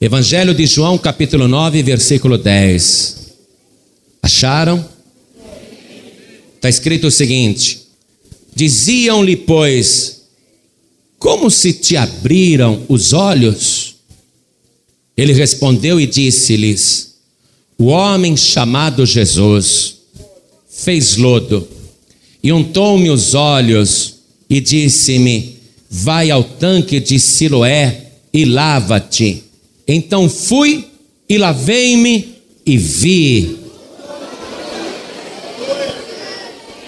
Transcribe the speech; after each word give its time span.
Evangelho 0.00 0.54
de 0.54 0.64
João, 0.64 0.96
capítulo 0.96 1.48
9, 1.48 1.82
versículo 1.82 2.38
10. 2.38 3.16
Acharam? 4.22 4.88
Está 6.54 6.68
escrito 6.68 7.08
o 7.08 7.10
seguinte: 7.10 7.80
Diziam-lhe, 8.54 9.36
pois, 9.36 10.22
como 11.18 11.50
se 11.50 11.72
te 11.72 11.96
abriram 11.96 12.84
os 12.88 13.12
olhos? 13.12 13.96
Ele 15.16 15.32
respondeu 15.32 16.00
e 16.00 16.06
disse-lhes: 16.06 17.14
O 17.76 17.86
homem 17.86 18.36
chamado 18.36 19.04
Jesus 19.04 19.96
fez 20.70 21.16
lodo 21.16 21.66
e 22.40 22.52
untou-me 22.52 23.10
os 23.10 23.34
olhos 23.34 24.14
e 24.48 24.60
disse-me: 24.60 25.56
Vai 25.90 26.30
ao 26.30 26.44
tanque 26.44 27.00
de 27.00 27.18
Siloé 27.18 28.12
e 28.32 28.44
lava-te. 28.44 29.47
Então 29.88 30.28
fui 30.28 30.84
e 31.26 31.38
lavei-me 31.38 32.36
e 32.66 32.76
vi. 32.76 33.56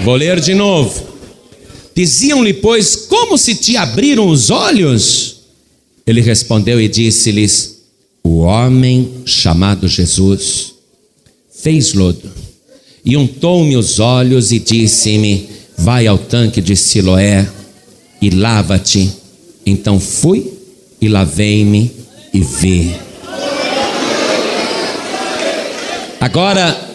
Vou 0.01 0.15
ler 0.15 0.39
de 0.39 0.55
novo. 0.55 1.09
Diziam-lhe, 1.95 2.53
pois, 2.55 2.97
como 2.97 3.39
se 3.39 3.55
te 3.55 3.77
abriram 3.77 4.29
os 4.29 4.51
olhos? 4.51 5.41
Ele 6.07 6.21
respondeu 6.21 6.79
e 6.81 6.89
disse-lhes: 6.89 7.79
O 8.23 8.41
homem 8.41 9.23
chamado 9.25 9.89
Jesus 9.89 10.75
fez 11.51 11.95
lodo 11.95 12.30
e 13.05 13.17
untou-me 13.17 13.77
os 13.77 13.99
olhos 13.99 14.53
e 14.53 14.59
disse-me: 14.59 15.49
Vai 15.77 16.07
ao 16.07 16.19
tanque 16.19 16.61
de 16.61 16.77
Siloé 16.77 17.49
e 18.21 18.29
lava-te. 18.30 19.11
Então 19.65 19.99
fui 19.99 20.53
e 21.01 21.09
lavei-me 21.09 22.00
e 22.33 22.41
vê. 22.41 22.95
Agora, 26.21 26.88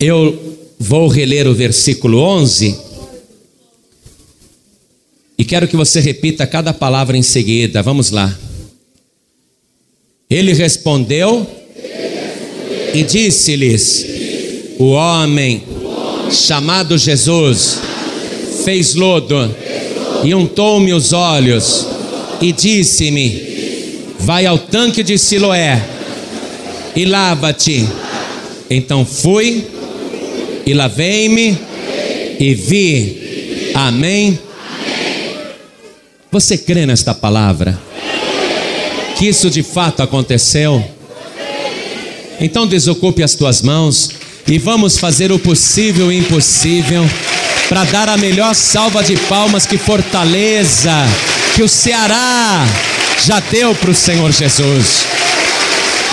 eu 0.00 0.58
vou 0.78 1.08
reler 1.08 1.46
o 1.46 1.54
versículo 1.54 2.18
11 2.20 2.78
e 5.38 5.44
quero 5.44 5.68
que 5.68 5.76
você 5.76 6.00
repita 6.00 6.46
cada 6.46 6.72
palavra 6.72 7.16
em 7.16 7.22
seguida. 7.22 7.82
Vamos 7.82 8.10
lá. 8.10 8.36
Ele 10.28 10.52
respondeu 10.52 11.46
e 12.92 13.02
disse-lhes: 13.04 14.04
O 14.78 14.90
homem 14.90 15.62
chamado 16.30 16.98
Jesus 16.98 17.78
fez 18.64 18.94
lodo 18.94 19.54
e 20.24 20.34
untou-me 20.34 20.92
os 20.92 21.12
olhos 21.12 21.86
e 22.40 22.52
disse-me: 22.52 23.47
Vai 24.18 24.46
ao 24.46 24.58
tanque 24.58 25.02
de 25.02 25.16
Siloé 25.16 25.82
e 26.94 27.04
lava-te. 27.04 27.88
Então 28.70 29.04
fui 29.04 29.66
e 30.66 30.74
lavei-me 30.74 31.58
e 32.38 32.54
vi. 32.54 33.72
Amém. 33.74 34.38
Você 36.30 36.58
crê 36.58 36.84
nesta 36.84 37.14
palavra? 37.14 37.78
Que 39.16 39.26
isso 39.26 39.48
de 39.48 39.62
fato 39.62 40.02
aconteceu? 40.02 40.84
Então 42.40 42.66
desocupe 42.66 43.22
as 43.22 43.34
tuas 43.34 43.62
mãos 43.62 44.10
e 44.46 44.58
vamos 44.58 44.98
fazer 44.98 45.32
o 45.32 45.38
possível 45.38 46.12
e 46.12 46.18
impossível 46.18 47.04
para 47.68 47.84
dar 47.84 48.08
a 48.08 48.16
melhor 48.16 48.54
salva 48.54 49.02
de 49.02 49.16
palmas 49.16 49.66
que 49.66 49.76
Fortaleza, 49.76 50.92
que 51.54 51.62
o 51.62 51.68
Ceará, 51.68 52.64
já 53.24 53.40
deu 53.40 53.74
para 53.74 53.90
o 53.90 53.94
Senhor 53.94 54.30
Jesus. 54.32 55.06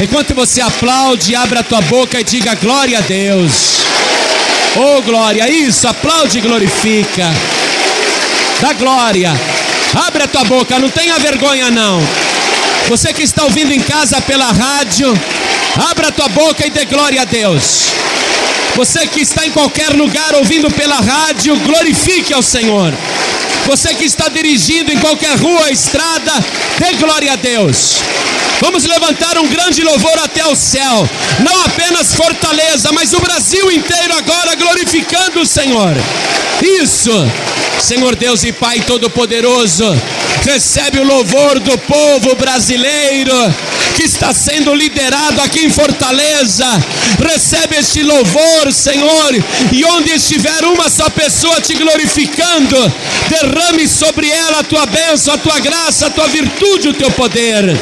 Enquanto 0.01 0.33
você 0.33 0.61
aplaude, 0.61 1.35
abra 1.35 1.61
a 1.61 1.63
tua 1.63 1.81
boca 1.81 2.19
e 2.19 2.23
diga 2.23 2.55
glória 2.55 2.97
a 2.97 3.01
Deus. 3.01 3.85
Oh 4.75 5.01
glória, 5.01 5.49
isso, 5.49 5.87
aplaude 5.87 6.37
e 6.37 6.41
glorifica. 6.41 7.33
Dá 8.59 8.73
glória. 8.73 9.31
Abre 10.07 10.23
a 10.23 10.27
tua 10.27 10.43
boca, 10.43 10.77
não 10.77 10.89
tenha 10.89 11.17
vergonha 11.19 11.71
não. 11.71 12.01
Você 12.89 13.13
que 13.13 13.23
está 13.23 13.43
ouvindo 13.43 13.71
em 13.71 13.79
casa 13.79 14.19
pela 14.21 14.51
rádio, 14.51 15.17
abra 15.89 16.09
a 16.09 16.11
tua 16.11 16.27
boca 16.29 16.67
e 16.67 16.69
dê 16.69 16.85
glória 16.85 17.21
a 17.21 17.25
Deus. 17.25 17.85
Você 18.75 19.07
que 19.07 19.21
está 19.21 19.45
em 19.45 19.51
qualquer 19.51 19.91
lugar 19.91 20.35
ouvindo 20.35 20.69
pela 20.69 20.99
rádio, 20.99 21.55
glorifique 21.61 22.33
ao 22.33 22.43
Senhor. 22.43 22.93
Você 23.65 23.95
que 23.95 24.05
está 24.05 24.27
dirigindo 24.29 24.91
em 24.91 24.99
qualquer 24.99 25.35
rua, 25.37 25.71
estrada, 25.71 26.33
dê 26.79 26.93
glória 26.97 27.33
a 27.33 27.35
Deus. 27.35 27.97
Vamos 28.61 28.85
levantar 28.85 29.37
um 29.37 29.47
grande 29.47 29.83
louvor 29.83 30.17
até 30.19 30.45
o 30.45 30.55
céu. 30.55 31.09
Não 31.39 31.65
apenas 31.65 32.13
Fortaleza, 32.13 32.91
mas 32.93 33.13
o 33.13 33.19
Brasil 33.19 33.71
inteiro 33.71 34.13
agora 34.15 34.55
glorificando 34.55 35.41
o 35.41 35.45
Senhor. 35.45 35.93
Isso, 36.61 37.11
Senhor 37.79 38.15
Deus 38.15 38.43
e 38.43 38.53
Pai 38.53 38.79
Todo-Poderoso, 38.81 39.85
recebe 40.45 40.99
o 40.99 41.03
louvor 41.03 41.59
do 41.59 41.77
povo 41.79 42.35
brasileiro 42.35 43.33
que 43.95 44.03
está 44.03 44.33
sendo 44.33 44.75
liderado 44.75 45.41
aqui 45.41 45.65
em 45.65 45.69
Fortaleza. 45.69 46.65
Recebe 47.19 47.77
este 47.77 48.03
louvor, 48.03 48.71
Senhor, 48.71 49.43
e 49.71 49.85
onde 49.85 50.11
estiver 50.11 50.65
uma 50.65 50.89
só 50.89 51.09
pessoa 51.09 51.61
te 51.61 51.73
glorificando, 51.75 52.93
derrame 53.29 53.87
sobre 53.87 54.29
ela 54.29 54.59
a 54.59 54.63
tua 54.63 54.85
bênção, 54.85 55.33
a 55.33 55.37
tua 55.37 55.59
graça, 55.59 56.07
a 56.07 56.09
tua 56.09 56.27
virtude, 56.27 56.89
o 56.89 56.93
teu 56.93 57.09
poder. 57.11 57.75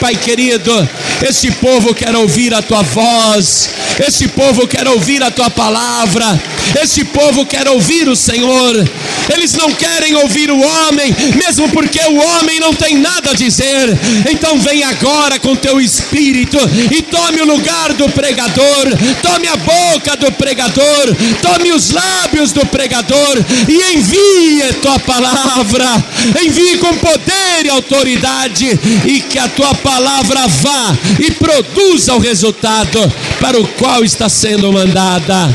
Pai 0.00 0.14
querido, 0.14 0.88
este 1.28 1.50
povo 1.50 1.92
quer 1.92 2.14
ouvir 2.14 2.54
a 2.54 2.62
tua 2.62 2.82
voz, 2.82 3.70
este 4.06 4.28
povo 4.28 4.66
quer 4.68 4.86
ouvir 4.86 5.22
a 5.24 5.30
tua 5.30 5.50
palavra, 5.50 6.40
este 6.82 7.04
povo 7.04 7.46
quer 7.46 7.68
ouvir 7.68 8.08
o 8.08 8.16
Senhor. 8.16 8.88
Eles 9.32 9.54
não 9.54 9.72
querem 9.72 10.14
ouvir 10.16 10.50
o 10.50 10.60
homem, 10.60 11.14
mesmo 11.36 11.68
porque 11.70 12.00
o 12.00 12.16
homem 12.16 12.60
não 12.60 12.74
tem 12.74 12.96
nada 12.96 13.30
a 13.30 13.34
dizer. 13.34 13.98
Então 14.30 14.58
vem 14.58 14.82
agora 14.84 15.38
com 15.38 15.54
teu 15.54 15.80
espírito 15.80 16.58
e 16.90 17.02
tome 17.02 17.40
o 17.40 17.46
lugar 17.46 17.92
do 17.94 18.08
pregador, 18.10 18.86
tome 19.22 19.48
a 19.48 19.56
boca 19.56 20.16
do 20.16 20.32
pregador, 20.32 21.16
tome 21.42 21.72
os 21.72 21.90
lábios 21.90 22.52
do 22.52 22.64
pregador 22.66 23.36
e 23.68 23.96
envie 23.96 24.72
tua 24.82 24.98
palavra, 24.98 26.04
envie 26.44 26.78
com 26.78 26.94
poder 26.96 27.64
e 27.64 27.68
autoridade 27.68 28.78
e 29.06 29.20
que 29.20 29.38
a 29.38 29.48
tua 29.48 29.74
palavra 29.74 30.46
vá 30.46 30.96
e 31.18 31.30
produza 31.32 32.14
o 32.14 32.18
resultado 32.18 33.12
para 33.40 33.60
o 33.60 33.66
qual 33.68 34.04
está 34.04 34.28
sendo 34.28 34.72
mandada. 34.72 35.54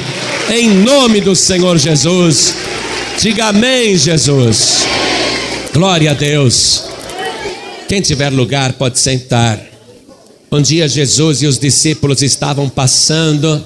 Em 0.51 0.69
nome 0.69 1.21
do 1.21 1.35
Senhor 1.35 1.77
Jesus. 1.77 2.53
Diga 3.19 3.47
amém, 3.47 3.97
Jesus. 3.97 4.83
Glória 5.73 6.11
a 6.11 6.13
Deus. 6.13 6.83
Quem 7.87 8.01
tiver 8.01 8.29
lugar 8.29 8.73
pode 8.73 8.99
sentar. 8.99 9.59
Um 10.51 10.61
dia 10.61 10.87
Jesus 10.87 11.41
e 11.41 11.47
os 11.47 11.57
discípulos 11.57 12.21
estavam 12.21 12.69
passando 12.69 13.63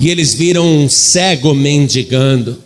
e 0.00 0.08
eles 0.08 0.34
viram 0.34 0.66
um 0.66 0.88
cego 0.88 1.54
mendigando. 1.54 2.58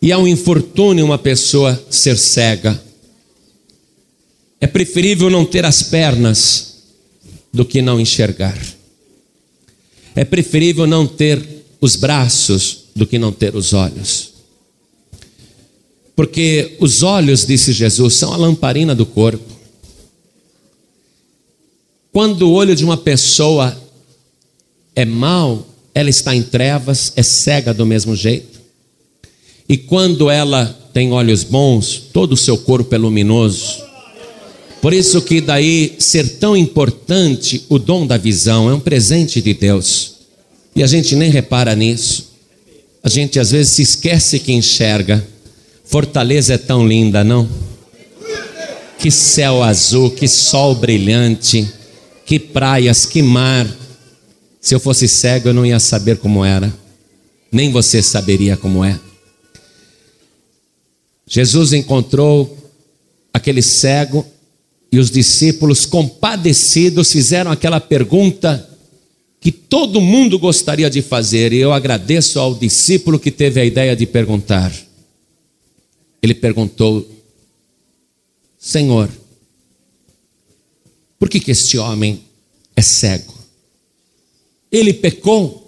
E 0.00 0.12
é 0.12 0.16
um 0.16 0.28
infortúnio 0.28 1.04
uma 1.04 1.18
pessoa 1.18 1.82
ser 1.90 2.16
cega. 2.16 2.80
É 4.60 4.66
preferível 4.66 5.30
não 5.30 5.44
ter 5.44 5.64
as 5.64 5.82
pernas 5.82 6.74
do 7.52 7.64
que 7.64 7.80
não 7.80 7.98
enxergar. 7.98 8.77
É 10.18 10.24
preferível 10.24 10.84
não 10.84 11.06
ter 11.06 11.40
os 11.80 11.94
braços 11.94 12.86
do 12.92 13.06
que 13.06 13.20
não 13.20 13.30
ter 13.30 13.54
os 13.54 13.72
olhos. 13.72 14.32
Porque 16.16 16.76
os 16.80 17.04
olhos, 17.04 17.46
disse 17.46 17.70
Jesus, 17.72 18.14
são 18.14 18.32
a 18.32 18.36
lamparina 18.36 18.96
do 18.96 19.06
corpo. 19.06 19.44
Quando 22.10 22.48
o 22.48 22.52
olho 22.52 22.74
de 22.74 22.84
uma 22.84 22.96
pessoa 22.96 23.80
é 24.92 25.04
mau, 25.04 25.64
ela 25.94 26.10
está 26.10 26.34
em 26.34 26.42
trevas, 26.42 27.12
é 27.14 27.22
cega 27.22 27.72
do 27.72 27.86
mesmo 27.86 28.16
jeito. 28.16 28.58
E 29.68 29.76
quando 29.76 30.28
ela 30.28 30.66
tem 30.92 31.12
olhos 31.12 31.44
bons, 31.44 31.96
todo 32.12 32.32
o 32.32 32.36
seu 32.36 32.58
corpo 32.58 32.92
é 32.92 32.98
luminoso. 32.98 33.87
Por 34.80 34.92
isso 34.92 35.22
que 35.22 35.40
daí 35.40 35.96
ser 35.98 36.38
tão 36.38 36.56
importante 36.56 37.64
o 37.68 37.78
dom 37.78 38.06
da 38.06 38.16
visão 38.16 38.70
é 38.70 38.74
um 38.74 38.80
presente 38.80 39.42
de 39.42 39.52
Deus. 39.52 40.14
E 40.74 40.82
a 40.82 40.86
gente 40.86 41.16
nem 41.16 41.30
repara 41.30 41.74
nisso. 41.74 42.28
A 43.02 43.08
gente 43.08 43.40
às 43.40 43.50
vezes 43.50 43.72
se 43.72 43.82
esquece 43.82 44.38
que 44.38 44.52
enxerga. 44.52 45.26
Fortaleza 45.84 46.54
é 46.54 46.58
tão 46.58 46.86
linda, 46.86 47.24
não? 47.24 47.48
Que 48.98 49.10
céu 49.10 49.62
azul, 49.62 50.10
que 50.10 50.28
sol 50.28 50.74
brilhante, 50.74 51.68
que 52.24 52.38
praias, 52.38 53.04
que 53.04 53.22
mar. 53.22 53.66
Se 54.60 54.74
eu 54.74 54.80
fosse 54.80 55.08
cego, 55.08 55.48
eu 55.48 55.54
não 55.54 55.66
ia 55.66 55.80
saber 55.80 56.18
como 56.18 56.44
era. 56.44 56.72
Nem 57.50 57.72
você 57.72 58.02
saberia 58.02 58.56
como 58.56 58.84
é. 58.84 58.98
Jesus 61.26 61.72
encontrou 61.72 62.56
aquele 63.32 63.62
cego 63.62 64.24
E 64.90 64.98
os 64.98 65.10
discípulos, 65.10 65.84
compadecidos, 65.84 67.12
fizeram 67.12 67.50
aquela 67.50 67.78
pergunta 67.78 68.68
que 69.40 69.52
todo 69.52 70.00
mundo 70.00 70.38
gostaria 70.38 70.90
de 70.90 71.02
fazer, 71.02 71.52
e 71.52 71.58
eu 71.58 71.72
agradeço 71.72 72.40
ao 72.40 72.54
discípulo 72.54 73.18
que 73.18 73.30
teve 73.30 73.60
a 73.60 73.64
ideia 73.64 73.94
de 73.94 74.06
perguntar. 74.06 74.72
Ele 76.22 76.34
perguntou: 76.34 77.08
Senhor, 78.58 79.10
por 81.18 81.28
que, 81.28 81.38
que 81.38 81.50
este 81.50 81.78
homem 81.78 82.24
é 82.74 82.82
cego? 82.82 83.34
Ele 84.70 84.92
pecou? 84.92 85.66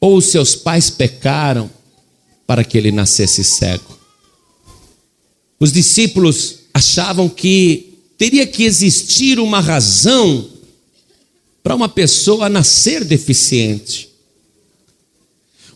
Ou 0.00 0.16
os 0.16 0.26
seus 0.26 0.54
pais 0.54 0.90
pecaram 0.90 1.70
para 2.46 2.62
que 2.62 2.76
ele 2.76 2.92
nascesse 2.92 3.42
cego? 3.42 3.98
Os 5.58 5.72
discípulos 5.72 6.63
achavam 6.74 7.28
que 7.28 7.94
teria 8.18 8.44
que 8.44 8.64
existir 8.64 9.38
uma 9.38 9.60
razão 9.60 10.50
para 11.62 11.76
uma 11.76 11.88
pessoa 11.88 12.48
nascer 12.48 13.04
deficiente. 13.04 14.10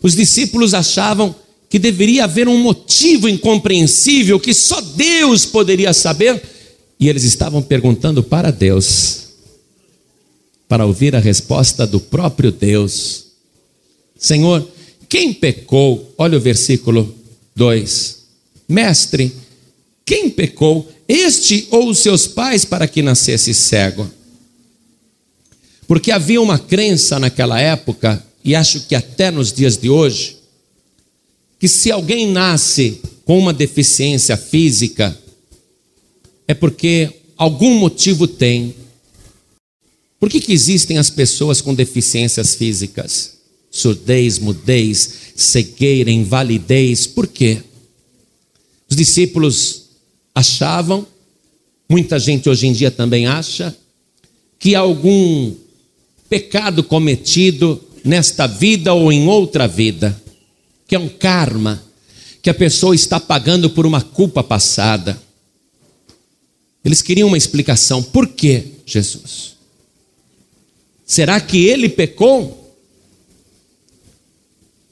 Os 0.01 0.15
discípulos 0.15 0.73
achavam 0.73 1.33
que 1.69 1.79
deveria 1.79 2.25
haver 2.25 2.47
um 2.47 2.57
motivo 2.57 3.29
incompreensível 3.29 4.39
que 4.39 4.53
só 4.53 4.81
Deus 4.81 5.45
poderia 5.45 5.93
saber, 5.93 6.41
e 6.99 7.07
eles 7.07 7.23
estavam 7.23 7.61
perguntando 7.61 8.21
para 8.21 8.51
Deus, 8.51 9.29
para 10.67 10.85
ouvir 10.85 11.15
a 11.15 11.19
resposta 11.19 11.87
do 11.87 11.99
próprio 11.99 12.51
Deus: 12.51 13.25
Senhor, 14.17 14.67
quem 15.07 15.33
pecou? 15.33 16.13
Olha 16.17 16.37
o 16.37 16.41
versículo 16.41 17.15
2: 17.55 18.19
Mestre, 18.67 19.31
quem 20.09 20.27
pecou, 20.27 20.91
este 21.07 21.67
ou 21.69 21.87
os 21.87 21.99
seus 21.99 22.25
pais, 22.25 22.65
para 22.65 22.87
que 22.87 23.03
nascesse 23.03 23.53
cego? 23.53 24.09
Porque 25.87 26.09
havia 26.09 26.41
uma 26.41 26.57
crença 26.57 27.19
naquela 27.19 27.61
época, 27.61 28.25
e 28.43 28.55
acho 28.55 28.87
que 28.87 28.95
até 28.95 29.29
nos 29.29 29.53
dias 29.53 29.77
de 29.77 29.87
hoje, 29.87 30.37
que 31.59 31.67
se 31.67 31.91
alguém 31.91 32.27
nasce 32.27 32.99
com 33.23 33.37
uma 33.37 33.53
deficiência 33.53 34.35
física, 34.35 35.15
é 36.47 36.55
porque 36.55 37.11
algum 37.37 37.77
motivo 37.77 38.27
tem. 38.27 38.73
Por 40.19 40.27
que, 40.27 40.39
que 40.39 40.53
existem 40.53 40.97
as 40.97 41.11
pessoas 41.11 41.61
com 41.61 41.75
deficiências 41.75 42.55
físicas? 42.55 43.37
Surdez, 43.69 44.39
mudez, 44.39 45.11
cegueira, 45.35 46.09
invalidez, 46.09 47.05
por 47.05 47.27
quê? 47.27 47.61
Os 48.89 48.97
discípulos 48.97 49.88
achavam, 50.33 51.05
muita 51.89 52.19
gente 52.19 52.49
hoje 52.49 52.67
em 52.67 52.73
dia 52.73 52.91
também 52.91 53.27
acha, 53.27 53.75
que 54.57 54.75
algum 54.75 55.53
pecado 56.29 56.83
cometido 56.83 57.81
nesta 58.03 58.47
vida 58.47 58.93
ou 58.93 59.11
em 59.11 59.27
outra 59.27 59.67
vida, 59.67 60.19
que 60.87 60.95
é 60.95 60.99
um 60.99 61.09
karma, 61.09 61.83
que 62.41 62.49
a 62.49 62.53
pessoa 62.53 62.95
está 62.95 63.19
pagando 63.19 63.69
por 63.69 63.85
uma 63.85 64.01
culpa 64.01 64.43
passada. 64.43 65.21
Eles 66.83 67.01
queriam 67.01 67.27
uma 67.27 67.37
explicação. 67.37 68.01
Por 68.01 68.27
que 68.27 68.63
Jesus? 68.85 69.55
Será 71.05 71.41
que 71.41 71.65
ele 71.65 71.89
pecou? 71.89 72.55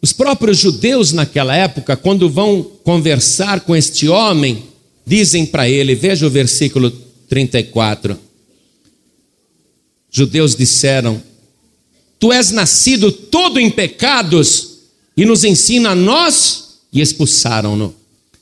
Os 0.01 0.12
próprios 0.13 0.57
judeus 0.57 1.12
naquela 1.12 1.56
época, 1.56 1.95
quando 1.95 2.30
vão 2.30 2.63
conversar 2.83 3.62
com 3.62 3.75
este 3.75 4.07
homem, 4.07 4.63
dizem 5.07 5.45
para 5.45 5.69
ele, 5.69 5.95
veja 5.95 6.27
o 6.27 6.30
versículo 6.30 6.92
34. 7.30 8.19
Judeus 10.12 10.54
disseram: 10.54 11.24
Tu 12.19 12.33
és 12.33 12.51
nascido 12.51 13.09
todo 13.09 13.57
em 13.57 13.71
pecados 13.71 14.80
e 15.15 15.24
nos 15.24 15.45
ensina 15.45 15.92
a 15.92 15.95
nós, 15.95 16.80
e 16.92 17.00
expulsaram-no. 17.00 17.95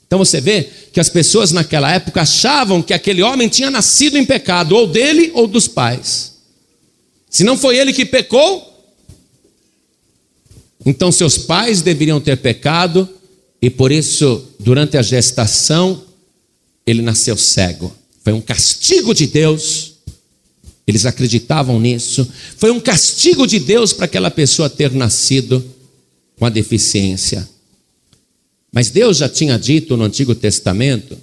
Então 0.06 0.18
você 0.18 0.40
vê 0.40 0.68
que 0.92 1.00
as 1.00 1.08
pessoas 1.08 1.52
naquela 1.52 1.92
época 1.92 2.22
achavam 2.22 2.82
que 2.82 2.94
aquele 2.94 3.22
homem 3.22 3.48
tinha 3.48 3.70
nascido 3.70 4.18
em 4.18 4.24
pecado, 4.24 4.74
ou 4.74 4.86
dele 4.86 5.30
ou 5.34 5.46
dos 5.46 5.68
pais. 5.68 6.34
Se 7.30 7.44
não 7.44 7.56
foi 7.56 7.76
ele 7.76 7.92
que 7.92 8.04
pecou, 8.04 8.72
então 10.84 11.12
seus 11.12 11.38
pais 11.38 11.82
deveriam 11.82 12.20
ter 12.20 12.36
pecado, 12.36 13.08
e 13.60 13.70
por 13.70 13.90
isso, 13.90 14.46
durante 14.60 14.96
a 14.96 15.02
gestação, 15.02 16.05
ele 16.86 17.02
nasceu 17.02 17.36
cego. 17.36 17.92
Foi 18.22 18.32
um 18.32 18.40
castigo 18.40 19.12
de 19.12 19.26
Deus. 19.26 19.94
Eles 20.86 21.04
acreditavam 21.04 21.80
nisso. 21.80 22.26
Foi 22.56 22.70
um 22.70 22.78
castigo 22.78 23.46
de 23.46 23.58
Deus 23.58 23.92
para 23.92 24.04
aquela 24.04 24.30
pessoa 24.30 24.70
ter 24.70 24.92
nascido 24.92 25.64
com 26.38 26.46
a 26.46 26.50
deficiência. 26.50 27.48
Mas 28.72 28.90
Deus 28.90 29.16
já 29.16 29.28
tinha 29.28 29.58
dito 29.58 29.96
no 29.96 30.04
Antigo 30.04 30.34
Testamento 30.34 31.18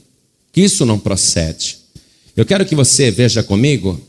que 0.51 0.61
isso 0.61 0.85
não 0.85 0.99
procede. 0.99 1.77
Eu 2.35 2.45
quero 2.45 2.65
que 2.65 2.75
você 2.75 3.09
veja 3.09 3.41
comigo 3.43 3.99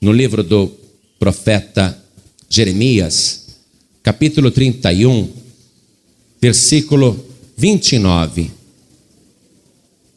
no 0.00 0.12
livro 0.12 0.42
do 0.42 0.72
profeta 1.18 1.96
Jeremias, 2.48 3.46
capítulo 4.02 4.50
31, 4.50 5.28
versículo 6.40 7.24
29. 7.56 8.61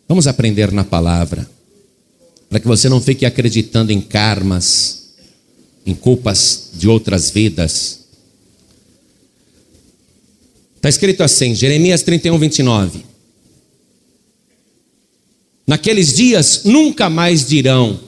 Vamos 0.08 0.28
aprender 0.28 0.72
na 0.72 0.84
palavra, 0.84 1.50
para 2.50 2.60
que 2.60 2.68
você 2.68 2.88
não 2.88 3.02
fique 3.02 3.26
acreditando 3.26 3.92
em 3.92 4.00
karmas, 4.00 5.10
em 5.86 5.96
culpas 5.96 6.70
de 6.74 6.88
outras 6.88 7.32
vidas. 7.32 8.02
Está 10.76 10.90
escrito 10.90 11.24
assim, 11.24 11.56
Jeremias 11.56 12.04
31, 12.04 12.38
29. 12.38 13.04
Naqueles 15.66 16.14
dias 16.14 16.62
nunca 16.64 17.10
mais 17.10 17.48
dirão: 17.48 18.00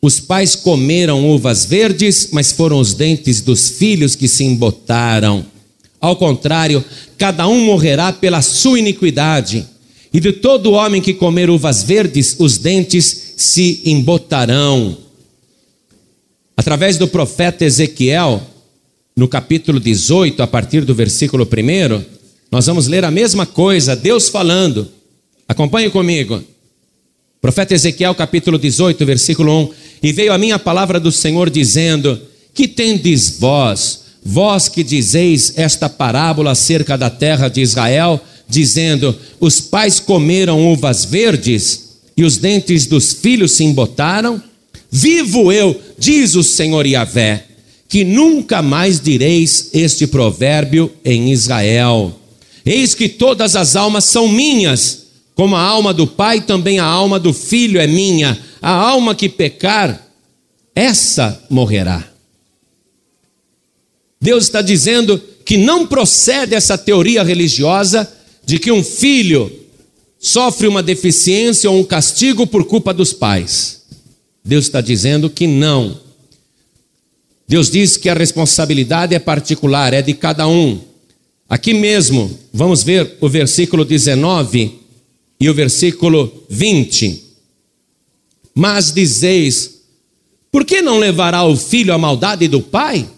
os 0.00 0.20
pais 0.20 0.54
comeram 0.54 1.28
uvas 1.28 1.64
verdes, 1.64 2.28
mas 2.30 2.52
foram 2.52 2.78
os 2.78 2.94
dentes 2.94 3.40
dos 3.40 3.70
filhos 3.70 4.14
que 4.14 4.28
se 4.28 4.44
embotaram. 4.44 5.44
Ao 6.00 6.14
contrário, 6.14 6.84
cada 7.18 7.48
um 7.48 7.64
morrerá 7.64 8.12
pela 8.12 8.40
sua 8.40 8.78
iniquidade 8.78 9.66
e 10.16 10.20
de 10.20 10.32
todo 10.32 10.72
homem 10.72 11.02
que 11.02 11.12
comer 11.12 11.50
uvas 11.50 11.82
verdes, 11.82 12.36
os 12.38 12.56
dentes 12.56 13.34
se 13.36 13.82
embotarão. 13.84 14.96
Através 16.56 16.96
do 16.96 17.06
profeta 17.06 17.66
Ezequiel, 17.66 18.40
no 19.14 19.28
capítulo 19.28 19.78
18, 19.78 20.42
a 20.42 20.46
partir 20.46 20.86
do 20.86 20.94
versículo 20.94 21.44
1, 21.44 22.02
nós 22.50 22.64
vamos 22.64 22.86
ler 22.86 23.04
a 23.04 23.10
mesma 23.10 23.44
coisa, 23.44 23.94
Deus 23.94 24.30
falando. 24.30 24.88
Acompanhe 25.46 25.90
comigo. 25.90 26.42
Profeta 27.38 27.74
Ezequiel, 27.74 28.14
capítulo 28.14 28.58
18, 28.58 29.04
versículo 29.04 29.64
1. 29.64 29.70
E 30.02 30.12
veio 30.14 30.32
a 30.32 30.38
minha 30.38 30.58
palavra 30.58 30.98
do 30.98 31.12
Senhor 31.12 31.50
dizendo: 31.50 32.18
Que 32.54 32.66
tendes 32.66 33.38
vós, 33.38 34.04
vós 34.24 34.66
que 34.66 34.82
dizeis 34.82 35.52
esta 35.58 35.90
parábola 35.90 36.52
acerca 36.52 36.96
da 36.96 37.10
terra 37.10 37.48
de 37.48 37.60
Israel? 37.60 38.18
Dizendo: 38.48 39.16
Os 39.40 39.60
pais 39.60 40.00
comeram 40.00 40.72
uvas 40.72 41.04
verdes 41.04 41.86
e 42.16 42.24
os 42.24 42.38
dentes 42.38 42.86
dos 42.86 43.12
filhos 43.12 43.52
se 43.52 43.64
embotaram. 43.64 44.42
Vivo 44.90 45.52
eu, 45.52 45.78
diz 45.98 46.34
o 46.34 46.42
Senhor 46.42 46.86
Yahvé, 46.86 47.44
que 47.88 48.04
nunca 48.04 48.62
mais 48.62 49.00
direis 49.00 49.70
este 49.72 50.06
provérbio 50.06 50.92
em 51.04 51.32
Israel. 51.32 52.18
Eis 52.64 52.94
que 52.94 53.08
todas 53.08 53.54
as 53.54 53.76
almas 53.76 54.04
são 54.04 54.28
minhas, 54.28 55.06
como 55.34 55.54
a 55.54 55.60
alma 55.60 55.92
do 55.92 56.06
pai, 56.06 56.40
também 56.40 56.78
a 56.78 56.84
alma 56.84 57.20
do 57.20 57.32
filho 57.32 57.78
é 57.78 57.86
minha. 57.86 58.38
A 58.62 58.70
alma 58.70 59.14
que 59.14 59.28
pecar, 59.28 60.04
essa 60.74 61.44
morrerá. 61.50 62.04
Deus 64.20 64.44
está 64.44 64.62
dizendo 64.62 65.22
que 65.44 65.56
não 65.56 65.86
procede 65.86 66.54
essa 66.54 66.76
teoria 66.76 67.22
religiosa 67.22 68.10
de 68.46 68.60
que 68.60 68.70
um 68.70 68.82
filho 68.82 69.52
sofre 70.18 70.68
uma 70.68 70.82
deficiência 70.82 71.68
ou 71.68 71.80
um 71.80 71.84
castigo 71.84 72.46
por 72.46 72.64
culpa 72.64 72.94
dos 72.94 73.12
pais. 73.12 73.82
Deus 74.44 74.66
está 74.66 74.80
dizendo 74.80 75.28
que 75.28 75.48
não. 75.48 76.00
Deus 77.48 77.68
diz 77.68 77.96
que 77.96 78.08
a 78.08 78.14
responsabilidade 78.14 79.16
é 79.16 79.18
particular, 79.18 79.92
é 79.92 80.00
de 80.00 80.14
cada 80.14 80.46
um. 80.46 80.80
Aqui 81.48 81.74
mesmo, 81.74 82.38
vamos 82.52 82.84
ver 82.84 83.16
o 83.20 83.28
versículo 83.28 83.84
19 83.84 84.78
e 85.40 85.50
o 85.50 85.54
versículo 85.54 86.44
20. 86.48 87.24
Mas 88.54 88.92
dizeis: 88.92 89.80
por 90.52 90.64
que 90.64 90.80
não 90.80 90.98
levará 90.98 91.44
o 91.44 91.56
filho 91.56 91.92
a 91.92 91.98
maldade 91.98 92.46
do 92.46 92.60
pai? 92.60 93.08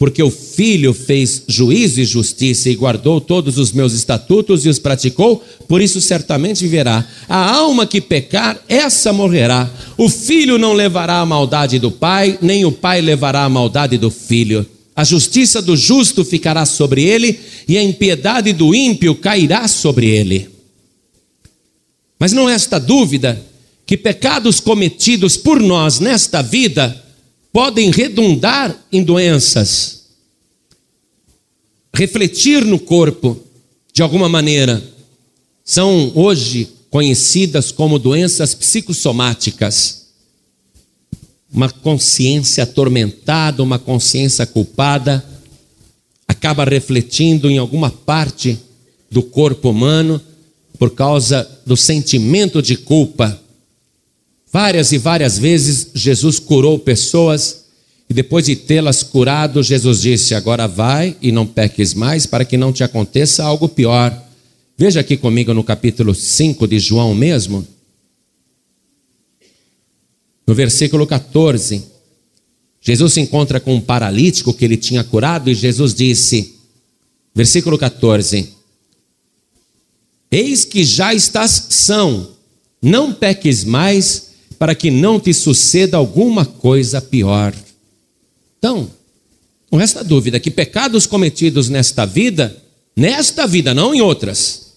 Porque 0.00 0.22
o 0.22 0.30
Filho 0.30 0.94
fez 0.94 1.42
juízo 1.46 2.00
e 2.00 2.06
justiça 2.06 2.70
e 2.70 2.74
guardou 2.74 3.20
todos 3.20 3.58
os 3.58 3.70
meus 3.70 3.92
estatutos 3.92 4.64
e 4.64 4.70
os 4.70 4.78
praticou, 4.78 5.44
por 5.68 5.82
isso 5.82 6.00
certamente 6.00 6.62
viverá. 6.62 7.06
A 7.28 7.54
alma 7.56 7.86
que 7.86 8.00
pecar, 8.00 8.58
essa 8.66 9.12
morrerá. 9.12 9.70
O 9.98 10.08
filho 10.08 10.56
não 10.56 10.72
levará 10.72 11.20
a 11.20 11.26
maldade 11.26 11.78
do 11.78 11.90
pai, 11.90 12.38
nem 12.40 12.64
o 12.64 12.72
pai 12.72 13.02
levará 13.02 13.44
a 13.44 13.48
maldade 13.50 13.98
do 13.98 14.10
filho. 14.10 14.64
A 14.96 15.04
justiça 15.04 15.60
do 15.60 15.76
justo 15.76 16.24
ficará 16.24 16.64
sobre 16.64 17.04
ele, 17.04 17.38
e 17.68 17.76
a 17.76 17.82
impiedade 17.82 18.54
do 18.54 18.74
ímpio 18.74 19.14
cairá 19.14 19.68
sobre 19.68 20.06
ele. 20.06 20.48
Mas 22.18 22.32
não 22.32 22.46
resta 22.46 22.80
dúvida 22.80 23.38
que 23.84 23.98
pecados 23.98 24.60
cometidos 24.60 25.36
por 25.36 25.60
nós 25.60 26.00
nesta 26.00 26.40
vida 26.40 27.09
podem 27.52 27.90
redundar 27.90 28.76
em 28.92 29.02
doenças, 29.02 30.04
refletir 31.94 32.64
no 32.64 32.78
corpo 32.78 33.38
de 33.92 34.02
alguma 34.02 34.28
maneira. 34.28 34.82
São 35.64 36.12
hoje 36.14 36.68
conhecidas 36.88 37.70
como 37.70 37.98
doenças 37.98 38.54
psicossomáticas. 38.54 40.00
Uma 41.52 41.68
consciência 41.68 42.62
atormentada, 42.62 43.62
uma 43.62 43.78
consciência 43.78 44.46
culpada, 44.46 45.24
acaba 46.26 46.64
refletindo 46.64 47.50
em 47.50 47.58
alguma 47.58 47.90
parte 47.90 48.58
do 49.10 49.22
corpo 49.22 49.70
humano 49.70 50.20
por 50.78 50.90
causa 50.94 51.48
do 51.66 51.76
sentimento 51.76 52.62
de 52.62 52.76
culpa 52.76 53.40
Várias 54.52 54.90
e 54.90 54.98
várias 54.98 55.38
vezes 55.38 55.88
Jesus 55.94 56.38
curou 56.38 56.78
pessoas 56.78 57.60
e 58.10 58.14
depois 58.14 58.46
de 58.46 58.56
tê-las 58.56 59.04
curado, 59.04 59.62
Jesus 59.62 60.02
disse: 60.02 60.34
Agora 60.34 60.66
vai 60.66 61.16
e 61.22 61.30
não 61.30 61.46
peques 61.46 61.94
mais, 61.94 62.26
para 62.26 62.44
que 62.44 62.56
não 62.56 62.72
te 62.72 62.82
aconteça 62.82 63.44
algo 63.44 63.68
pior. 63.68 64.12
Veja 64.76 64.98
aqui 64.98 65.16
comigo 65.16 65.54
no 65.54 65.62
capítulo 65.62 66.12
5 66.12 66.66
de 66.66 66.80
João 66.80 67.14
mesmo, 67.14 67.64
no 70.44 70.54
versículo 70.54 71.06
14. 71.06 71.84
Jesus 72.80 73.12
se 73.12 73.20
encontra 73.20 73.60
com 73.60 73.74
um 73.74 73.80
paralítico 73.80 74.54
que 74.54 74.64
ele 74.64 74.76
tinha 74.76 75.04
curado 75.04 75.48
e 75.48 75.54
Jesus 75.54 75.94
disse, 75.94 76.56
versículo 77.32 77.78
14: 77.78 78.48
Eis 80.32 80.64
que 80.64 80.82
já 80.82 81.14
estás 81.14 81.66
são, 81.68 82.30
não 82.82 83.12
peques 83.12 83.62
mais 83.62 84.29
para 84.60 84.74
que 84.74 84.90
não 84.90 85.18
te 85.18 85.32
suceda 85.32 85.96
alguma 85.96 86.44
coisa 86.44 87.00
pior. 87.00 87.54
Então, 88.58 88.90
não 89.72 89.78
resta 89.78 90.04
dúvida 90.04 90.38
que 90.38 90.50
pecados 90.50 91.06
cometidos 91.06 91.70
nesta 91.70 92.04
vida, 92.04 92.54
nesta 92.94 93.46
vida, 93.46 93.72
não 93.72 93.94
em 93.94 94.02
outras, 94.02 94.74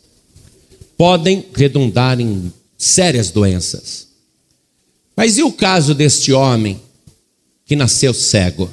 podem 0.98 1.46
redundar 1.54 2.18
em 2.22 2.50
sérias 2.78 3.30
doenças. 3.30 4.08
Mas 5.18 5.38
e 5.38 5.44
o 5.44 5.52
caso 5.52 5.94
deste 5.94 6.32
homem 6.32 6.80
que 7.66 7.76
nasceu 7.76 8.14
cego? 8.14 8.70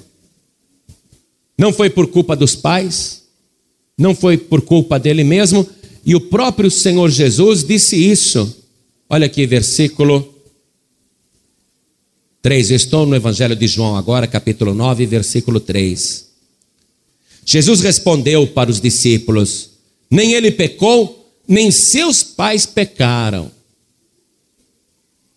Não 1.59 1.73
foi 1.73 1.91
por 1.91 2.07
culpa 2.07 2.37
dos 2.37 2.55
pais, 2.55 3.25
não 3.99 4.15
foi 4.15 4.39
por 4.39 4.63
culpa 4.63 4.97
dele 4.97 5.25
mesmo, 5.25 5.69
e 6.07 6.15
o 6.15 6.21
próprio 6.21 6.71
Senhor 6.71 7.11
Jesus 7.11 7.65
disse 7.65 7.97
isso. 7.97 8.59
Olha 9.09 9.27
aqui, 9.27 9.45
versículo 9.45 10.40
3. 12.43 12.71
Eu 12.71 12.77
estou 12.77 13.05
no 13.05 13.15
Evangelho 13.15 13.55
de 13.55 13.67
João 13.67 13.97
agora, 13.97 14.27
capítulo 14.27 14.73
9, 14.73 15.05
versículo 15.05 15.61
3. 15.61 16.27
Jesus 17.45 17.81
respondeu 17.81 18.47
para 18.47 18.71
os 18.71 18.81
discípulos: 18.81 19.71
Nem 20.11 20.33
ele 20.33 20.51
pecou, 20.51 21.31
nem 21.47 21.71
seus 21.71 22.23
pais 22.23 22.65
pecaram. 22.65 23.51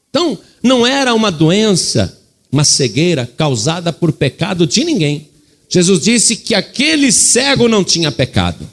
Então, 0.10 0.38
não 0.62 0.86
era 0.88 1.14
uma 1.14 1.32
doença, 1.32 2.20
uma 2.52 2.64
cegueira 2.64 3.30
causada 3.36 3.92
por 3.92 4.14
pecado 4.14 4.66
de 4.66 4.86
ninguém. 4.86 5.30
Jesus 5.68 6.02
disse 6.02 6.38
que 6.38 6.54
aquele 6.54 7.12
cego 7.12 7.68
não 7.68 7.84
tinha 7.84 8.12
pecado 8.12 8.70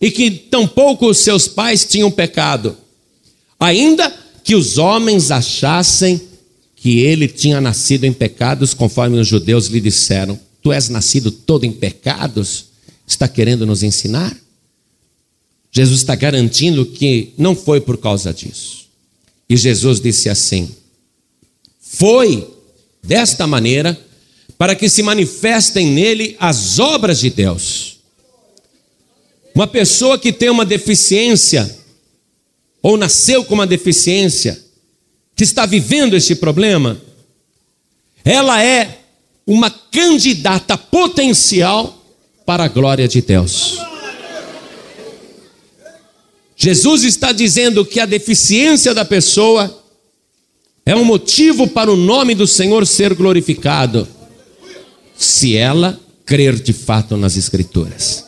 e 0.00 0.10
que 0.10 0.30
tampouco 0.30 1.08
os 1.08 1.18
seus 1.18 1.48
pais 1.48 1.84
tinham 1.84 2.10
pecado, 2.10 2.76
ainda 3.58 4.14
que 4.44 4.54
os 4.54 4.78
homens 4.78 5.30
achassem 5.30 6.20
que 6.84 7.00
ele 7.00 7.26
tinha 7.26 7.62
nascido 7.62 8.04
em 8.04 8.12
pecados, 8.12 8.74
conforme 8.74 9.18
os 9.18 9.26
judeus 9.26 9.68
lhe 9.68 9.80
disseram: 9.80 10.38
Tu 10.60 10.70
és 10.70 10.90
nascido 10.90 11.30
todo 11.30 11.64
em 11.64 11.72
pecados? 11.72 12.66
Está 13.06 13.26
querendo 13.26 13.64
nos 13.64 13.82
ensinar? 13.82 14.36
Jesus 15.72 16.00
está 16.00 16.14
garantindo 16.14 16.84
que 16.84 17.32
não 17.38 17.56
foi 17.56 17.80
por 17.80 17.96
causa 17.96 18.34
disso. 18.34 18.84
E 19.48 19.56
Jesus 19.56 19.98
disse 19.98 20.28
assim: 20.28 20.76
Foi 21.80 22.46
desta 23.02 23.46
maneira 23.46 23.98
para 24.58 24.74
que 24.74 24.86
se 24.86 25.02
manifestem 25.02 25.86
nele 25.86 26.36
as 26.38 26.78
obras 26.78 27.18
de 27.18 27.30
Deus. 27.30 27.96
Uma 29.54 29.66
pessoa 29.66 30.18
que 30.18 30.34
tem 30.34 30.50
uma 30.50 30.66
deficiência, 30.66 31.78
ou 32.82 32.98
nasceu 32.98 33.42
com 33.42 33.54
uma 33.54 33.66
deficiência, 33.66 34.63
que 35.34 35.44
está 35.44 35.66
vivendo 35.66 36.16
este 36.16 36.34
problema, 36.34 37.00
ela 38.24 38.62
é 38.62 39.00
uma 39.46 39.70
candidata 39.70 40.76
potencial 40.76 42.02
para 42.46 42.64
a 42.64 42.68
glória 42.68 43.06
de 43.08 43.20
Deus. 43.20 43.78
Jesus 46.56 47.02
está 47.04 47.32
dizendo 47.32 47.84
que 47.84 48.00
a 48.00 48.06
deficiência 48.06 48.94
da 48.94 49.04
pessoa 49.04 49.82
é 50.86 50.94
um 50.94 51.04
motivo 51.04 51.66
para 51.66 51.90
o 51.90 51.96
nome 51.96 52.34
do 52.34 52.46
Senhor 52.46 52.86
ser 52.86 53.14
glorificado, 53.14 54.06
se 55.16 55.56
ela 55.56 55.98
crer 56.24 56.54
de 56.54 56.72
fato 56.72 57.16
nas 57.16 57.36
Escrituras. 57.36 58.24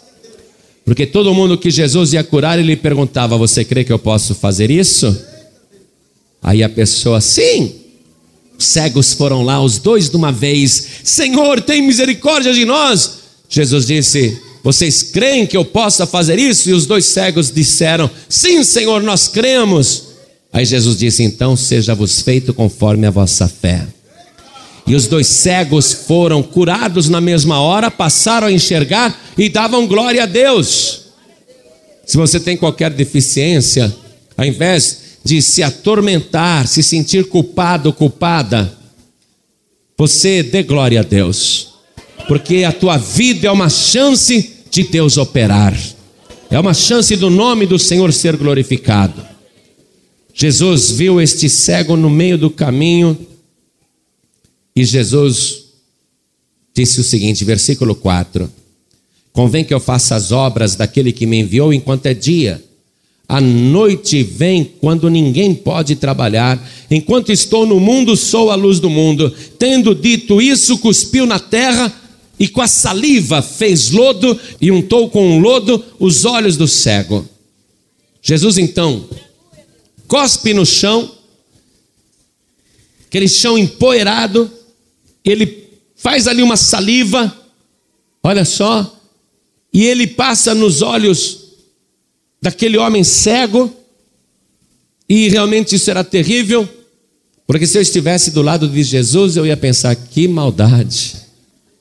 Porque 0.85 1.07
todo 1.07 1.35
mundo 1.35 1.59
que 1.59 1.71
Jesus 1.71 2.13
ia 2.13 2.23
curar, 2.23 2.59
ele 2.59 2.77
perguntava: 2.77 3.37
Você 3.37 3.65
crê 3.65 3.85
que 3.85 3.93
eu 3.93 3.99
posso 3.99 4.35
fazer 4.35 4.71
isso? 4.71 5.36
Aí 6.47 6.63
a 6.63 6.69
pessoa, 6.69 7.21
sim. 7.21 7.75
Os 8.57 8.67
cegos 8.67 9.13
foram 9.13 9.43
lá, 9.43 9.61
os 9.61 9.79
dois 9.79 10.09
de 10.09 10.17
uma 10.17 10.31
vez. 10.31 10.87
Senhor, 11.03 11.61
tem 11.61 11.83
misericórdia 11.83 12.55
de 12.55 12.65
nós. 12.65 13.19
Jesus 13.49 13.85
disse: 13.85 14.41
Vocês 14.63 15.03
creem 15.03 15.45
que 15.45 15.57
eu 15.57 15.65
possa 15.65 16.07
fazer 16.07 16.39
isso? 16.39 16.71
E 16.71 16.73
os 16.73 16.87
dois 16.87 17.07
cegos 17.07 17.51
disseram: 17.51 18.09
Sim, 18.29 18.63
Senhor, 18.63 19.03
nós 19.03 19.27
cremos. 19.27 20.05
Aí 20.53 20.65
Jesus 20.65 20.97
disse: 20.97 21.25
Então 21.25 21.57
seja-vos 21.57 22.21
feito 22.21 22.55
conforme 22.55 23.09
a 23.09 23.11
vossa 23.11 23.49
fé. 23.49 23.85
E 24.87 24.95
os 24.95 25.09
dois 25.09 25.27
cegos 25.27 25.93
foram 25.93 26.45
curados 26.45 27.09
na 27.09 27.21
mesma 27.21 27.61
hora, 27.61 27.91
passaram 27.91 28.47
a 28.47 28.53
enxergar 28.53 29.21
e 29.37 29.49
davam 29.49 29.85
glória 29.85 30.23
a 30.23 30.27
Deus. 30.27 31.07
Se 32.07 32.17
você 32.17 32.39
tem 32.39 32.57
qualquer 32.57 32.93
deficiência, 32.93 33.93
ao 34.37 34.45
invés 34.45 35.06
de 35.27 35.43
se 35.43 35.61
atormentar, 35.61 36.69
se 36.69 36.85
sentir 36.85 37.29
culpado 37.29 37.93
culpada, 37.93 38.79
você 39.99 40.41
dê 40.41 40.63
glória 40.63 41.01
a 41.01 41.03
Deus, 41.03 41.75
porque 42.29 42.63
a 42.63 42.71
tua 42.71 42.97
vida 42.97 43.49
é 43.49 43.51
uma 43.51 43.69
chance 43.69 44.63
de 44.71 44.85
Deus 44.85 45.17
operar, 45.17 45.77
é 46.49 46.61
uma 46.61 46.73
chance 46.73 47.17
do 47.17 47.29
nome 47.29 47.67
do 47.67 47.77
Senhor 47.77 48.13
ser 48.13 48.37
glorificado. 48.37 49.21
Jesus 50.33 50.93
viu 50.93 51.21
este 51.21 51.49
cego 51.49 51.97
no 51.97 52.09
meio 52.09 52.39
do 52.39 52.49
caminho 52.49 53.19
e 54.77 54.85
Jesus 54.85 55.65
disse 56.73 57.01
o 57.01 57.05
seguinte, 57.05 57.45
versículo 57.45 57.97
4: 57.97 58.49
Convém 59.33 59.65
que 59.65 59.75
eu 59.75 59.81
faça 59.81 60.15
as 60.15 60.31
obras 60.31 60.77
daquele 60.77 61.11
que 61.11 61.27
me 61.27 61.41
enviou 61.41 61.73
enquanto 61.73 62.07
é 62.07 62.15
dia 62.15 62.63
a 63.29 63.41
noite 63.41 64.23
vem 64.23 64.65
quando 64.65 65.11
ninguém 65.11 65.53
pode 65.55 65.97
trabalhar. 65.97 66.63
Enquanto 66.91 67.33
estou 67.33 67.67
no 67.67 67.81
mundo, 67.81 68.17
sou 68.17 68.51
a 68.51 68.55
luz 68.55 68.79
do 68.79 68.89
mundo. 68.89 69.35
Tendo 69.59 69.95
dito 69.95 70.41
isso, 70.41 70.79
cuspiu 70.79 71.27
na 71.27 71.39
terra 71.39 71.93
e 72.39 72.47
com 72.47 72.61
a 72.61 72.69
saliva 72.69 73.43
fez 73.43 73.91
lodo 73.91 74.39
e 74.61 74.71
untou 74.71 75.11
com 75.11 75.41
lodo 75.41 75.83
os 75.99 76.25
olhos 76.25 76.57
do 76.57 76.69
cego. 76.69 77.27
Jesus 78.23 78.59
então 78.59 79.09
cospe 80.07 80.55
no 80.55 80.65
chão, 80.65 81.11
aquele 83.07 83.27
chão 83.27 83.59
empoeirado, 83.59 84.49
ele 85.25 85.69
faz 85.97 86.29
ali 86.29 86.43
uma 86.43 86.57
saliva, 86.57 87.37
olha 88.23 88.45
só, 88.45 89.01
e 89.73 89.85
ele 89.85 90.07
passa 90.07 90.55
nos 90.55 90.81
olhos 90.81 91.46
daquele 92.41 92.77
homem 92.79 93.03
cego, 93.03 93.75
e 95.09 95.29
realmente 95.29 95.77
isso 95.77 95.91
era 95.91 96.03
terrível, 96.03 96.69
porque 97.47 97.67
se 97.67 97.79
eu 97.79 97.83
estivesse 97.83 98.31
do 98.31 98.43
lado 98.43 98.69
de 98.69 98.83
Jesus, 98.83 99.37
eu 99.37 99.47
ia 99.47 99.57
pensar: 99.57 99.95
que 99.95 100.27
maldade, 100.27 101.27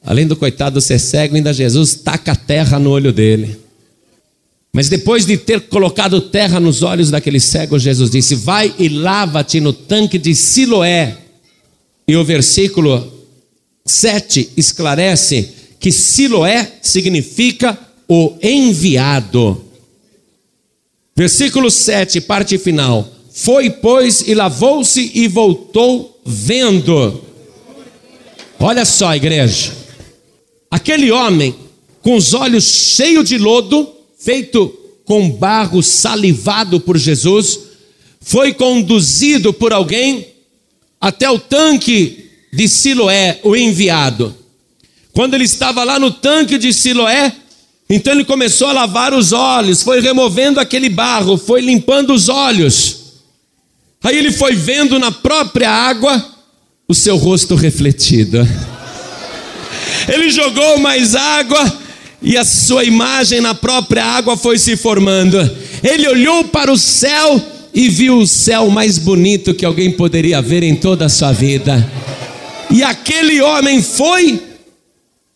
Além 0.06 0.28
do 0.28 0.36
coitado 0.36 0.80
ser 0.80 1.00
cego, 1.00 1.36
ainda 1.36 1.52
Jesus 1.52 1.96
taca 1.96 2.36
terra 2.36 2.78
no 2.78 2.92
olho 2.92 3.12
dele. 3.12 3.58
Mas 4.72 4.88
depois 4.88 5.26
de 5.26 5.36
ter 5.36 5.62
colocado 5.62 6.22
terra 6.22 6.60
nos 6.60 6.84
olhos 6.84 7.10
daquele 7.10 7.40
cego, 7.40 7.80
Jesus 7.80 8.12
disse: 8.12 8.36
Vai 8.36 8.72
e 8.78 8.88
lava-te 8.88 9.60
no 9.60 9.74
tanque 9.74 10.20
de 10.20 10.36
Siloé. 10.36 11.18
E 12.08 12.16
o 12.16 12.24
versículo 12.24 13.12
7 13.84 14.52
esclarece 14.56 15.50
que 15.80 15.92
Siloé 15.92 16.74
significa 16.84 17.78
o 18.08 18.38
enviado. 18.44 19.65
Versículo 21.18 21.72
7, 21.72 22.20
parte 22.22 22.58
final. 22.58 23.08
Foi, 23.32 23.70
pois, 23.70 24.28
e 24.28 24.34
lavou-se 24.34 25.12
e 25.14 25.30
voltou 25.30 26.22
vendo. 26.26 27.24
Olha 28.60 28.84
só, 28.84 29.16
igreja. 29.16 29.72
Aquele 30.70 31.12
homem 31.12 31.56
com 32.02 32.16
os 32.16 32.34
olhos 32.34 32.66
cheios 32.66 33.30
de 33.30 33.38
lodo, 33.38 33.90
feito 34.20 34.68
com 35.06 35.30
barro 35.30 35.82
salivado 35.82 36.82
por 36.82 36.98
Jesus, 36.98 37.60
foi 38.20 38.54
conduzido 38.54 39.54
por 39.54 39.72
alguém 39.72 40.28
até 41.00 41.30
o 41.30 41.40
tanque 41.40 42.30
de 42.52 42.68
Siloé, 42.68 43.40
o 43.44 43.56
enviado. 43.56 44.36
Quando 45.14 45.36
ele 45.36 45.46
estava 45.46 45.84
lá 45.86 45.98
no 45.98 46.12
tanque 46.12 46.58
de 46.58 46.74
Siloé, 46.74 47.34
então 47.90 48.14
ele 48.14 48.26
começou 48.26 48.68
a 48.68 48.74
lavar 48.74 49.14
os 49.14 49.32
olhos, 49.32 49.84
foi 49.84 50.02
removendo 50.02 50.60
aquele 50.60 50.90
barro, 50.90 51.38
foi 51.38 51.62
limpando 51.62 52.14
os 52.14 52.30
olhos. 52.30 53.06
Aí 54.04 54.18
ele 54.18 54.32
foi 54.32 54.56
vendo 54.56 54.98
na 54.98 55.12
própria 55.12 55.70
água 55.70 56.24
o 56.88 56.94
seu 56.94 57.16
rosto 57.16 57.56
refletido. 57.56 58.48
Ele 60.08 60.30
jogou 60.30 60.80
mais 60.80 61.16
água 61.16 61.80
e 62.22 62.38
a 62.38 62.46
sua 62.46 62.84
imagem 62.84 63.40
na 63.42 63.54
própria 63.54 64.04
água 64.04 64.36
foi 64.36 64.58
se 64.58 64.76
formando. 64.76 65.38
Ele 65.84 66.08
olhou 66.08 66.44
para 66.46 66.72
o 66.72 66.78
céu 66.78 67.42
e 67.74 67.90
viu 67.90 68.18
o 68.20 68.28
céu 68.28 68.70
mais 68.70 68.98
bonito 68.98 69.54
que 69.54 69.66
alguém 69.66 69.92
poderia 69.92 70.42
ver 70.42 70.64
em 70.64 70.76
toda 70.76 71.06
a 71.06 71.10
sua 71.10 71.32
vida. 71.32 71.88
E 72.72 72.84
aquele 72.84 73.42
homem 73.42 73.82
foi 73.82 74.42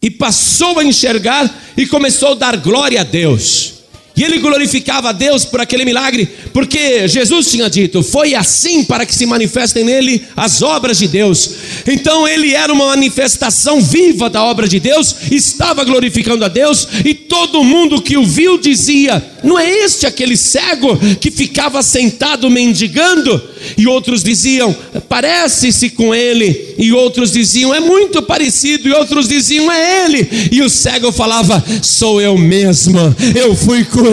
e 0.02 0.10
passou 0.10 0.80
a 0.80 0.84
enxergar 0.84 1.69
e 1.80 1.88
começou 1.88 2.34
a 2.34 2.36
dar 2.36 2.58
glória 2.58 3.00
a 3.00 3.04
Deus. 3.06 3.79
E 4.20 4.24
ele 4.26 4.40
glorificava 4.40 5.10
a 5.10 5.14
Deus 5.14 5.46
por 5.46 5.62
aquele 5.62 5.86
milagre, 5.86 6.28
porque 6.52 7.08
Jesus 7.08 7.50
tinha 7.50 7.70
dito: 7.70 8.04
foi 8.04 8.36
assim 8.36 8.84
para 8.84 9.06
que 9.06 9.16
se 9.16 9.26
manifestem 9.26 9.86
nele 9.86 10.22
as 10.36 10.62
obras 10.62 10.98
de 10.98 11.08
Deus. 11.08 11.52
Então 11.88 12.28
ele 12.28 12.54
era 12.54 12.74
uma 12.74 12.88
manifestação 12.88 13.82
viva 13.82 14.30
da 14.30 14.44
obra 14.44 14.68
de 14.68 14.78
Deus, 14.78 15.16
estava 15.32 15.86
glorificando 15.86 16.44
a 16.44 16.50
Deus, 16.50 16.86
e 17.06 17.14
todo 17.14 17.64
mundo 17.64 18.02
que 18.02 18.18
o 18.18 18.26
viu 18.26 18.58
dizia: 18.58 19.24
não 19.42 19.58
é 19.58 19.70
este 19.86 20.06
aquele 20.06 20.36
cego 20.36 20.98
que 21.22 21.32
ficava 21.32 21.82
sentado 21.82 22.50
mendigando? 22.50 23.42
E 23.78 23.88
outros 23.88 24.22
diziam: 24.22 24.76
parece-se 25.08 25.92
com 25.92 26.14
ele. 26.14 26.76
E 26.78 26.92
outros 26.92 27.32
diziam: 27.32 27.74
é 27.74 27.80
muito 27.80 28.22
parecido. 28.22 28.90
E 28.90 28.92
outros 28.92 29.30
diziam: 29.30 29.72
é 29.72 30.06
ele. 30.06 30.30
E 30.52 30.62
o 30.62 30.70
cego 30.70 31.12
falava: 31.12 31.64
sou 31.82 32.20
eu 32.20 32.38
mesmo. 32.38 33.00
Eu 33.34 33.56
fui 33.56 33.86
curado. 33.86 34.09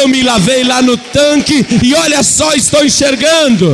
Eu 0.00 0.08
me 0.08 0.22
lavei 0.22 0.64
lá 0.64 0.82
no 0.82 0.96
tanque. 0.96 1.64
E 1.82 1.94
olha 1.94 2.22
só, 2.22 2.54
estou 2.54 2.84
enxergando. 2.84 3.72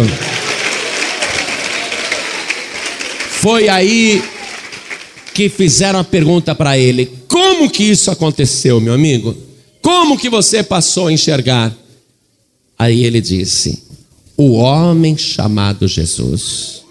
Foi 3.30 3.68
aí 3.68 4.22
que 5.34 5.48
fizeram 5.48 5.98
a 5.98 6.04
pergunta 6.04 6.54
para 6.54 6.78
ele: 6.78 7.10
como 7.28 7.68
que 7.68 7.82
isso 7.82 8.10
aconteceu, 8.10 8.80
meu 8.80 8.94
amigo? 8.94 9.36
Como 9.82 10.16
que 10.16 10.30
você 10.30 10.62
passou 10.62 11.08
a 11.08 11.12
enxergar? 11.12 11.76
Aí 12.78 13.04
ele 13.04 13.20
disse: 13.20 13.82
O 14.36 14.52
homem 14.52 15.16
chamado 15.16 15.86
Jesus 15.86 16.84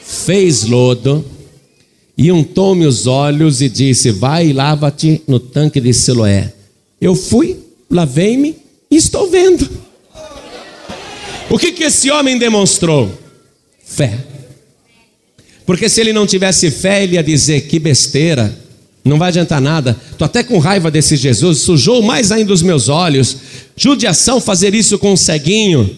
fez 0.00 0.64
lodo 0.64 1.24
e 2.16 2.30
untou-me 2.30 2.86
os 2.86 3.06
olhos 3.06 3.60
e 3.60 3.68
disse: 3.68 4.10
Vai 4.10 4.48
e 4.48 4.52
lava-te 4.52 5.22
no 5.26 5.40
tanque 5.40 5.80
de 5.80 5.92
Siloé. 5.92 6.52
Eu 7.00 7.14
fui, 7.14 7.58
lavei-me 7.90 8.56
e 8.90 8.96
estou 8.96 9.30
vendo. 9.30 9.68
O 11.50 11.58
que, 11.58 11.72
que 11.72 11.84
esse 11.84 12.10
homem 12.10 12.38
demonstrou? 12.38 13.10
Fé. 13.84 14.18
Porque 15.64 15.88
se 15.88 16.00
ele 16.00 16.12
não 16.12 16.26
tivesse 16.26 16.70
fé, 16.70 17.02
ele 17.02 17.14
ia 17.14 17.22
dizer: 17.22 17.62
Que 17.62 17.78
besteira 17.78 18.56
não 19.04 19.18
vai 19.18 19.28
adiantar 19.28 19.60
nada. 19.60 19.96
Estou 20.10 20.24
até 20.24 20.42
com 20.42 20.58
raiva 20.58 20.90
desse 20.90 21.16
Jesus, 21.16 21.58
sujou 21.58 22.02
mais 22.02 22.32
ainda 22.32 22.52
os 22.52 22.62
meus 22.62 22.88
olhos. 22.88 23.36
Judiação 23.76 24.40
fazer 24.40 24.74
isso 24.74 24.98
com 24.98 25.12
um 25.12 25.16
ceguinho. 25.16 25.88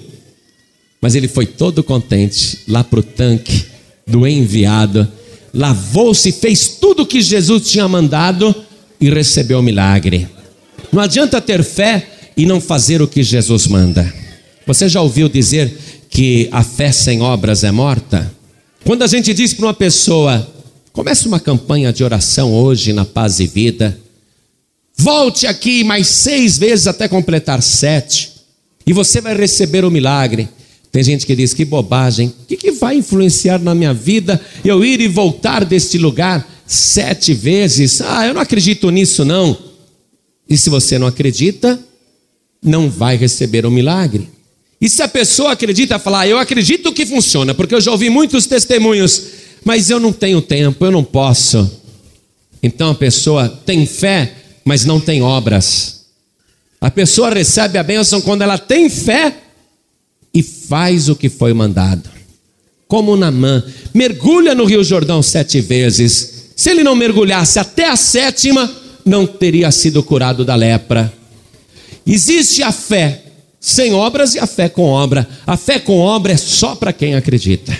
Mas 1.00 1.14
ele 1.14 1.28
foi 1.28 1.46
todo 1.46 1.82
contente 1.82 2.58
lá 2.68 2.84
para 2.84 3.00
o 3.00 3.02
tanque 3.02 3.66
do 4.06 4.26
enviado, 4.26 5.06
lavou-se, 5.52 6.32
fez 6.32 6.68
tudo 6.80 7.02
o 7.02 7.06
que 7.06 7.20
Jesus 7.20 7.70
tinha 7.70 7.86
mandado 7.86 8.54
e 9.00 9.10
recebeu 9.10 9.60
o 9.60 9.62
milagre. 9.62 10.26
Não 10.92 11.02
adianta 11.02 11.40
ter 11.40 11.62
fé 11.62 12.06
e 12.36 12.46
não 12.46 12.60
fazer 12.60 13.02
o 13.02 13.08
que 13.08 13.22
Jesus 13.22 13.66
manda. 13.66 14.12
Você 14.66 14.88
já 14.88 15.00
ouviu 15.00 15.28
dizer 15.28 15.76
que 16.10 16.48
a 16.52 16.62
fé 16.62 16.92
sem 16.92 17.20
obras 17.20 17.64
é 17.64 17.70
morta? 17.70 18.30
Quando 18.84 19.02
a 19.02 19.06
gente 19.06 19.34
diz 19.34 19.52
para 19.52 19.66
uma 19.66 19.74
pessoa, 19.74 20.46
Comece 20.98 21.28
uma 21.28 21.38
campanha 21.38 21.92
de 21.92 22.02
oração 22.02 22.52
hoje 22.52 22.92
na 22.92 23.04
Paz 23.04 23.38
e 23.38 23.46
Vida. 23.46 23.96
Volte 24.96 25.46
aqui 25.46 25.84
mais 25.84 26.08
seis 26.08 26.58
vezes 26.58 26.88
até 26.88 27.06
completar 27.06 27.62
sete. 27.62 28.32
E 28.84 28.92
você 28.92 29.20
vai 29.20 29.36
receber 29.36 29.84
o 29.84 29.92
milagre. 29.92 30.48
Tem 30.90 31.00
gente 31.04 31.24
que 31.24 31.36
diz: 31.36 31.54
que 31.54 31.64
bobagem. 31.64 32.34
O 32.42 32.46
que, 32.46 32.56
que 32.56 32.72
vai 32.72 32.96
influenciar 32.96 33.60
na 33.60 33.76
minha 33.76 33.94
vida 33.94 34.40
eu 34.64 34.84
ir 34.84 35.00
e 35.00 35.06
voltar 35.06 35.64
deste 35.64 35.98
lugar 35.98 36.44
sete 36.66 37.32
vezes? 37.32 38.00
Ah, 38.00 38.26
eu 38.26 38.34
não 38.34 38.40
acredito 38.40 38.90
nisso, 38.90 39.24
não. 39.24 39.56
E 40.48 40.56
se 40.56 40.70
você 40.70 40.98
não 40.98 41.06
acredita, 41.06 41.78
não 42.62 42.88
vai 42.88 43.16
receber 43.16 43.66
o 43.66 43.70
milagre. 43.70 44.28
E 44.80 44.88
se 44.88 45.02
a 45.02 45.08
pessoa 45.08 45.52
acredita, 45.52 45.98
falar, 45.98 46.20
ah, 46.20 46.28
eu 46.28 46.38
acredito 46.38 46.92
que 46.92 47.04
funciona, 47.04 47.54
porque 47.54 47.74
eu 47.74 47.80
já 47.80 47.90
ouvi 47.90 48.08
muitos 48.08 48.46
testemunhos 48.46 49.38
mas 49.64 49.90
eu 49.90 50.00
não 50.00 50.12
tenho 50.12 50.40
tempo, 50.40 50.84
eu 50.84 50.90
não 50.90 51.04
posso. 51.04 51.70
Então 52.62 52.90
a 52.90 52.94
pessoa 52.94 53.48
tem 53.48 53.86
fé, 53.86 54.32
mas 54.64 54.84
não 54.84 55.00
tem 55.00 55.22
obras. 55.22 56.06
A 56.80 56.90
pessoa 56.90 57.30
recebe 57.30 57.78
a 57.78 57.82
bênção 57.82 58.20
quando 58.20 58.42
ela 58.42 58.58
tem 58.58 58.88
fé 58.88 59.36
e 60.32 60.42
faz 60.42 61.08
o 61.08 61.16
que 61.16 61.28
foi 61.28 61.52
mandado. 61.52 62.08
Como 62.86 63.16
Namã, 63.16 63.62
mergulha 63.92 64.54
no 64.54 64.64
Rio 64.64 64.82
Jordão 64.82 65.22
sete 65.22 65.60
vezes. 65.60 66.52
Se 66.56 66.70
ele 66.70 66.82
não 66.82 66.96
mergulhasse 66.96 67.58
até 67.58 67.88
a 67.88 67.96
sétima, 67.96 68.70
não 69.08 69.26
teria 69.26 69.70
sido 69.70 70.02
curado 70.02 70.44
da 70.44 70.54
lepra. 70.54 71.12
Existe 72.06 72.62
a 72.62 72.70
fé 72.70 73.22
sem 73.60 73.92
obras 73.92 74.34
e 74.34 74.38
a 74.38 74.46
fé 74.46 74.68
com 74.68 74.84
obra. 74.84 75.26
A 75.46 75.56
fé 75.56 75.78
com 75.78 75.98
obra 75.98 76.32
é 76.32 76.36
só 76.36 76.74
para 76.74 76.92
quem 76.92 77.14
acredita. 77.14 77.76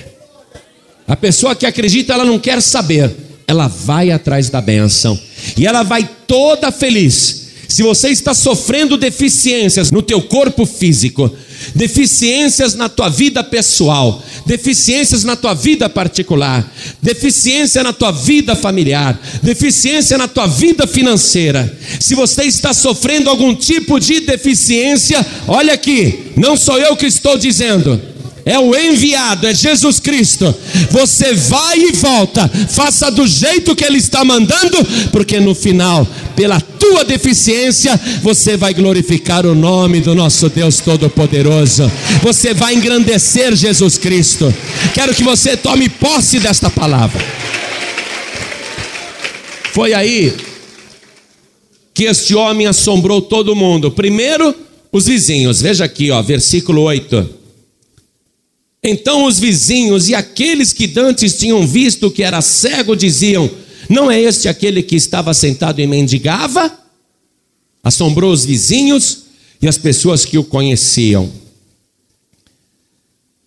A 1.07 1.17
pessoa 1.17 1.55
que 1.55 1.65
acredita, 1.65 2.13
ela 2.13 2.25
não 2.25 2.39
quer 2.39 2.61
saber, 2.61 3.15
ela 3.47 3.67
vai 3.67 4.11
atrás 4.11 4.51
da 4.51 4.61
benção 4.61 5.19
e 5.57 5.67
ela 5.67 5.83
vai 5.83 6.09
toda 6.27 6.71
feliz. 6.71 7.48
Se 7.69 7.83
você 7.83 8.09
está 8.09 8.33
sofrendo 8.33 8.97
deficiências 8.97 9.91
no 9.91 10.01
teu 10.01 10.23
corpo 10.23 10.65
físico, 10.65 11.31
deficiências 11.75 12.75
na 12.75 12.89
tua 12.89 13.11
vida 13.11 13.45
pessoal, 13.45 14.25
deficiências 14.47 15.23
na 15.23 15.37
tua 15.37 15.53
vida 15.53 15.87
particular, 15.87 16.67
deficiência 17.03 17.83
na 17.83 17.93
tua 17.93 18.11
vida 18.11 18.57
familiar, 18.57 19.21
deficiência 19.43 20.17
na 20.17 20.27
tua 20.27 20.47
vida 20.47 20.87
financeira. 20.87 21.79
Se 22.01 22.15
você 22.15 22.45
está 22.45 22.73
sofrendo 22.73 23.29
algum 23.29 23.55
tipo 23.55 24.01
de 24.01 24.21
deficiência, 24.21 25.25
olha 25.47 25.75
aqui, 25.75 26.33
não 26.37 26.57
sou 26.57 26.79
eu 26.79 26.97
que 26.97 27.07
estou 27.07 27.37
dizendo 27.37 28.01
é 28.49 28.59
o 28.59 28.75
enviado, 28.75 29.47
é 29.47 29.55
Jesus 29.55 30.01
Cristo. 30.01 30.55
Você 30.91 31.35
vai 31.35 31.79
e 31.79 31.93
volta, 31.93 32.51
faça 32.71 33.11
do 33.11 33.27
jeito 33.27 33.77
que 33.77 33.85
Ele 33.85 33.99
está 33.99 34.25
mandando, 34.25 34.79
porque 35.13 35.39
no 35.39 35.55
final, 35.55 36.09
pela 36.35 36.59
tua 36.59 37.05
deficiência, 37.05 38.01
você 38.23 38.57
vai 38.57 38.73
glorificar 38.73 39.45
o 39.45 39.55
nome 39.55 40.01
do 40.01 40.15
nosso 40.15 40.49
Deus 40.49 40.81
Todo-Poderoso. 40.81 41.93
Você 42.23 42.55
vai 42.55 42.75
engrandecer 42.75 43.55
Jesus 43.55 43.99
Cristo. 43.99 44.53
Quero 44.95 45.15
que 45.15 45.23
você 45.23 45.55
tome 45.55 45.91
posse 45.91 46.41
desta 46.41 46.71
palavra. 46.71 47.23
Foi 49.75 49.93
aí 49.93 50.33
que 51.93 52.05
este 52.05 52.35
homem 52.35 52.67
assombrou 52.67 53.21
todo 53.21 53.55
mundo. 53.55 53.91
Primeiro, 53.91 54.55
os 54.91 55.05
vizinhos. 55.05 55.61
Veja 55.61 55.85
aqui, 55.85 56.11
ó, 56.11 56.23
versículo 56.23 56.81
8. 56.81 57.38
Então 58.83 59.25
os 59.25 59.39
vizinhos 59.39 60.09
e 60.09 60.15
aqueles 60.15 60.73
que 60.73 60.87
dantes 60.87 61.37
tinham 61.37 61.67
visto 61.67 62.11
que 62.11 62.23
era 62.23 62.41
cego 62.41 62.95
diziam: 62.95 63.51
Não 63.89 64.11
é 64.11 64.21
este 64.21 64.49
aquele 64.49 64.83
que 64.83 64.97
estava 64.97 65.35
sentado 65.35 65.81
e 65.81 65.87
mendigava? 65.87 66.79
Assombrou 67.83 68.33
os 68.33 68.45
vizinhos 68.45 69.25
e 69.61 69.67
as 69.67 69.79
pessoas 69.79 70.25
que 70.25 70.39
o 70.39 70.45
conheciam. 70.45 71.31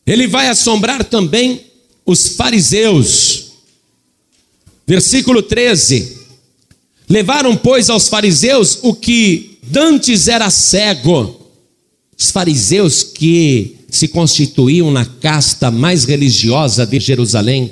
Ele 0.06 0.28
vai 0.28 0.48
assombrar 0.48 1.06
também 1.06 1.66
os 2.06 2.30
fariseus. 2.30 3.52
Versículo 4.86 5.42
13. 5.42 6.18
Levaram, 7.08 7.56
pois, 7.56 7.90
aos 7.90 8.10
fariseus 8.10 8.80
o 8.82 8.94
que 8.94 9.58
dantes 9.64 10.28
era 10.28 10.50
cego. 10.50 11.50
Os 12.18 12.32
fariseus 12.32 13.04
que 13.04 13.78
se 13.92 14.08
constituíam 14.08 14.90
na 14.90 15.06
casta 15.06 15.70
mais 15.70 16.06
religiosa 16.06 16.88
de 16.88 16.98
Jerusalém, 16.98 17.72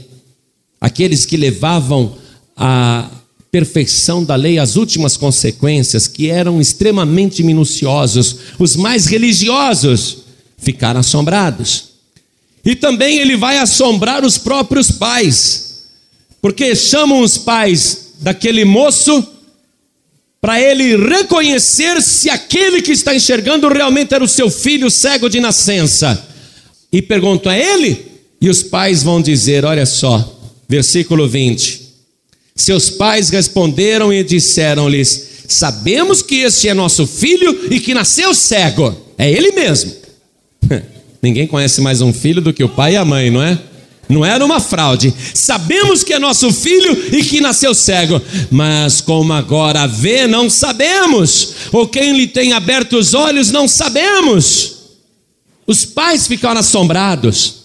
aqueles 0.80 1.26
que 1.26 1.38
levavam 1.38 2.18
a 2.58 3.10
perfeição 3.50 4.24
da 4.24 4.36
lei 4.36 4.60
às 4.60 4.76
últimas 4.76 5.16
consequências, 5.16 6.08
que 6.08 6.30
eram 6.30 6.60
extremamente 6.60 7.42
minuciosos, 7.42 8.36
os 8.60 8.76
mais 8.76 9.06
religiosos 9.06 10.18
ficaram 10.58 11.00
assombrados. 11.00 11.86
E 12.66 12.76
também 12.76 13.20
ele 13.20 13.38
vai 13.38 13.58
assombrar 13.58 14.26
os 14.26 14.38
próprios 14.38 14.92
pais, 14.92 15.86
porque 16.42 16.76
chamam 16.76 17.22
os 17.22 17.38
pais 17.38 18.10
daquele 18.20 18.66
moço 18.66 19.26
para 20.42 20.62
ele 20.62 20.96
reconhecer 20.96 22.02
se 22.02 22.30
aquele 22.30 22.82
que 22.82 22.92
está 22.92 23.14
enxergando 23.14 23.68
realmente 23.68 24.14
era 24.14 24.24
o 24.24 24.28
seu 24.28 24.50
filho 24.50 24.90
cego 24.90 25.30
de 25.30 25.40
nascença. 25.40 26.28
E 26.92 27.02
perguntam: 27.02 27.52
é 27.52 27.74
ele? 27.74 28.06
E 28.42 28.50
os 28.50 28.64
pais 28.64 29.04
vão 29.04 29.22
dizer: 29.22 29.66
olha 29.66 29.86
só, 29.86 30.40
versículo 30.68 31.28
20. 31.28 31.90
Seus 32.56 32.90
pais 32.90 33.30
responderam 33.30 34.14
e 34.14 34.24
disseram-lhes: 34.24 35.30
Sabemos 35.48 36.22
que 36.22 36.42
este 36.42 36.70
é 36.70 36.74
nosso 36.74 37.06
filho 37.06 37.68
e 37.72 37.80
que 37.80 37.94
nasceu 37.94 38.34
cego. 38.34 38.96
É 39.18 39.30
ele 39.30 39.52
mesmo. 39.52 39.94
Ninguém 41.22 41.48
conhece 41.48 41.82
mais 41.82 42.00
um 42.00 42.14
filho 42.14 42.42
do 42.42 42.54
que 42.54 42.64
o 42.64 42.70
pai 42.70 42.94
e 42.94 42.98
a 42.98 43.04
mãe, 43.04 43.30
não 43.30 43.44
é? 43.44 43.60
Não 44.10 44.26
era 44.26 44.44
uma 44.44 44.60
fraude. 44.60 45.14
Sabemos 45.36 46.04
que 46.04 46.14
é 46.14 46.20
nosso 46.20 46.52
filho 46.52 47.16
e 47.16 47.24
que 47.24 47.40
nasceu 47.40 47.76
cego, 47.76 48.20
mas 48.50 49.02
como 49.02 49.32
agora 49.34 49.86
vê, 49.86 50.26
não 50.26 50.50
sabemos. 50.50 51.54
Ou 51.72 51.88
quem 51.88 52.18
lhe 52.18 52.26
tem 52.26 52.52
aberto 52.54 52.98
os 52.98 53.14
olhos, 53.14 53.52
não 53.52 53.68
sabemos. 53.68 54.78
Os 55.68 55.86
pais 55.86 56.26
ficaram 56.26 56.60
assombrados. 56.60 57.60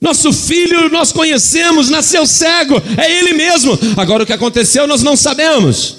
Nosso 0.00 0.32
filho 0.32 0.88
nós 0.88 1.12
conhecemos, 1.12 1.90
nasceu 1.90 2.26
cego, 2.26 2.82
é 2.96 3.18
ele 3.18 3.34
mesmo. 3.34 3.78
Agora 3.98 4.22
o 4.22 4.26
que 4.26 4.32
aconteceu 4.32 4.86
nós 4.86 5.02
não 5.02 5.14
sabemos. 5.14 5.96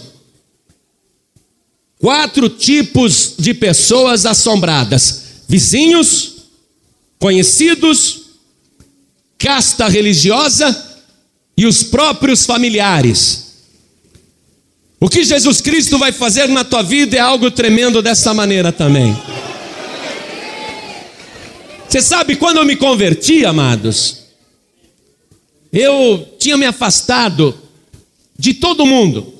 Quatro 1.99 2.49
tipos 2.49 3.35
de 3.37 3.53
pessoas 3.53 4.25
assombradas: 4.25 5.23
vizinhos, 5.47 6.37
conhecidos, 7.19 8.26
casta 9.37 9.87
religiosa 9.87 10.85
e 11.55 11.65
os 11.65 11.83
próprios 11.83 12.45
familiares. 12.45 13.47
O 14.99 15.09
que 15.09 15.23
Jesus 15.23 15.61
Cristo 15.61 15.97
vai 15.97 16.11
fazer 16.11 16.47
na 16.47 16.63
tua 16.63 16.81
vida 16.81 17.17
é 17.17 17.19
algo 17.19 17.51
tremendo 17.51 18.01
dessa 18.01 18.33
maneira 18.33 18.71
também. 18.71 19.15
Você 21.87 22.01
sabe, 22.01 22.35
quando 22.35 22.57
eu 22.57 22.65
me 22.65 22.75
converti, 22.75 23.45
amados, 23.45 24.23
eu 25.71 26.27
tinha 26.39 26.57
me 26.57 26.65
afastado 26.65 27.55
de 28.37 28.55
todo 28.55 28.85
mundo, 28.85 29.33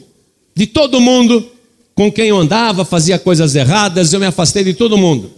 de 0.55 0.67
todo 0.67 1.01
mundo 1.01 1.51
com 1.93 2.11
quem 2.11 2.27
eu 2.27 2.37
andava, 2.37 2.85
fazia 2.85 3.17
coisas 3.17 3.55
erradas, 3.55 4.13
eu 4.13 4.19
me 4.19 4.27
afastei 4.27 4.63
de 4.63 4.75
todo 4.75 4.97
mundo. 4.97 5.31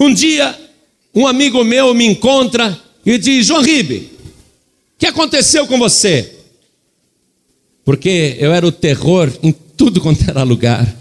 Um 0.00 0.12
dia, 0.12 0.58
um 1.14 1.26
amigo 1.26 1.62
meu 1.62 1.92
me 1.92 2.06
encontra 2.06 2.87
e 3.14 3.18
diz: 3.18 3.46
João 3.46 3.62
Ribe, 3.62 3.96
o 3.96 4.98
que 4.98 5.06
aconteceu 5.06 5.66
com 5.66 5.78
você? 5.78 6.34
Porque 7.84 8.36
eu 8.38 8.52
era 8.52 8.66
o 8.66 8.72
terror 8.72 9.32
em 9.42 9.50
tudo 9.50 10.00
quanto 10.00 10.28
era 10.28 10.42
lugar. 10.42 10.94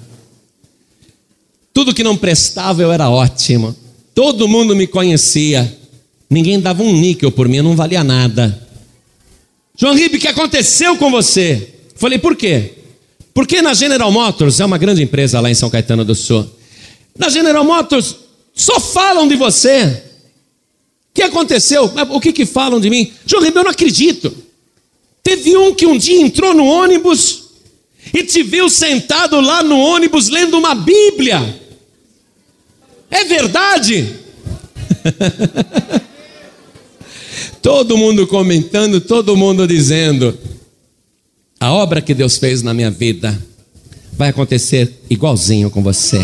Tudo 1.74 1.94
que 1.94 2.04
não 2.04 2.16
prestava 2.16 2.82
eu 2.82 2.92
era 2.92 3.10
ótimo. 3.10 3.76
Todo 4.16 4.48
mundo 4.48 4.76
me 4.76 4.88
conhecia. 4.88 5.78
Ninguém 6.30 6.60
dava 6.60 6.82
um 6.82 6.94
níquel 6.94 7.32
por 7.32 7.48
mim, 7.48 7.58
eu 7.58 7.64
não 7.64 7.76
valia 7.76 8.04
nada. 8.04 8.68
João 9.78 9.94
Ribe, 9.94 10.18
o 10.18 10.20
que 10.20 10.28
aconteceu 10.28 10.98
com 10.98 11.12
você? 11.12 11.76
Falei, 11.96 12.18
por 12.18 12.36
quê? 12.36 12.74
Porque 13.34 13.62
na 13.62 13.74
General 13.74 14.12
Motors, 14.12 14.60
é 14.60 14.66
uma 14.66 14.78
grande 14.78 15.04
empresa 15.04 15.40
lá 15.40 15.52
em 15.52 15.54
São 15.54 15.70
Caetano 15.70 16.04
do 16.04 16.16
Sul. 16.16 16.50
Na 17.18 17.30
General 17.30 17.64
Motors, 17.64 18.16
só 18.54 18.80
falam 18.80 19.28
de 19.28 19.36
você. 19.36 20.04
Que 21.18 21.24
aconteceu? 21.24 21.92
O 22.12 22.22
que, 22.22 22.32
que 22.32 22.46
falam 22.46 22.80
de 22.80 22.92
mim? 22.92 23.12
João 23.26 23.42
Ribe, 23.42 23.58
eu 23.58 23.64
não 23.64 23.72
acredito. 23.72 24.32
Teve 25.24 25.58
um 25.58 25.74
que 25.74 25.88
um 25.88 25.98
dia 25.98 26.22
entrou 26.22 26.54
no 26.54 26.64
ônibus 26.64 27.46
e 28.14 28.24
te 28.24 28.44
viu 28.44 28.70
sentado 28.70 29.42
lá 29.42 29.64
no 29.64 29.80
ônibus 29.80 30.30
lendo 30.30 30.60
uma 30.60 30.76
Bíblia. 30.76 31.60
É 33.10 33.24
verdade? 33.24 34.16
todo 37.64 37.98
mundo 37.98 38.28
comentando, 38.28 39.02
todo 39.02 39.36
mundo 39.36 39.68
dizendo: 39.68 40.38
a 41.60 41.74
obra 41.74 42.00
que 42.00 42.14
Deus 42.14 42.38
fez 42.38 42.62
na 42.62 42.76
minha 42.76 42.92
vida 42.92 43.36
vai 44.14 44.30
acontecer 44.30 45.02
igualzinho 45.10 45.72
com 45.72 45.82
você. 45.82 46.24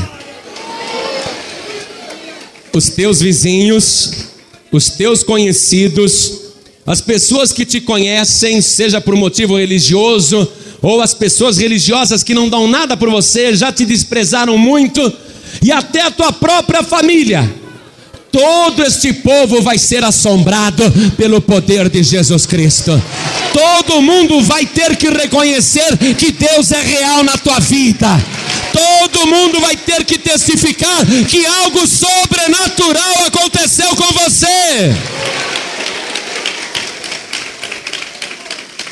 Os 2.71 2.89
teus 2.89 3.21
vizinhos, 3.21 4.32
os 4.73 4.89
teus 4.89 5.23
conhecidos, 5.23 6.41
as 6.85 6.99
pessoas 6.99 7.53
que 7.53 7.63
te 7.63 7.79
conhecem, 7.79 8.59
seja 8.59 8.99
por 8.99 9.15
motivo 9.15 9.57
religioso, 9.57 10.47
ou 10.81 10.99
as 10.99 11.13
pessoas 11.13 11.57
religiosas 11.57 12.23
que 12.23 12.33
não 12.33 12.49
dão 12.49 12.67
nada 12.67 12.97
por 12.97 13.09
você, 13.09 13.55
já 13.55 13.71
te 13.71 13.85
desprezaram 13.85 14.57
muito, 14.57 15.13
e 15.61 15.71
até 15.71 16.01
a 16.01 16.11
tua 16.11 16.33
própria 16.33 16.83
família. 16.83 17.62
Todo 18.33 18.83
este 18.83 19.13
povo 19.13 19.61
vai 19.61 19.77
ser 19.77 20.03
assombrado 20.03 20.83
pelo 21.15 21.39
poder 21.39 21.87
de 21.87 22.01
Jesus 22.01 22.47
Cristo. 22.47 22.99
Todo 23.53 24.01
mundo 24.01 24.41
vai 24.41 24.65
ter 24.65 24.97
que 24.97 25.07
reconhecer 25.07 25.95
que 26.17 26.31
Deus 26.31 26.71
é 26.71 26.81
real 26.81 27.23
na 27.23 27.37
tua 27.37 27.59
vida. 27.59 28.07
Todo 28.73 29.27
mundo 29.27 29.59
vai 29.59 29.77
ter 29.77 30.03
que 30.03 30.17
testificar 30.17 31.05
que 31.29 31.45
algo 31.45 31.85
sobrenatural 31.85 33.25
aconteceu 33.27 33.95
com 33.95 34.11
você. 34.13 34.95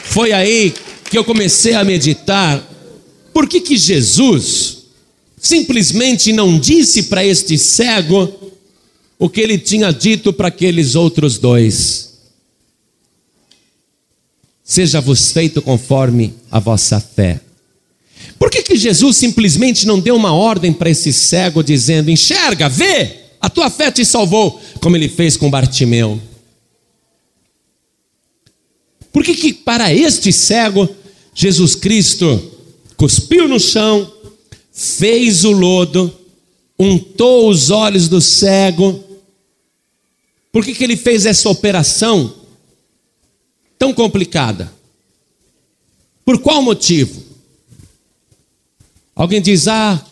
Foi 0.03 0.31
aí 0.33 0.71
que 1.09 1.17
eu 1.17 1.23
comecei 1.23 1.73
a 1.73 1.83
meditar. 1.83 2.61
Por 3.33 3.47
que 3.47 3.59
que 3.59 3.75
Jesus 3.75 4.83
simplesmente 5.41 6.31
não 6.31 6.59
disse 6.59 7.03
para 7.03 7.25
este 7.25 7.57
cego 7.57 8.40
o 9.21 9.29
que 9.29 9.39
ele 9.39 9.59
tinha 9.59 9.93
dito 9.93 10.33
para 10.33 10.47
aqueles 10.47 10.95
outros 10.95 11.37
dois: 11.37 12.13
Seja-vos 14.63 15.31
feito 15.31 15.61
conforme 15.61 16.33
a 16.49 16.57
vossa 16.57 16.99
fé. 16.99 17.39
Por 18.39 18.49
que, 18.49 18.63
que 18.63 18.75
Jesus 18.75 19.17
simplesmente 19.17 19.85
não 19.85 19.99
deu 19.99 20.15
uma 20.15 20.33
ordem 20.33 20.73
para 20.73 20.89
esse 20.89 21.13
cego, 21.13 21.61
dizendo: 21.61 22.09
Enxerga, 22.09 22.67
vê, 22.67 23.25
a 23.39 23.47
tua 23.47 23.69
fé 23.69 23.91
te 23.91 24.03
salvou, 24.03 24.59
como 24.81 24.95
ele 24.95 25.07
fez 25.07 25.37
com 25.37 25.51
Bartimeu? 25.51 26.19
Por 29.13 29.23
que, 29.23 29.35
que 29.35 29.53
para 29.53 29.93
este 29.93 30.33
cego, 30.33 30.89
Jesus 31.35 31.75
Cristo 31.75 32.57
cuspiu 32.97 33.47
no 33.47 33.59
chão, 33.59 34.11
fez 34.73 35.43
o 35.43 35.51
lodo, 35.51 36.11
untou 36.79 37.49
os 37.49 37.69
olhos 37.69 38.07
do 38.07 38.19
cego. 38.19 39.10
Por 40.51 40.65
que, 40.65 40.75
que 40.75 40.83
ele 40.83 40.97
fez 40.97 41.25
essa 41.25 41.49
operação 41.49 42.35
tão 43.79 43.93
complicada? 43.93 44.71
Por 46.25 46.39
qual 46.39 46.61
motivo? 46.61 47.23
Alguém 49.15 49.41
diz, 49.41 49.67
ah, 49.67 50.03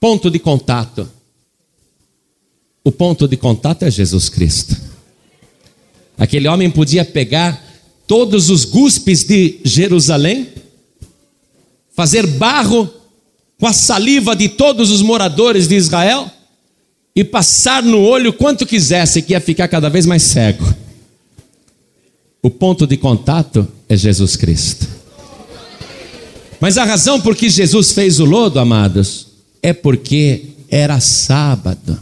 ponto 0.00 0.30
de 0.30 0.38
contato. 0.38 1.08
O 2.82 2.90
ponto 2.90 3.28
de 3.28 3.36
contato 3.36 3.84
é 3.84 3.90
Jesus 3.90 4.28
Cristo. 4.28 4.76
Aquele 6.18 6.48
homem 6.48 6.70
podia 6.70 7.04
pegar 7.04 7.62
todos 8.06 8.48
os 8.50 8.64
guspes 8.64 9.24
de 9.24 9.60
Jerusalém, 9.64 10.48
fazer 11.94 12.26
barro 12.26 12.92
com 13.58 13.66
a 13.66 13.72
saliva 13.72 14.34
de 14.34 14.48
todos 14.48 14.90
os 14.90 15.02
moradores 15.02 15.66
de 15.68 15.74
Israel 15.74 16.30
e 17.16 17.24
passar 17.24 17.82
no 17.82 18.02
olho 18.02 18.30
quanto 18.30 18.66
quisesse, 18.66 19.22
que 19.22 19.32
ia 19.32 19.40
ficar 19.40 19.68
cada 19.68 19.88
vez 19.88 20.04
mais 20.04 20.22
cego. 20.22 20.62
O 22.42 22.50
ponto 22.50 22.86
de 22.86 22.98
contato 22.98 23.66
é 23.88 23.96
Jesus 23.96 24.36
Cristo. 24.36 24.86
Mas 26.60 26.76
a 26.76 26.84
razão 26.84 27.18
por 27.18 27.34
que 27.34 27.48
Jesus 27.48 27.92
fez 27.92 28.20
o 28.20 28.26
lodo, 28.26 28.58
amados, 28.58 29.28
é 29.62 29.72
porque 29.72 30.42
era 30.68 31.00
sábado. 31.00 31.98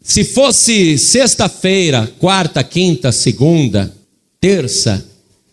Se 0.00 0.22
fosse 0.22 0.96
sexta-feira, 0.96 2.12
quarta, 2.20 2.62
quinta, 2.62 3.10
segunda, 3.10 3.92
terça, 4.40 5.04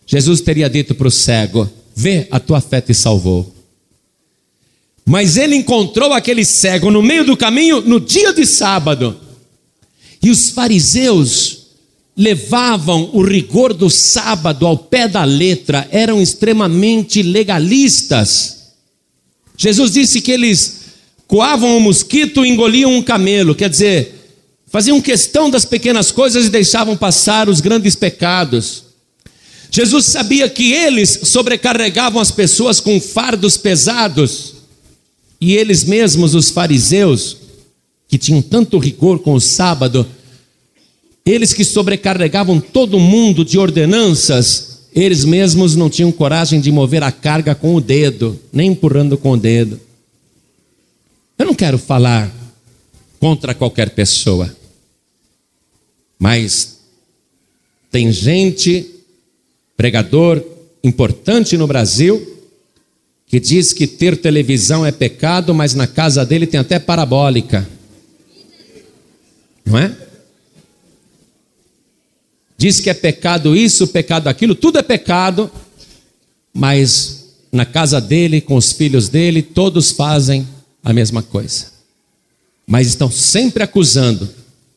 Jesus 0.06 0.40
teria 0.40 0.70
dito 0.70 0.94
para 0.94 1.08
o 1.08 1.10
cego: 1.10 1.68
Vê, 1.96 2.28
a 2.30 2.38
tua 2.38 2.60
fé 2.60 2.80
te 2.80 2.94
salvou. 2.94 3.52
Mas 5.04 5.36
ele 5.36 5.56
encontrou 5.56 6.12
aquele 6.12 6.44
cego 6.44 6.90
no 6.90 7.02
meio 7.02 7.24
do 7.24 7.36
caminho 7.36 7.80
no 7.80 8.00
dia 8.00 8.32
de 8.32 8.46
sábado. 8.46 9.18
E 10.22 10.30
os 10.30 10.50
fariseus 10.50 11.62
levavam 12.16 13.10
o 13.12 13.22
rigor 13.22 13.72
do 13.72 13.88
sábado 13.88 14.66
ao 14.66 14.76
pé 14.76 15.08
da 15.08 15.24
letra, 15.24 15.88
eram 15.90 16.20
extremamente 16.20 17.22
legalistas. 17.22 18.62
Jesus 19.56 19.92
disse 19.92 20.20
que 20.20 20.30
eles 20.30 20.80
coavam 21.26 21.76
um 21.76 21.80
mosquito 21.80 22.44
e 22.44 22.48
engoliam 22.48 22.92
um 22.92 23.02
camelo, 23.02 23.54
quer 23.54 23.70
dizer, 23.70 24.22
faziam 24.66 25.00
questão 25.00 25.48
das 25.48 25.64
pequenas 25.64 26.10
coisas 26.12 26.46
e 26.46 26.50
deixavam 26.50 26.96
passar 26.96 27.48
os 27.48 27.60
grandes 27.60 27.96
pecados. 27.96 28.84
Jesus 29.70 30.06
sabia 30.06 30.48
que 30.50 30.72
eles 30.72 31.20
sobrecarregavam 31.24 32.20
as 32.20 32.30
pessoas 32.30 32.78
com 32.78 33.00
fardos 33.00 33.56
pesados, 33.56 34.51
e 35.44 35.56
eles 35.56 35.82
mesmos, 35.82 36.36
os 36.36 36.50
fariseus, 36.50 37.36
que 38.06 38.16
tinham 38.16 38.40
tanto 38.40 38.78
rigor 38.78 39.18
com 39.18 39.34
o 39.34 39.40
sábado, 39.40 40.06
eles 41.26 41.52
que 41.52 41.64
sobrecarregavam 41.64 42.60
todo 42.60 43.00
mundo 43.00 43.44
de 43.44 43.58
ordenanças, 43.58 44.82
eles 44.94 45.24
mesmos 45.24 45.74
não 45.74 45.90
tinham 45.90 46.12
coragem 46.12 46.60
de 46.60 46.70
mover 46.70 47.02
a 47.02 47.10
carga 47.10 47.56
com 47.56 47.74
o 47.74 47.80
dedo, 47.80 48.38
nem 48.52 48.70
empurrando 48.70 49.18
com 49.18 49.32
o 49.32 49.36
dedo. 49.36 49.80
Eu 51.36 51.46
não 51.46 51.56
quero 51.56 51.76
falar 51.76 52.32
contra 53.18 53.52
qualquer 53.52 53.90
pessoa. 53.90 54.56
Mas 56.20 56.78
tem 57.90 58.12
gente, 58.12 58.88
pregador 59.76 60.40
importante 60.84 61.56
no 61.56 61.66
Brasil, 61.66 62.31
que 63.32 63.40
diz 63.40 63.72
que 63.72 63.86
ter 63.86 64.18
televisão 64.18 64.84
é 64.84 64.92
pecado, 64.92 65.54
mas 65.54 65.72
na 65.72 65.86
casa 65.86 66.22
dele 66.22 66.46
tem 66.46 66.60
até 66.60 66.78
parabólica. 66.78 67.66
Não 69.64 69.78
é? 69.78 69.96
Diz 72.58 72.78
que 72.78 72.90
é 72.90 72.94
pecado 72.94 73.56
isso, 73.56 73.88
pecado 73.88 74.28
aquilo, 74.28 74.54
tudo 74.54 74.78
é 74.78 74.82
pecado, 74.82 75.50
mas 76.52 77.32
na 77.50 77.64
casa 77.64 78.02
dele, 78.02 78.38
com 78.38 78.54
os 78.54 78.70
filhos 78.70 79.08
dele, 79.08 79.40
todos 79.40 79.92
fazem 79.92 80.46
a 80.84 80.92
mesma 80.92 81.22
coisa. 81.22 81.68
Mas 82.66 82.86
estão 82.88 83.10
sempre 83.10 83.62
acusando 83.62 84.28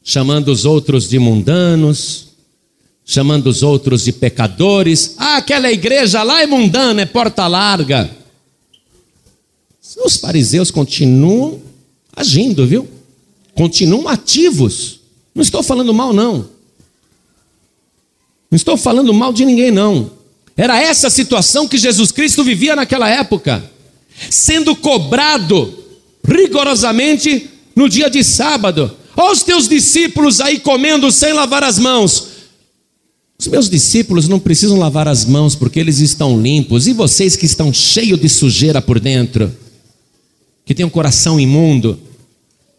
chamando 0.01 0.47
os 0.47 0.63
outros 0.63 1.09
de 1.09 1.19
mundanos, 1.19 2.27
chamando 3.03 3.47
os 3.47 3.63
outros 3.63 4.05
de 4.05 4.13
pecadores. 4.13 5.15
Ah, 5.17 5.37
aquela 5.39 5.69
igreja 5.69 6.23
lá 6.23 6.41
é 6.41 6.47
mundana, 6.47 7.01
é 7.01 7.05
porta 7.05 7.45
larga. 7.47 8.23
Os 10.03 10.17
fariseus 10.17 10.71
continuam 10.71 11.61
agindo, 12.15 12.65
viu? 12.67 12.87
Continuam 13.53 14.07
ativos. 14.07 14.99
Não 15.33 15.41
estou 15.41 15.63
falando 15.63 15.93
mal, 15.93 16.13
não. 16.13 16.49
Não 18.49 18.55
estou 18.55 18.77
falando 18.77 19.13
mal 19.13 19.33
de 19.33 19.45
ninguém, 19.45 19.71
não. 19.71 20.11
Era 20.57 20.79
essa 20.81 21.07
a 21.07 21.11
situação 21.11 21.67
que 21.67 21.77
Jesus 21.77 22.11
Cristo 22.11 22.43
vivia 22.43 22.75
naquela 22.75 23.09
época, 23.09 23.69
sendo 24.29 24.75
cobrado 24.75 25.83
rigorosamente 26.25 27.49
no 27.75 27.89
dia 27.89 28.09
de 28.09 28.23
sábado. 28.23 28.95
Olha 29.17 29.33
os 29.33 29.43
teus 29.43 29.67
discípulos 29.67 30.39
aí 30.39 30.59
comendo 30.59 31.11
sem 31.11 31.33
lavar 31.33 31.63
as 31.63 31.77
mãos. 31.79 32.27
Os 33.37 33.47
meus 33.47 33.69
discípulos 33.69 34.29
não 34.29 34.39
precisam 34.39 34.77
lavar 34.77 35.07
as 35.07 35.25
mãos 35.25 35.55
porque 35.55 35.79
eles 35.79 35.99
estão 35.99 36.41
limpos. 36.41 36.87
E 36.87 36.93
vocês 36.93 37.35
que 37.35 37.45
estão 37.45 37.73
cheios 37.73 38.19
de 38.19 38.29
sujeira 38.29 38.81
por 38.81 38.99
dentro, 38.99 39.51
que 40.65 40.73
têm 40.73 40.85
um 40.85 40.89
coração 40.89 41.39
imundo, 41.39 41.99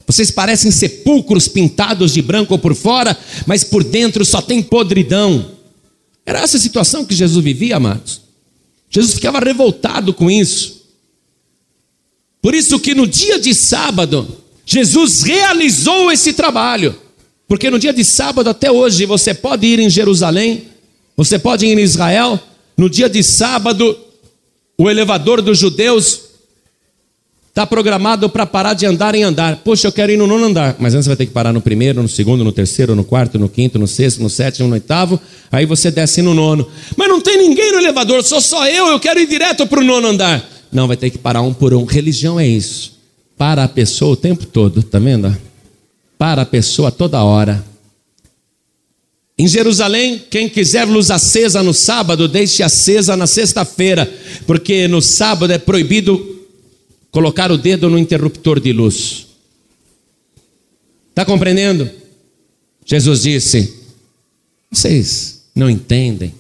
vocês 0.07 0.31
parecem 0.31 0.71
sepulcros 0.71 1.49
pintados 1.49 2.13
de 2.13 2.23
branco 2.23 2.57
por 2.59 2.75
fora, 2.75 3.17
mas 3.47 3.65
por 3.65 3.83
dentro 3.83 4.25
só 4.25 4.41
tem 4.41 4.63
podridão. 4.63 5.53
Era 6.25 6.41
essa 6.41 6.57
a 6.57 6.61
situação 6.61 7.05
que 7.05 7.15
Jesus 7.15 7.43
vivia, 7.43 7.77
amados. 7.77 8.21
Jesus 8.89 9.15
ficava 9.15 9.41
revoltado 9.41 10.15
com 10.15 10.31
isso. 10.31 10.83
Por 12.41 12.55
isso 12.55 12.79
que 12.79 12.95
no 12.95 13.07
dia 13.07 13.39
de 13.41 13.53
sábado, 13.53 14.27
Jesus 14.65 15.23
realizou 15.23 16.13
esse 16.13 16.33
trabalho. 16.33 16.97
Porque 17.49 17.71
no 17.71 17.79
dia 17.79 17.93
de 17.93 18.05
sábado 18.05 18.49
até 18.51 18.71
hoje 18.71 19.07
você 19.07 19.35
pode 19.35 19.67
ir 19.67 19.79
em 19.79 19.91
Jerusalém, 19.91 20.65
você 21.17 21.39
pode 21.39 21.67
ir 21.67 21.77
em 21.77 21.83
Israel. 21.83 22.41
No 22.77 22.89
dia 22.89 23.09
de 23.09 23.23
sábado, 23.23 23.99
o 24.79 24.89
elevador 24.91 25.41
dos 25.43 25.59
judeus 25.59 26.26
está 27.57 27.67
programado 27.67 28.29
para 28.29 28.45
parar 28.45 28.75
de 28.75 28.85
andar 28.85 29.15
em 29.15 29.23
andar. 29.23 29.57
Poxa, 29.65 29.89
eu 29.89 29.93
quero 29.93 30.13
ir 30.13 30.19
no 30.19 30.27
nono 30.27 30.45
andar, 30.45 30.77
mas 30.79 30.93
antes 30.93 31.07
você 31.07 31.09
vai 31.09 31.17
ter 31.17 31.25
que 31.25 31.33
parar 31.33 31.55
no 31.55 31.63
primeiro, 31.63 32.03
no 32.03 32.09
segundo, 32.09 32.45
no 32.45 32.53
terceiro, 32.53 32.95
no 32.95 33.03
quarto, 33.03 33.39
no 33.39 33.49
quinto, 33.49 33.79
no 33.79 33.89
sexto, 33.89 34.23
no 34.23 34.29
sétimo, 34.29 34.69
no 34.69 34.75
oitavo. 34.75 35.19
Aí 35.51 35.65
você 35.65 35.91
desce 35.91 36.21
no 36.21 36.35
nono. 36.35 36.69
Mas 36.99 37.09
não 37.09 37.19
tem 37.19 37.39
ninguém 37.39 37.73
no 37.73 37.79
elevador, 37.79 38.23
sou 38.23 38.43
só 38.43 38.69
eu, 38.69 38.89
eu 38.89 39.01
quero 39.01 39.19
ir 39.21 39.27
direto 39.27 39.67
para 39.67 39.81
o 39.81 39.83
nono 39.83 40.09
andar. 40.09 40.47
Não, 40.71 40.87
vai 40.87 40.99
ter 40.99 41.09
que 41.09 41.17
parar 41.17 41.41
um 41.41 41.55
por 41.55 41.73
um. 41.73 41.87
Religião 41.87 42.39
é 42.39 42.47
isso 42.47 42.93
para 43.39 43.65
a 43.65 43.69
pessoa 43.69 44.13
o 44.13 44.17
tempo 44.17 44.45
todo, 44.45 44.83
tá 44.83 44.99
vendo? 44.99 45.35
Para 46.19 46.43
a 46.43 46.47
pessoa 46.47 46.93
toda 46.93 47.25
hora. 47.25 47.65
Em 49.39 49.49
Jerusalém, 49.49 50.23
quem 50.31 50.47
quiser 50.47 50.85
luz 50.85 51.11
acesa 51.11 51.63
no 51.63 51.73
sábado, 51.73 52.29
deixe 52.29 52.63
acesa 52.63 53.17
na 53.17 53.27
sexta-feira, 53.27 54.11
porque 54.47 54.87
no 54.87 55.01
sábado 55.01 55.55
é 55.55 55.59
proibido 55.59 56.36
colocar 57.17 57.51
o 57.51 57.57
dedo 57.57 57.89
no 57.89 57.99
interruptor 57.99 58.61
de 58.61 58.75
luz. 58.75 59.29
Está 61.09 61.25
compreendendo? 61.25 61.91
Jesus 62.85 63.23
disse: 63.23 63.73
Vocês 64.71 65.45
não 65.55 65.71
entendem. 65.71 66.35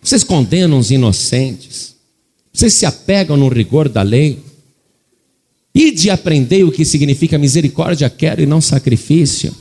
Vocês 0.00 0.24
condenam 0.24 0.78
os 0.78 0.90
inocentes. 0.90 1.94
Vocês 2.50 2.72
se 2.72 2.86
apegam 2.86 3.36
no 3.36 3.48
rigor 3.48 3.86
da 3.86 4.00
lei. 4.00 4.38
E 5.74 5.90
de 5.90 6.08
aprender 6.08 6.64
o 6.64 6.72
que 6.72 6.82
significa 6.82 7.36
misericórdia 7.36 8.08
quero 8.08 8.40
e 8.40 8.46
não 8.46 8.62
sacrifício. 8.62 9.54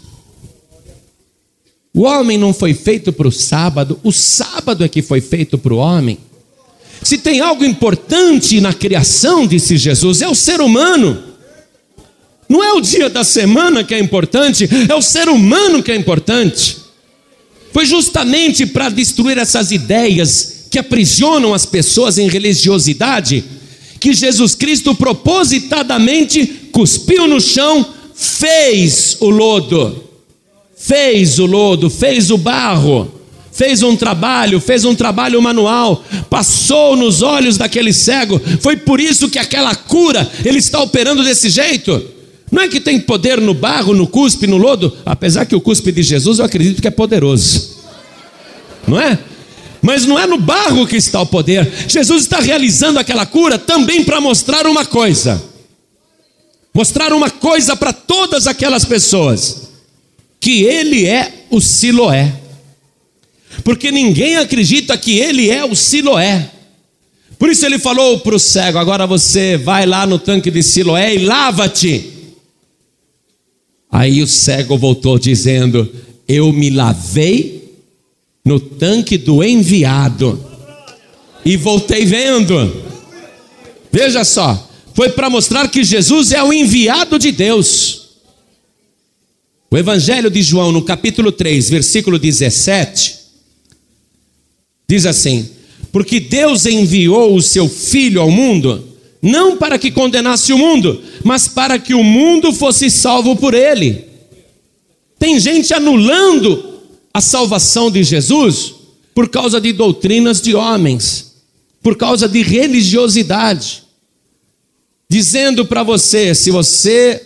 O 1.94 2.04
homem 2.04 2.38
não 2.38 2.54
foi 2.54 2.74
feito 2.74 3.12
para 3.12 3.28
o 3.28 3.34
sábado, 3.34 4.00
o 4.02 4.14
sábado 4.14 4.86
é 4.86 4.88
que 4.88 5.02
foi 5.02 5.20
feito 5.20 5.58
para 5.58 5.74
o 5.74 5.78
homem. 5.78 6.18
Se 7.04 7.18
tem 7.18 7.40
algo 7.40 7.64
importante 7.64 8.60
na 8.60 8.74
criação, 8.74 9.48
disse 9.48 9.78
Jesus, 9.78 10.22
é 10.22 10.28
o 10.28 10.36
ser 10.36 10.62
humano. 10.62 11.24
Não 12.50 12.64
é 12.64 12.74
o 12.74 12.82
dia 12.82 13.10
da 13.10 13.24
semana 13.24 13.84
que 13.84 13.94
é 13.94 14.00
importante, 14.00 14.70
é 14.90 14.96
o 14.96 15.02
ser 15.02 15.30
humano 15.30 15.84
que 15.84 15.92
é 15.92 15.96
importante. 15.96 16.78
Foi 17.74 17.86
justamente 17.86 18.66
para 18.66 18.90
destruir 18.90 19.38
essas 19.38 19.72
ideias 19.72 20.68
que 20.72 20.80
aprisionam 20.80 21.54
as 21.54 21.66
pessoas 21.66 22.18
em 22.18 22.28
religiosidade 22.28 23.44
que 24.00 24.14
Jesus 24.14 24.56
Cristo 24.56 24.96
propositadamente 24.96 26.46
cuspiu 26.72 27.28
no 27.28 27.42
chão, 27.42 27.86
fez 28.14 29.18
o 29.20 29.30
lodo, 29.30 30.04
fez 30.76 31.40
o 31.40 31.46
lodo, 31.46 31.90
fez 31.90 32.30
o 32.32 32.38
barro, 32.38 33.12
fez 33.58 33.82
um 33.82 33.96
trabalho, 33.96 34.62
fez 34.62 34.86
um 34.86 34.94
trabalho 34.94 35.42
manual, 35.42 36.06
passou 36.30 36.96
nos 36.96 37.24
olhos 37.24 37.58
daquele 37.58 37.92
cego. 37.92 38.40
Foi 38.62 38.78
por 38.78 39.00
isso 39.00 39.30
que 39.30 39.40
aquela 39.40 39.74
cura 39.74 40.30
ele 40.46 40.60
está 40.60 40.80
operando 40.80 41.24
desse 41.24 41.50
jeito. 41.50 42.00
Não 42.52 42.62
é 42.62 42.68
que 42.68 42.80
tem 42.80 43.00
poder 43.00 43.42
no 43.42 43.56
barro, 43.56 43.96
no 43.96 44.08
cuspe, 44.08 44.46
no 44.46 44.58
lodo, 44.58 44.96
apesar 45.04 45.46
que 45.46 45.56
o 45.56 45.60
cuspe 45.60 45.92
de 45.92 46.04
Jesus 46.04 46.38
eu 46.38 46.46
acredito 46.46 46.84
que 46.84 46.88
é 46.88 46.92
poderoso. 46.92 47.78
Não 48.88 49.02
é? 49.02 49.18
Mas 49.82 50.06
não 50.06 50.20
é 50.20 50.28
no 50.28 50.38
barro 50.38 50.86
que 50.86 50.96
está 50.96 51.20
o 51.20 51.26
poder. 51.26 51.68
Jesus 51.88 52.24
está 52.24 52.40
realizando 52.40 53.00
aquela 53.00 53.26
cura 53.26 53.58
também 53.58 54.04
para 54.04 54.22
mostrar 54.22 54.68
uma 54.68 54.86
coisa. 54.86 55.44
Mostrar 56.72 57.12
uma 57.12 57.32
coisa 57.32 57.76
para 57.76 57.92
todas 57.92 58.46
aquelas 58.46 58.86
pessoas: 58.86 59.70
que 60.40 60.62
Ele 60.62 61.08
é 61.08 61.46
o 61.50 61.60
Siloé. 61.60 62.47
Porque 63.64 63.92
ninguém 63.92 64.38
acredita 64.38 64.98
que 64.98 65.18
Ele 65.18 65.50
é 65.50 65.66
o 65.66 65.76
Siloé. 65.76 66.52
Por 67.38 67.50
isso 67.52 67.66
ele 67.66 67.78
falou 67.78 68.20
para 68.20 68.36
o 68.36 68.40
cego: 68.40 68.78
agora 68.78 69.06
você 69.06 69.58
vai 69.58 69.86
lá 69.86 70.06
no 70.06 70.18
tanque 70.18 70.50
de 70.50 70.64
Siloé 70.64 71.16
e 71.16 71.26
lava-te. 71.26 72.12
Aí 73.92 74.22
o 74.22 74.28
cego 74.28 74.78
voltou 74.78 75.20
dizendo: 75.20 75.90
Eu 76.28 76.52
me 76.52 76.70
lavei 76.70 77.76
no 78.44 78.60
tanque 78.60 79.18
do 79.18 79.44
enviado. 79.44 80.44
e 81.46 81.56
voltei 81.56 82.06
vendo. 82.06 82.84
Veja 83.92 84.24
só, 84.24 84.70
foi 84.94 85.10
para 85.10 85.30
mostrar 85.30 85.70
que 85.70 85.84
Jesus 85.84 86.32
é 86.32 86.44
o 86.44 86.52
enviado 86.52 87.18
de 87.18 87.32
Deus. 87.32 88.08
O 89.70 89.78
Evangelho 89.78 90.30
de 90.30 90.42
João, 90.42 90.72
no 90.72 90.82
capítulo 90.82 91.32
3, 91.32 91.70
versículo 91.70 92.18
17, 92.18 93.18
diz 94.90 95.06
assim: 95.06 95.50
Porque 95.92 96.20
Deus 96.20 96.66
enviou 96.66 97.36
o 97.36 97.42
seu 97.42 97.68
Filho 97.68 98.22
ao 98.22 98.32
mundo, 98.32 98.88
não 99.22 99.58
para 99.58 99.78
que 99.78 99.92
condenasse 99.92 100.54
o 100.54 100.58
mundo, 100.58 101.02
mas 101.24 101.48
para 101.48 101.78
que 101.78 101.94
o 101.94 102.04
mundo 102.04 102.54
fosse 102.54 102.90
salvo 102.90 103.36
por 103.36 103.54
ele. 103.54 104.06
Tem 105.20 105.40
gente 105.40 105.74
anulando 105.74 106.82
a 107.14 107.22
salvação 107.22 107.90
de 107.90 108.04
Jesus 108.04 108.76
por 109.14 109.30
causa 109.30 109.60
de 109.60 109.74
doutrinas 109.74 110.40
de 110.40 110.54
homens, 110.54 111.34
por 111.82 111.98
causa 111.98 112.30
de 112.30 112.44
religiosidade, 112.44 113.84
dizendo 115.10 115.66
para 115.66 115.82
você: 115.84 116.36
se 116.36 116.52
você, 116.52 117.26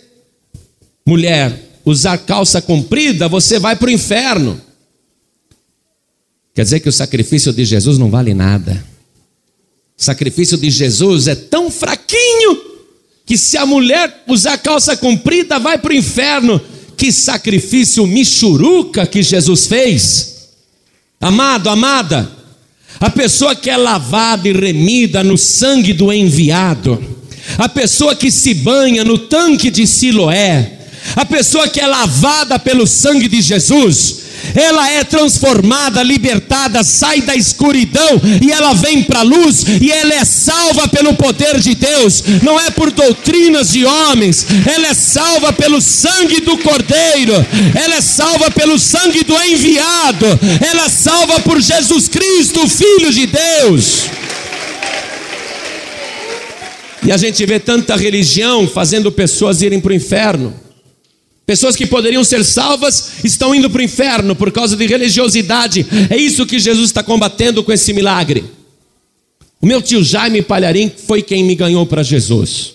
mulher, 1.06 1.70
usar 1.84 2.16
calça 2.18 2.62
comprida, 2.62 3.28
você 3.28 3.58
vai 3.58 3.76
para 3.76 3.88
o 3.88 3.92
inferno. 3.92 4.58
Quer 6.54 6.64
dizer 6.64 6.80
que 6.80 6.88
o 6.88 6.92
sacrifício 6.92 7.52
de 7.52 7.64
Jesus 7.64 7.98
não 7.98 8.10
vale 8.10 8.34
nada. 8.34 8.84
O 9.98 10.02
sacrifício 10.02 10.58
de 10.58 10.70
Jesus 10.70 11.28
é 11.28 11.34
tão 11.34 11.70
fraquinho 11.70 12.60
que 13.24 13.38
se 13.38 13.56
a 13.56 13.64
mulher 13.64 14.24
usar 14.26 14.58
calça 14.58 14.96
comprida 14.96 15.58
vai 15.58 15.78
para 15.78 15.92
o 15.92 15.96
inferno. 15.96 16.60
Que 16.96 17.10
sacrifício 17.10 18.06
michuruca 18.06 19.06
que 19.06 19.22
Jesus 19.22 19.66
fez. 19.66 20.50
Amado, 21.20 21.70
amada, 21.70 22.30
a 23.00 23.08
pessoa 23.08 23.54
que 23.54 23.70
é 23.70 23.76
lavada 23.76 24.48
e 24.48 24.52
remida 24.52 25.24
no 25.24 25.38
sangue 25.38 25.92
do 25.92 26.12
enviado, 26.12 27.02
a 27.58 27.68
pessoa 27.68 28.14
que 28.14 28.30
se 28.30 28.54
banha 28.54 29.04
no 29.04 29.16
tanque 29.16 29.70
de 29.70 29.86
Siloé, 29.86 30.80
a 31.16 31.24
pessoa 31.24 31.68
que 31.68 31.80
é 31.80 31.86
lavada 31.86 32.58
pelo 32.58 32.86
sangue 32.86 33.28
de 33.28 33.40
Jesus, 33.40 34.21
ela 34.54 34.90
é 34.90 35.04
transformada, 35.04 36.02
libertada, 36.02 36.82
sai 36.82 37.20
da 37.20 37.34
escuridão 37.34 38.20
e 38.40 38.50
ela 38.50 38.74
vem 38.74 39.02
para 39.02 39.20
a 39.20 39.22
luz 39.22 39.64
e 39.80 39.90
ela 39.90 40.14
é 40.14 40.24
salva 40.24 40.88
pelo 40.88 41.14
poder 41.14 41.58
de 41.60 41.74
Deus, 41.74 42.22
não 42.42 42.58
é 42.58 42.70
por 42.70 42.90
doutrinas 42.90 43.70
de 43.70 43.84
homens, 43.84 44.46
ela 44.66 44.88
é 44.88 44.94
salva 44.94 45.52
pelo 45.52 45.80
sangue 45.80 46.40
do 46.40 46.58
Cordeiro, 46.58 47.34
ela 47.74 47.96
é 47.96 48.00
salva 48.00 48.50
pelo 48.50 48.78
sangue 48.78 49.24
do 49.24 49.34
enviado, 49.42 50.26
ela 50.60 50.86
é 50.86 50.88
salva 50.88 51.40
por 51.40 51.60
Jesus 51.60 52.08
Cristo, 52.08 52.68
Filho 52.68 53.12
de 53.12 53.26
Deus. 53.26 54.10
E 57.04 57.10
a 57.10 57.16
gente 57.16 57.44
vê 57.44 57.58
tanta 57.58 57.96
religião 57.96 58.68
fazendo 58.68 59.10
pessoas 59.10 59.60
irem 59.60 59.80
para 59.80 59.90
o 59.90 59.94
inferno. 59.94 60.61
Pessoas 61.44 61.74
que 61.74 61.86
poderiam 61.86 62.22
ser 62.22 62.44
salvas 62.44 63.24
estão 63.24 63.54
indo 63.54 63.68
para 63.68 63.80
o 63.80 63.84
inferno 63.84 64.34
por 64.36 64.52
causa 64.52 64.76
de 64.76 64.86
religiosidade. 64.86 65.84
É 66.08 66.16
isso 66.16 66.46
que 66.46 66.58
Jesus 66.58 66.86
está 66.86 67.02
combatendo 67.02 67.64
com 67.64 67.72
esse 67.72 67.92
milagre. 67.92 68.44
O 69.60 69.66
meu 69.66 69.82
tio 69.82 70.02
Jaime 70.02 70.42
Palharim 70.42 70.90
foi 71.06 71.22
quem 71.22 71.44
me 71.44 71.54
ganhou 71.54 71.84
para 71.86 72.02
Jesus. 72.02 72.74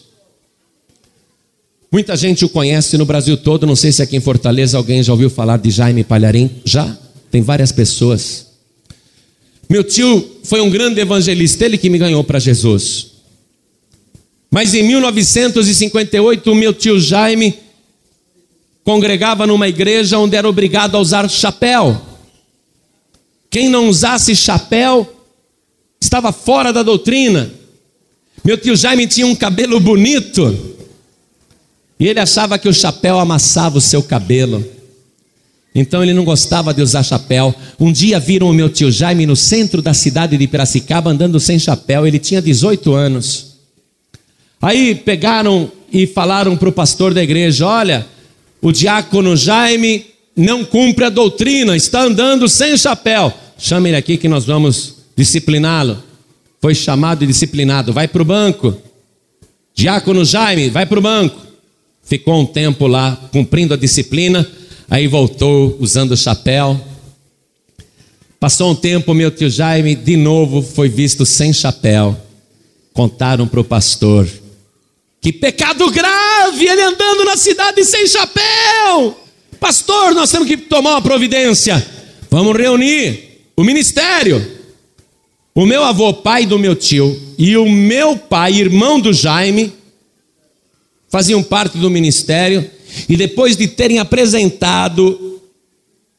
Muita 1.92 2.18
gente 2.18 2.44
o 2.44 2.50
conhece 2.50 2.98
no 2.98 3.06
Brasil 3.06 3.38
todo. 3.38 3.66
Não 3.66 3.76
sei 3.76 3.92
se 3.92 4.02
aqui 4.02 4.18
em 4.18 4.22
Fortaleza 4.22 4.78
alguém 4.78 5.02
já 5.02 5.14
ouviu 5.14 5.30
falar 5.30 5.58
de 5.58 5.72
Jaime 5.72 6.04
Palharim. 6.04 6.50
Já? 6.66 6.98
Tem 7.32 7.42
várias 7.42 7.72
pessoas. 7.72 8.48
Meu 9.70 9.84
tio 9.84 10.40
foi 10.44 10.62
um 10.62 10.70
grande 10.70 11.00
evangelista, 11.00 11.66
ele 11.66 11.78
que 11.78 11.90
me 11.90 11.98
ganhou 11.98 12.24
para 12.24 12.40
Jesus. 12.40 13.08
Mas 14.50 14.74
em 14.74 14.84
1958, 14.84 16.52
o 16.52 16.56
meu 16.56 16.74
tio 16.74 17.00
Jaime 17.00 17.54
congregava 18.88 19.46
numa 19.46 19.68
igreja 19.68 20.18
onde 20.18 20.38
era 20.38 20.48
obrigado 20.48 20.96
a 20.96 21.00
usar 21.02 21.30
chapéu. 21.30 22.02
Quem 23.50 23.68
não 23.68 23.90
usasse 23.90 24.34
chapéu 24.34 25.26
estava 26.00 26.32
fora 26.32 26.72
da 26.72 26.84
doutrina. 26.84 27.52
Meu 28.46 28.58
tio 28.58 28.78
Jaime 28.78 29.06
tinha 29.06 29.28
um 29.28 29.36
cabelo 29.36 29.78
bonito 29.82 30.78
e 32.00 32.08
ele 32.08 32.22
achava 32.22 32.58
que 32.58 32.70
o 32.70 32.74
chapéu 32.74 33.20
amassava 33.20 33.78
o 33.78 33.82
seu 33.82 34.02
cabelo. 34.02 34.66
Então 35.76 36.02
ele 36.02 36.14
não 36.14 36.24
gostava 36.24 36.74
de 36.74 36.82
usar 36.82 37.04
chapéu. 37.04 37.54
Um 37.78 37.92
dia 37.92 38.22
viram 38.22 38.50
o 38.50 38.54
meu 38.54 38.70
tio 38.70 38.90
Jaime 38.90 39.26
no 39.26 39.36
centro 39.36 39.82
da 39.82 39.94
cidade 39.94 40.38
de 40.38 40.48
Piracicaba 40.48 41.12
andando 41.12 41.42
sem 41.42 41.60
chapéu. 41.60 42.08
Ele 42.08 42.20
tinha 42.20 42.42
18 42.42 42.94
anos. 42.94 43.58
Aí 44.62 44.96
pegaram 44.96 45.70
e 45.92 46.08
falaram 46.08 46.56
para 46.56 46.70
o 46.70 46.72
pastor 46.72 47.14
da 47.14 47.22
igreja: 47.22 47.68
Olha, 47.68 48.08
o 48.62 48.72
diácono 48.72 49.36
Jaime 49.36 50.06
não 50.36 50.64
cumpre 50.64 51.06
a 51.06 51.10
doutrina, 51.10 51.76
está 51.76 52.04
andando 52.04 52.48
sem 52.48 52.78
chapéu. 52.78 53.34
Chame 53.58 53.90
ele 53.90 53.98
aqui 53.98 54.18
que 54.18 54.28
nós 54.28 54.46
vamos 54.46 54.98
discipliná-lo. 55.16 56.04
Foi 56.62 56.76
chamado 56.76 57.24
e 57.24 57.28
disciplinado. 57.28 57.92
Vai 57.92 58.08
para 58.08 58.22
o 58.22 58.26
banco. 58.26 58.76
Diácono 59.74 60.24
Jaime, 60.24 60.70
vai 60.70 60.86
para 60.86 61.00
o 61.00 61.02
banco. 61.02 61.40
Ficou 62.04 62.40
um 62.40 62.46
tempo 62.46 62.88
lá 62.88 63.16
cumprindo 63.32 63.74
a 63.74 63.78
disciplina. 63.78 64.48
Aí 64.90 65.08
voltou 65.08 65.76
usando 65.80 66.12
o 66.12 66.18
chapéu. 66.18 66.80
Passou 68.40 68.72
um 68.72 68.76
tempo, 68.76 69.14
meu 69.14 69.32
tio 69.32 69.50
Jaime 69.50 69.96
de 69.96 70.16
novo 70.16 70.62
foi 70.62 70.88
visto 70.88 71.26
sem 71.26 71.52
chapéu. 71.52 72.16
Contaram 72.94 73.48
para 73.48 73.60
o 73.60 73.64
pastor. 73.64 74.28
Que 75.22 75.34
pecado 75.34 75.90
grave, 75.92 76.68
ele 76.68 76.82
andando 76.82 77.26
na 77.26 77.36
cidade 77.36 77.84
sem 77.84 78.08
chapéu. 78.08 79.20
Pastor, 79.60 80.14
nós 80.14 80.32
temos 80.32 80.48
que 80.48 80.58
tomar 80.58 80.92
uma 80.92 81.02
providência. 81.02 81.86
Vamos 82.30 82.56
reunir 82.56 83.42
o 83.56 83.64
ministério. 83.64 84.56
O 85.54 85.66
meu 85.66 85.84
avô, 85.84 86.14
pai 86.14 86.46
do 86.46 86.60
meu 86.60 86.76
tio, 86.76 87.20
e 87.38 87.58
o 87.58 87.68
meu 87.68 88.16
pai, 88.16 88.54
irmão 88.54 89.00
do 89.00 89.12
Jaime, 89.12 89.74
faziam 91.10 91.42
parte 91.42 91.80
do 91.80 91.90
ministério, 91.90 92.70
e 93.10 93.18
depois 93.18 93.58
de 93.58 93.68
terem 93.68 93.98
apresentado 93.98 95.42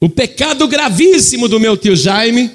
o 0.00 0.08
pecado 0.08 0.66
gravíssimo 0.66 1.48
do 1.48 1.60
meu 1.60 1.76
tio 1.76 1.94
Jaime, 1.94 2.50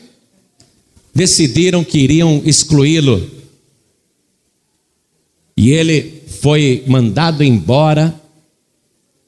decidiram 1.15 1.83
que 1.83 1.99
iriam 1.99 2.41
excluí-lo. 2.45 3.31
E 5.55 5.71
ele 5.71 6.22
foi 6.43 6.83
mandado 6.85 7.41
embora 7.41 8.13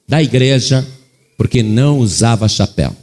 da 0.06 0.22
igreja 0.22 0.86
porque 1.38 1.64
não 1.64 2.00
usava 2.00 2.50
chapéu. 2.50 2.94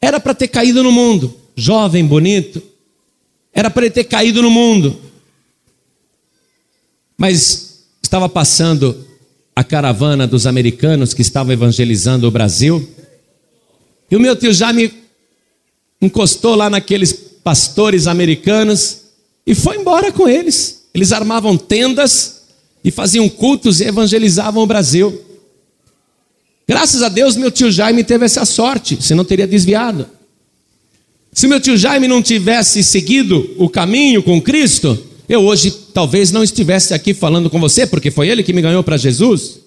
Era 0.00 0.18
para 0.18 0.34
ter 0.34 0.48
caído 0.48 0.82
no 0.82 0.90
mundo, 0.90 1.36
jovem, 1.54 2.04
bonito, 2.04 2.60
era 3.52 3.70
para 3.70 3.86
ele 3.86 3.94
ter 3.94 4.02
caído 4.02 4.42
no 4.42 4.50
mundo. 4.50 5.00
Mas 7.16 7.84
estava 8.02 8.28
passando 8.28 9.06
a 9.54 9.62
caravana 9.62 10.26
dos 10.26 10.44
americanos 10.44 11.14
que 11.14 11.22
estavam 11.22 11.52
evangelizando 11.52 12.26
o 12.26 12.32
Brasil, 12.32 12.84
e 14.10 14.16
o 14.16 14.20
meu 14.20 14.34
tio 14.34 14.52
já 14.52 14.72
me 14.72 14.92
encostou 16.02 16.56
lá 16.56 16.68
naqueles 16.68 17.12
pastores 17.12 18.08
americanos 18.08 19.02
e 19.46 19.54
foi 19.54 19.76
embora 19.76 20.10
com 20.10 20.28
eles. 20.28 20.75
Eles 20.96 21.12
armavam 21.12 21.58
tendas 21.58 22.44
e 22.82 22.90
faziam 22.90 23.28
cultos 23.28 23.82
e 23.82 23.84
evangelizavam 23.84 24.62
o 24.62 24.66
Brasil. 24.66 25.22
Graças 26.66 27.02
a 27.02 27.10
Deus, 27.10 27.36
meu 27.36 27.50
tio 27.50 27.70
Jaime 27.70 28.02
teve 28.02 28.24
essa 28.24 28.46
sorte, 28.46 28.96
senão 29.02 29.22
teria 29.22 29.46
desviado. 29.46 30.08
Se 31.34 31.46
meu 31.46 31.60
tio 31.60 31.76
Jaime 31.76 32.08
não 32.08 32.22
tivesse 32.22 32.82
seguido 32.82 33.46
o 33.58 33.68
caminho 33.68 34.22
com 34.22 34.40
Cristo, 34.40 34.98
eu 35.28 35.44
hoje 35.44 35.70
talvez 35.92 36.32
não 36.32 36.42
estivesse 36.42 36.94
aqui 36.94 37.12
falando 37.12 37.50
com 37.50 37.60
você, 37.60 37.86
porque 37.86 38.10
foi 38.10 38.30
ele 38.30 38.42
que 38.42 38.54
me 38.54 38.62
ganhou 38.62 38.82
para 38.82 38.96
Jesus. 38.96 39.58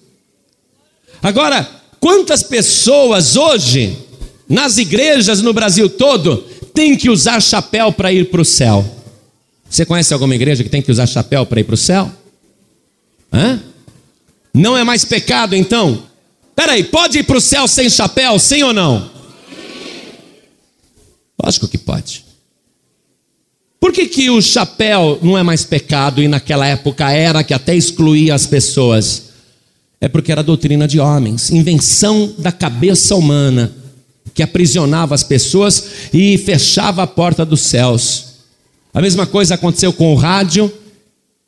Agora, 1.22 1.64
quantas 2.00 2.42
pessoas 2.42 3.36
hoje, 3.36 3.96
nas 4.48 4.78
igrejas 4.78 5.40
no 5.40 5.52
Brasil 5.52 5.88
todo, 5.88 6.38
têm 6.74 6.96
que 6.96 7.08
usar 7.08 7.40
chapéu 7.40 7.92
para 7.92 8.12
ir 8.12 8.30
para 8.30 8.42
o 8.42 8.44
céu? 8.44 8.99
Você 9.70 9.86
conhece 9.86 10.12
alguma 10.12 10.34
igreja 10.34 10.64
que 10.64 10.68
tem 10.68 10.82
que 10.82 10.90
usar 10.90 11.06
chapéu 11.06 11.46
para 11.46 11.60
ir 11.60 11.64
para 11.64 11.74
o 11.74 11.78
céu? 11.78 12.10
Hã? 13.32 13.62
Não 14.52 14.76
é 14.76 14.82
mais 14.82 15.04
pecado 15.04 15.54
então? 15.54 16.02
Peraí, 16.56 16.82
pode 16.82 17.20
ir 17.20 17.22
para 17.22 17.38
o 17.38 17.40
céu 17.40 17.68
sem 17.68 17.88
chapéu, 17.88 18.36
sim 18.40 18.64
ou 18.64 18.72
não? 18.72 19.08
Lógico 21.42 21.68
que 21.68 21.78
pode. 21.78 22.24
Por 23.78 23.92
que, 23.92 24.06
que 24.08 24.28
o 24.28 24.42
chapéu 24.42 25.20
não 25.22 25.38
é 25.38 25.42
mais 25.44 25.64
pecado 25.64 26.20
e 26.20 26.26
naquela 26.26 26.66
época 26.66 27.10
era 27.10 27.44
que 27.44 27.54
até 27.54 27.74
excluía 27.74 28.34
as 28.34 28.46
pessoas? 28.46 29.30
É 30.00 30.08
porque 30.08 30.32
era 30.32 30.42
doutrina 30.42 30.88
de 30.88 30.98
homens, 30.98 31.50
invenção 31.50 32.34
da 32.36 32.50
cabeça 32.50 33.14
humana. 33.14 33.72
que 34.32 34.42
aprisionava 34.42 35.14
as 35.14 35.24
pessoas 35.24 35.84
e 36.12 36.38
fechava 36.38 37.02
a 37.02 37.06
porta 37.06 37.44
dos 37.44 37.60
céus. 37.62 38.29
A 38.92 39.00
mesma 39.00 39.26
coisa 39.26 39.54
aconteceu 39.54 39.92
com 39.92 40.12
o 40.12 40.16
rádio. 40.16 40.72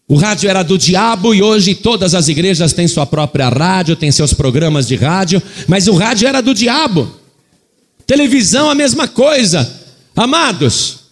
O 0.08 0.16
rádio 0.16 0.48
era 0.48 0.62
do 0.62 0.76
diabo 0.76 1.34
e 1.34 1.42
hoje 1.42 1.74
todas 1.74 2.14
as 2.14 2.28
igrejas 2.28 2.72
têm 2.72 2.86
sua 2.86 3.06
própria 3.06 3.48
rádio, 3.48 3.96
têm 3.96 4.12
seus 4.12 4.32
programas 4.32 4.86
de 4.86 4.96
rádio, 4.96 5.42
mas 5.66 5.88
o 5.88 5.94
rádio 5.94 6.28
era 6.28 6.40
do 6.40 6.52
diabo. 6.52 7.10
Televisão, 8.06 8.68
a 8.68 8.74
mesma 8.74 9.08
coisa. 9.08 9.80
Amados, 10.14 11.02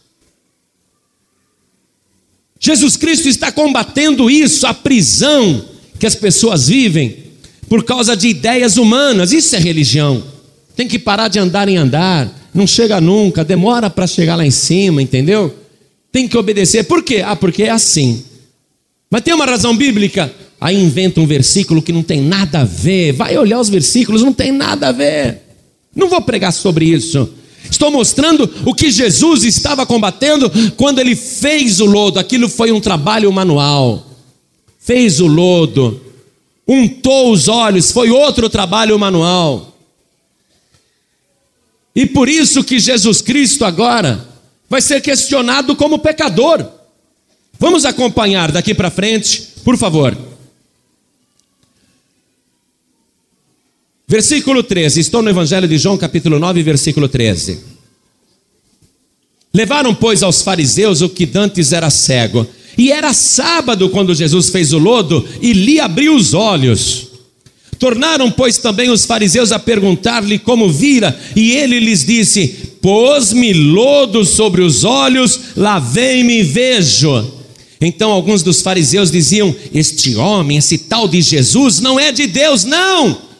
Jesus 2.61 2.95
Cristo 2.95 3.27
está 3.27 3.51
combatendo 3.51 4.31
isso, 4.31 4.67
a 4.67 4.75
prisão 4.75 5.65
que 5.99 6.07
as 6.07 6.15
pessoas 6.15 6.69
vivem 6.69 7.17
por 7.71 7.85
causa 7.85 8.15
de 8.15 8.29
ideias 8.29 8.77
humanas. 8.77 9.33
Isso 9.33 9.57
é 9.57 9.59
religião. 9.59 10.23
Tem 10.77 10.87
que 10.87 10.99
parar 10.99 11.29
de 11.29 11.39
andar 11.39 11.69
em 11.69 11.79
andar, 11.79 12.31
não 12.53 12.67
chega 12.67 13.01
nunca, 13.01 13.43
demora 13.43 13.89
para 13.89 14.07
chegar 14.07 14.37
lá 14.37 14.45
em 14.45 14.51
cima, 14.51 15.01
entendeu? 15.01 15.57
Tem 16.13 16.27
que 16.27 16.37
obedecer. 16.37 16.85
Por 16.85 17.03
quê? 17.03 17.23
Ah, 17.25 17.37
porque 17.37 17.65
é 17.65 17.71
assim. 17.71 18.25
Mas 19.11 19.23
tem 19.23 19.35
uma 19.35 19.47
razão 19.47 19.77
bíblica. 19.77 20.33
Aí 20.61 20.77
inventa 20.77 21.21
um 21.21 21.27
versículo 21.27 21.81
que 21.81 21.93
não 21.93 22.03
tem 22.03 22.21
nada 22.21 22.61
a 22.61 22.65
ver. 22.65 23.13
Vai 23.13 23.37
olhar 23.37 23.59
os 23.61 23.69
versículos, 23.69 24.23
não 24.23 24.33
tem 24.33 24.53
nada 24.53 24.89
a 24.89 24.93
ver. 24.93 25.43
Não 25.95 26.09
vou 26.09 26.21
pregar 26.21 26.53
sobre 26.53 26.85
isso. 26.87 27.29
Estou 27.69 27.91
mostrando 27.91 28.49
o 28.65 28.75
que 28.75 28.91
Jesus 28.91 29.45
estava 29.45 29.87
combatendo 29.87 30.51
quando 30.77 30.99
ele 30.99 31.17
fez 31.17 31.81
o 31.81 31.87
lodo. 31.87 32.19
Aquilo 32.19 32.49
foi 32.49 32.73
um 32.73 32.81
trabalho 32.81 33.33
manual. 33.33 34.07
Fez 34.79 35.21
o 35.21 35.27
lodo, 35.27 36.01
untou 36.67 37.33
os 37.33 37.49
olhos, 37.49 37.93
foi 37.93 38.11
outro 38.11 38.49
trabalho 38.49 38.99
manual. 38.99 39.77
E 41.95 42.07
por 42.07 42.29
isso 42.29 42.65
que 42.65 42.79
Jesus 42.79 43.21
Cristo 43.21 43.65
agora 43.65 44.30
vai 44.71 44.81
ser 44.81 45.03
questionado 45.03 45.75
como 45.75 45.99
pecador. 45.99 46.65
Vamos 47.59 47.85
acompanhar 47.85 48.53
daqui 48.53 48.73
para 48.73 48.89
frente, 48.89 49.49
por 49.65 49.77
favor. 49.77 50.17
Versículo 54.07 54.63
13, 54.63 55.01
estou 55.01 55.23
no 55.23 55.31
Evangelho 55.31 55.69
de 55.69 55.77
João, 55.77 55.99
capítulo 55.99 56.39
9, 56.39 56.63
versículo 56.63 57.09
13. 57.09 57.61
Levaram, 59.53 59.95
pois, 59.95 60.23
aos 60.23 60.43
fariseus 60.43 61.01
o 61.01 61.09
que 61.09 61.27
dantes 61.27 61.73
era 61.73 61.91
cego, 61.91 62.47
e 62.79 62.93
era 62.93 63.13
sábado 63.13 63.91
quando 63.91 64.15
Jesus 64.15 64.49
fez 64.49 64.73
o 64.73 64.79
lodo 64.79 65.29
e 65.43 65.53
lhe 65.53 65.81
abriu 65.81 66.15
os 66.15 66.33
olhos. 66.33 67.10
Tornaram, 67.81 68.31
pois, 68.31 68.59
também 68.59 68.91
os 68.91 69.05
fariseus 69.05 69.51
a 69.51 69.59
perguntar-lhe 69.59 70.39
como 70.39 70.71
vira, 70.71 71.19
e 71.35 71.51
ele 71.51 71.81
lhes 71.81 72.05
disse: 72.05 72.47
Pôs-me 72.81 73.53
lodo 73.53 74.25
sobre 74.25 74.61
os 74.63 74.85
olhos, 74.85 75.41
lavei-me 75.57 76.39
e 76.39 76.43
vejo. 76.45 77.41
Então 77.81 78.13
alguns 78.13 78.45
dos 78.45 78.63
fariseus 78.63 79.11
diziam: 79.11 79.53
Este 79.75 80.15
homem, 80.15 80.59
esse 80.59 80.79
tal 80.79 81.09
de 81.09 81.21
Jesus, 81.21 81.81
não 81.81 81.99
é 81.99 82.13
de 82.13 82.29
Deus, 82.29 82.63
não 82.65 83.31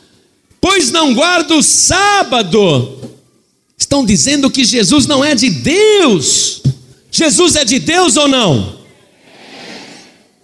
pois 0.61 0.91
não 0.91 1.15
guarda 1.15 1.55
o 1.55 1.63
sábado. 1.63 2.99
Estão 3.77 4.05
dizendo 4.05 4.51
que 4.51 4.65
Jesus 4.65 5.07
não 5.07 5.25
é 5.25 5.35
de 5.35 5.49
Deus. 5.49 6.63
Jesus 7.11 7.57
é 7.57 7.65
de 7.65 7.79
Deus 7.79 8.17
ou 8.17 8.29
não? 8.29 8.80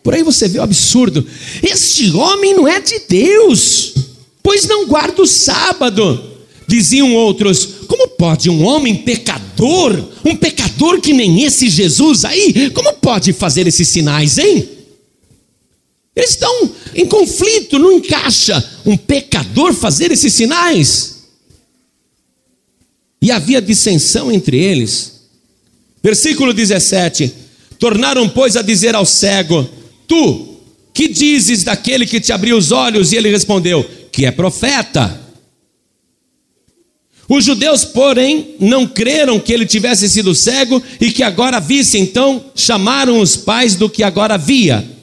Por 0.07 0.15
aí 0.15 0.23
você 0.23 0.47
vê 0.47 0.61
o 0.61 0.63
absurdo. 0.63 1.27
Este 1.61 2.13
homem 2.13 2.55
não 2.55 2.69
é 2.69 2.81
de 2.81 3.01
Deus, 3.09 3.93
pois 4.41 4.65
não 4.65 4.87
guarda 4.87 5.21
o 5.21 5.27
sábado. 5.27 6.23
Diziam 6.65 7.13
outros: 7.13 7.69
como 7.89 8.07
pode 8.11 8.49
um 8.49 8.65
homem 8.65 8.95
pecador, 8.99 10.01
um 10.25 10.37
pecador 10.37 11.01
que 11.01 11.13
nem 11.13 11.43
esse 11.43 11.69
Jesus 11.69 12.25
aí, 12.25 12.71
como 12.71 12.93
pode 12.93 13.33
fazer 13.33 13.67
esses 13.67 13.89
sinais, 13.89 14.39
hein? 14.39 14.69
Eles 16.15 16.31
estão 16.31 16.71
em 16.95 17.05
conflito, 17.07 17.77
não 17.77 17.91
encaixa 17.91 18.65
um 18.87 18.97
pecador 18.97 19.75
fazer 19.75 20.13
esses 20.13 20.33
sinais. 20.33 21.17
E 23.21 23.33
havia 23.33 23.61
dissensão 23.61 24.31
entre 24.31 24.57
eles. 24.57 25.23
Versículo 26.01 26.55
17: 26.55 27.35
Tornaram, 27.81 28.29
pois, 28.29 28.57
a 28.57 28.63
dizer 28.63 28.95
ao 28.95 29.05
cego: 29.05 29.69
Tu, 30.07 30.57
que 30.95 31.09
dizes 31.09 31.65
daquele 31.65 32.07
que 32.07 32.21
te 32.21 32.33
abriu 32.33 32.57
os 32.57 32.73
olhos? 32.73 33.13
E 33.13 33.17
ele 33.17 33.31
respondeu: 33.31 33.85
Que 34.11 34.27
é 34.27 34.31
profeta. 34.31 35.21
Os 37.29 37.45
judeus, 37.45 37.85
porém, 37.85 38.55
não 38.61 38.87
creram 38.87 39.41
que 39.41 39.53
ele 39.53 39.67
tivesse 39.67 40.09
sido 40.09 40.35
cego 40.35 40.81
e 41.01 41.11
que 41.11 41.25
agora 41.25 41.59
visse, 41.59 41.99
então 41.99 42.45
chamaram 42.55 43.21
os 43.21 43.37
pais 43.37 43.75
do 43.75 43.91
que 43.91 44.05
agora 44.05 44.39
via 44.39 44.97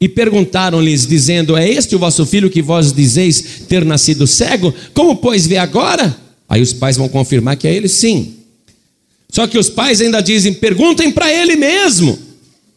e 0.00 0.08
perguntaram-lhes, 0.08 1.06
dizendo: 1.06 1.56
É 1.56 1.68
este 1.68 1.96
o 1.96 1.98
vosso 1.98 2.26
filho 2.26 2.50
que 2.50 2.60
vós 2.60 2.92
dizeis 2.92 3.62
ter 3.68 3.84
nascido 3.84 4.26
cego? 4.26 4.74
Como, 4.92 5.16
pois, 5.16 5.46
vê 5.46 5.56
agora? 5.56 6.14
Aí 6.48 6.60
os 6.60 6.72
pais 6.72 6.96
vão 6.96 7.08
confirmar 7.08 7.56
que 7.56 7.66
é 7.66 7.74
ele 7.74 7.88
sim. 7.88 8.34
Só 9.30 9.46
que 9.46 9.58
os 9.58 9.70
pais 9.70 10.00
ainda 10.00 10.20
dizem: 10.20 10.52
perguntem 10.52 11.10
para 11.10 11.32
ele 11.32 11.56
mesmo. 11.56 12.18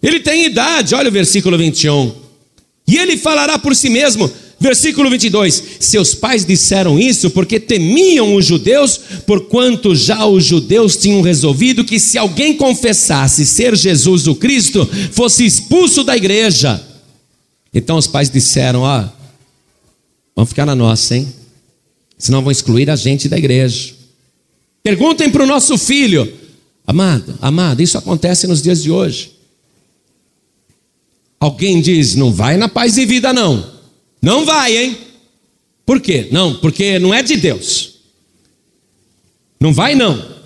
Ele 0.02 0.20
tem 0.20 0.46
idade, 0.46 0.96
olha 0.96 1.10
o 1.10 1.12
versículo 1.12 1.58
21. 1.58 2.14
E 2.88 2.98
ele 2.98 3.18
falará 3.18 3.58
por 3.60 3.76
si 3.76 3.90
mesmo. 3.90 4.32
Versículo 4.60 5.10
22: 5.10 5.64
Seus 5.80 6.16
pais 6.16 6.44
disseram 6.46 6.98
isso 6.98 7.30
porque 7.30 7.60
temiam 7.60 8.36
os 8.36 8.46
judeus, 8.46 9.00
porquanto 9.26 9.96
já 9.96 10.26
os 10.26 10.44
judeus 10.46 10.96
tinham 10.96 11.22
resolvido 11.22 11.84
que 11.84 12.00
se 12.00 12.18
alguém 12.18 12.56
confessasse 12.56 13.46
ser 13.46 13.76
Jesus 13.76 14.28
o 14.28 14.36
Cristo, 14.36 14.90
fosse 15.12 15.46
expulso 15.46 16.04
da 16.04 16.18
igreja. 16.18 16.82
Então 17.72 17.98
os 17.98 18.08
pais 18.08 18.30
disseram: 18.32 18.82
Ó, 18.82 19.06
vamos 20.36 20.50
ficar 20.50 20.66
na 20.66 20.76
nossa, 20.76 21.16
hein? 21.16 21.32
Senão 22.18 22.42
vão 22.42 22.52
excluir 22.52 22.90
a 22.90 22.96
gente 22.96 23.30
da 23.30 23.38
igreja. 23.38 23.94
Perguntem 24.82 25.30
para 25.30 25.44
o 25.44 25.48
nosso 25.48 25.78
filho, 25.78 26.32
amado, 26.86 27.38
amado, 27.42 27.84
isso 27.84 27.98
acontece 27.98 28.48
nos 28.48 28.62
dias 28.62 28.82
de 28.82 28.90
hoje. 28.90 29.37
Alguém 31.40 31.82
diz: 31.82 32.16
Não 32.16 32.32
vai 32.32 32.58
na 32.58 32.68
paz 32.68 32.98
e 32.98 33.06
vida, 33.06 33.32
não. 33.34 33.72
Não 34.22 34.46
vai, 34.46 34.78
hein? 34.78 34.98
Por 35.86 36.02
quê? 36.02 36.28
Não, 36.32 36.56
porque 36.56 37.00
não 37.00 37.14
é 37.14 37.24
de 37.24 37.38
Deus. 37.38 37.96
Não 39.60 39.74
vai, 39.74 39.96
não. 39.96 40.38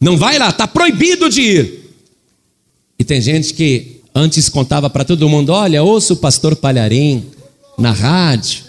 Não 0.00 0.16
vai 0.16 0.38
lá, 0.38 0.50
está 0.50 0.66
proibido 0.66 1.28
de 1.28 1.40
ir. 1.40 1.90
E 2.98 3.04
tem 3.04 3.20
gente 3.20 3.54
que 3.54 3.94
Antes 4.14 4.48
contava 4.48 4.88
para 4.88 5.04
todo 5.04 5.28
mundo: 5.28 5.50
olha, 5.50 5.82
ouça 5.82 6.12
o 6.12 6.16
pastor 6.16 6.54
Palharim 6.54 7.24
na 7.76 7.90
rádio. 7.90 8.62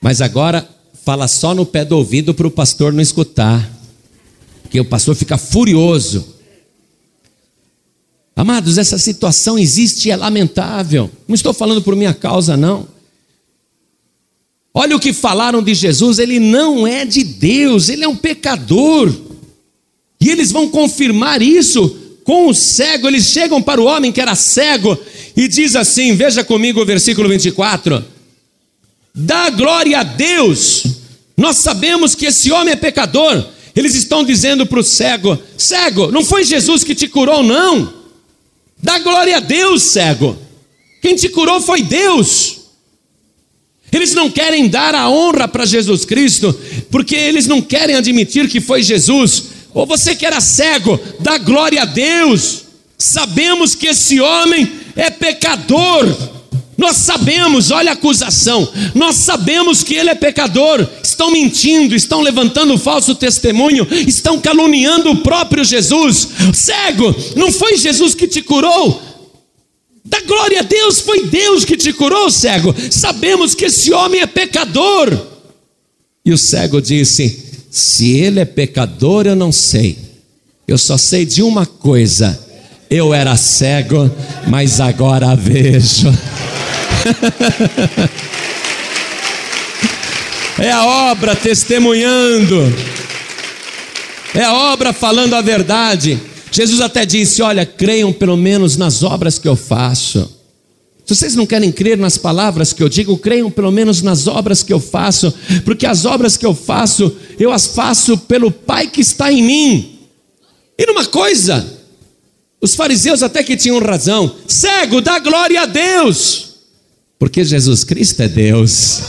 Mas 0.00 0.22
agora 0.22 0.66
fala 1.04 1.28
só 1.28 1.54
no 1.54 1.66
pé 1.66 1.84
do 1.84 1.96
ouvido 1.96 2.32
para 2.32 2.46
o 2.46 2.50
pastor 2.50 2.92
não 2.92 3.02
escutar. 3.02 3.70
Porque 4.62 4.80
o 4.80 4.84
pastor 4.84 5.14
fica 5.14 5.36
furioso. 5.36 6.35
Amados, 8.36 8.76
essa 8.76 8.98
situação 8.98 9.58
existe 9.58 10.08
e 10.08 10.10
é 10.10 10.16
lamentável. 10.16 11.10
Não 11.26 11.34
estou 11.34 11.54
falando 11.54 11.80
por 11.80 11.96
minha 11.96 12.12
causa, 12.12 12.54
não. 12.54 12.86
Olha 14.74 14.94
o 14.94 15.00
que 15.00 15.14
falaram 15.14 15.62
de 15.62 15.72
Jesus, 15.72 16.18
ele 16.18 16.38
não 16.38 16.86
é 16.86 17.06
de 17.06 17.24
Deus, 17.24 17.88
ele 17.88 18.04
é 18.04 18.08
um 18.08 18.14
pecador. 18.14 19.10
E 20.20 20.28
eles 20.28 20.52
vão 20.52 20.68
confirmar 20.68 21.40
isso 21.40 21.96
com 22.24 22.48
o 22.48 22.54
cego, 22.54 23.08
eles 23.08 23.24
chegam 23.24 23.62
para 23.62 23.80
o 23.80 23.86
homem 23.86 24.12
que 24.12 24.20
era 24.20 24.34
cego 24.34 24.98
e 25.34 25.48
diz 25.48 25.74
assim: 25.74 26.14
veja 26.14 26.44
comigo 26.44 26.82
o 26.82 26.86
versículo 26.86 27.30
24: 27.30 28.04
Dá 29.14 29.48
glória 29.48 30.00
a 30.00 30.02
Deus, 30.02 30.84
nós 31.38 31.56
sabemos 31.56 32.14
que 32.14 32.26
esse 32.26 32.52
homem 32.52 32.72
é 32.72 32.76
pecador. 32.76 33.46
Eles 33.74 33.94
estão 33.94 34.22
dizendo 34.22 34.66
para 34.66 34.80
o 34.80 34.84
cego: 34.84 35.38
cego, 35.56 36.12
não 36.12 36.22
foi 36.22 36.44
Jesus 36.44 36.84
que 36.84 36.94
te 36.94 37.08
curou, 37.08 37.42
não. 37.42 37.95
Dá 38.82 38.98
glória 38.98 39.38
a 39.38 39.40
Deus, 39.40 39.82
cego. 39.82 40.36
Quem 41.00 41.14
te 41.16 41.28
curou 41.28 41.60
foi 41.60 41.82
Deus. 41.82 42.56
Eles 43.92 44.12
não 44.14 44.30
querem 44.30 44.68
dar 44.68 44.94
a 44.94 45.08
honra 45.08 45.48
para 45.48 45.64
Jesus 45.64 46.04
Cristo, 46.04 46.52
porque 46.90 47.14
eles 47.14 47.46
não 47.46 47.62
querem 47.62 47.96
admitir 47.96 48.48
que 48.48 48.60
foi 48.60 48.82
Jesus. 48.82 49.44
Ou 49.72 49.86
você 49.86 50.14
que 50.14 50.26
era 50.26 50.40
cego, 50.40 50.98
dá 51.20 51.38
glória 51.38 51.82
a 51.82 51.84
Deus. 51.84 52.64
Sabemos 52.98 53.74
que 53.74 53.88
esse 53.88 54.20
homem 54.20 54.70
é 54.94 55.10
pecador. 55.10 56.06
Nós 56.76 56.98
sabemos, 56.98 57.70
olha 57.70 57.90
a 57.90 57.94
acusação. 57.94 58.68
Nós 58.94 59.16
sabemos 59.16 59.82
que 59.82 59.94
ele 59.94 60.10
é 60.10 60.14
pecador. 60.14 60.86
Estão 61.02 61.30
mentindo, 61.30 61.94
estão 61.94 62.20
levantando 62.20 62.76
falso 62.76 63.14
testemunho, 63.14 63.86
estão 64.06 64.38
caluniando 64.38 65.10
o 65.10 65.16
próprio 65.18 65.64
Jesus. 65.64 66.28
Cego, 66.52 67.14
não 67.34 67.50
foi 67.50 67.76
Jesus 67.76 68.14
que 68.14 68.28
te 68.28 68.42
curou? 68.42 69.02
Dá 70.04 70.20
glória 70.20 70.60
a 70.60 70.62
Deus, 70.62 71.00
foi 71.00 71.26
Deus 71.26 71.64
que 71.64 71.76
te 71.76 71.92
curou, 71.92 72.30
cego. 72.30 72.74
Sabemos 72.90 73.54
que 73.54 73.64
esse 73.64 73.92
homem 73.92 74.20
é 74.20 74.26
pecador. 74.26 75.16
E 76.24 76.32
o 76.32 76.38
cego 76.38 76.80
disse: 76.80 77.66
Se 77.70 78.12
ele 78.18 78.38
é 78.38 78.44
pecador, 78.44 79.26
eu 79.26 79.34
não 79.34 79.50
sei. 79.50 79.98
Eu 80.68 80.76
só 80.76 80.96
sei 80.98 81.24
de 81.24 81.42
uma 81.42 81.64
coisa: 81.64 82.38
eu 82.88 83.12
era 83.12 83.36
cego, 83.36 84.10
mas 84.46 84.80
agora 84.80 85.34
vejo. 85.34 86.12
é 90.58 90.70
a 90.70 90.84
obra 90.84 91.34
testemunhando, 91.36 92.56
é 94.34 94.42
a 94.42 94.54
obra 94.54 94.92
falando 94.92 95.34
a 95.34 95.40
verdade. 95.40 96.20
Jesus 96.50 96.80
até 96.80 97.06
disse: 97.06 97.42
Olha, 97.42 97.66
creiam 97.66 98.12
pelo 98.12 98.36
menos 98.36 98.76
nas 98.76 99.02
obras 99.02 99.38
que 99.38 99.48
eu 99.48 99.56
faço. 99.56 100.36
Se 101.06 101.14
vocês 101.14 101.36
não 101.36 101.46
querem 101.46 101.70
crer 101.70 101.96
nas 101.96 102.18
palavras 102.18 102.72
que 102.72 102.82
eu 102.82 102.88
digo, 102.88 103.16
creiam 103.16 103.48
pelo 103.48 103.70
menos 103.70 104.02
nas 104.02 104.26
obras 104.26 104.64
que 104.64 104.72
eu 104.72 104.80
faço, 104.80 105.32
porque 105.64 105.86
as 105.86 106.04
obras 106.04 106.36
que 106.36 106.44
eu 106.44 106.52
faço, 106.52 107.16
eu 107.38 107.52
as 107.52 107.68
faço 107.68 108.18
pelo 108.18 108.50
Pai 108.50 108.88
que 108.88 109.00
está 109.00 109.32
em 109.32 109.40
mim. 109.40 109.98
E 110.76 110.84
numa 110.84 111.04
coisa, 111.04 111.64
os 112.60 112.74
fariseus 112.74 113.22
até 113.22 113.44
que 113.44 113.56
tinham 113.56 113.78
razão: 113.78 114.34
cego, 114.48 115.00
dá 115.00 115.20
glória 115.20 115.62
a 115.62 115.66
Deus, 115.66 116.45
porque 117.18 117.44
Jesus 117.44 117.84
Cristo 117.84 118.20
é 118.22 118.28
Deus. 118.28 119.00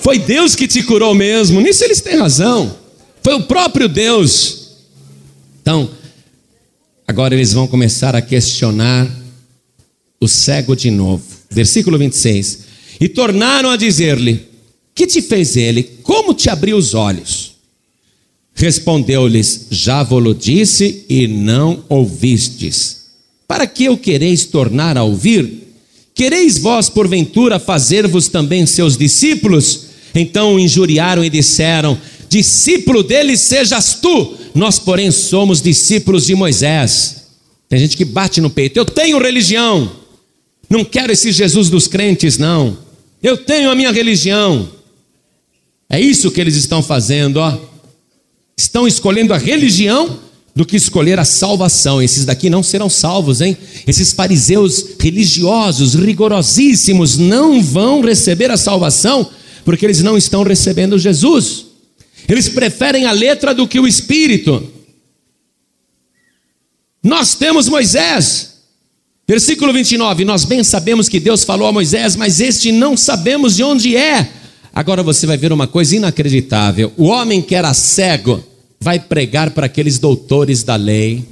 Foi 0.00 0.18
Deus 0.18 0.54
que 0.54 0.68
te 0.68 0.82
curou 0.82 1.14
mesmo, 1.14 1.60
nisso 1.60 1.84
eles 1.84 2.00
têm 2.00 2.16
razão. 2.16 2.76
Foi 3.22 3.34
o 3.34 3.42
próprio 3.42 3.88
Deus. 3.88 4.68
Então, 5.60 5.90
agora 7.06 7.34
eles 7.34 7.52
vão 7.52 7.66
começar 7.66 8.14
a 8.14 8.22
questionar 8.22 9.08
o 10.20 10.28
cego 10.28 10.74
de 10.74 10.90
novo. 10.90 11.24
Versículo 11.50 11.98
26. 11.98 12.60
E 13.00 13.08
tornaram 13.08 13.70
a 13.70 13.76
dizer-lhe: 13.76 14.48
Que 14.94 15.06
te 15.06 15.20
fez 15.20 15.56
ele? 15.56 15.82
Como 16.02 16.34
te 16.34 16.48
abriu 16.48 16.76
os 16.76 16.94
olhos? 16.94 17.56
Respondeu-lhes: 18.54 19.66
Já 19.70 20.02
vos 20.02 20.36
disse 20.38 21.04
e 21.08 21.26
não 21.28 21.84
ouvistes. 21.88 22.98
Para 23.46 23.66
que 23.66 23.88
o 23.88 23.96
quereis 23.96 24.44
tornar 24.44 24.96
a 24.96 25.02
ouvir? 25.02 25.67
Quereis 26.18 26.58
vós, 26.58 26.88
porventura, 26.88 27.60
fazer-vos 27.60 28.26
também 28.26 28.66
seus 28.66 28.96
discípulos? 28.96 29.86
Então 30.12 30.56
o 30.56 30.58
injuriaram 30.58 31.24
e 31.24 31.30
disseram: 31.30 31.96
Discípulo 32.28 33.04
deles 33.04 33.42
sejas 33.42 33.94
tu, 34.02 34.34
nós, 34.52 34.80
porém, 34.80 35.12
somos 35.12 35.62
discípulos 35.62 36.26
de 36.26 36.34
Moisés. 36.34 37.28
Tem 37.68 37.78
gente 37.78 37.96
que 37.96 38.04
bate 38.04 38.40
no 38.40 38.50
peito: 38.50 38.76
Eu 38.76 38.84
tenho 38.84 39.16
religião. 39.22 39.92
Não 40.68 40.84
quero 40.84 41.12
esse 41.12 41.30
Jesus 41.30 41.70
dos 41.70 41.86
crentes, 41.86 42.36
não. 42.36 42.76
Eu 43.22 43.36
tenho 43.36 43.70
a 43.70 43.74
minha 43.76 43.92
religião. 43.92 44.68
É 45.88 46.00
isso 46.00 46.32
que 46.32 46.40
eles 46.40 46.56
estão 46.56 46.82
fazendo, 46.82 47.36
ó. 47.36 47.56
Estão 48.56 48.88
escolhendo 48.88 49.32
a 49.32 49.38
religião 49.38 50.18
do 50.58 50.66
que 50.66 50.74
escolher 50.74 51.20
a 51.20 51.24
salvação. 51.24 52.02
Esses 52.02 52.24
daqui 52.24 52.50
não 52.50 52.64
serão 52.64 52.90
salvos, 52.90 53.40
hein? 53.40 53.56
Esses 53.86 54.12
fariseus 54.12 54.86
religiosos, 54.98 55.94
rigorosíssimos, 55.94 57.16
não 57.16 57.62
vão 57.62 58.00
receber 58.00 58.50
a 58.50 58.56
salvação 58.56 59.30
porque 59.64 59.86
eles 59.86 60.02
não 60.02 60.18
estão 60.18 60.42
recebendo 60.42 60.98
Jesus. 60.98 61.66
Eles 62.28 62.48
preferem 62.48 63.04
a 63.04 63.12
letra 63.12 63.54
do 63.54 63.68
que 63.68 63.78
o 63.78 63.86
espírito. 63.86 64.68
Nós 67.04 67.36
temos 67.36 67.68
Moisés, 67.68 68.54
Versículo 69.28 69.72
29, 69.72 70.24
nós 70.24 70.44
bem 70.44 70.64
sabemos 70.64 71.08
que 71.08 71.20
Deus 71.20 71.44
falou 71.44 71.68
a 71.68 71.72
Moisés, 71.72 72.16
mas 72.16 72.40
este 72.40 72.72
não 72.72 72.96
sabemos 72.96 73.54
de 73.54 73.62
onde 73.62 73.94
é. 73.94 74.28
Agora 74.74 75.04
você 75.04 75.24
vai 75.24 75.36
ver 75.36 75.52
uma 75.52 75.68
coisa 75.68 75.94
inacreditável: 75.94 76.92
o 76.96 77.04
homem 77.04 77.42
que 77.42 77.54
era 77.54 77.72
cego 77.74 78.42
vai 78.88 78.98
pregar 78.98 79.50
para 79.50 79.66
aqueles 79.66 79.98
doutores 79.98 80.62
da 80.62 80.74
lei, 80.74 81.22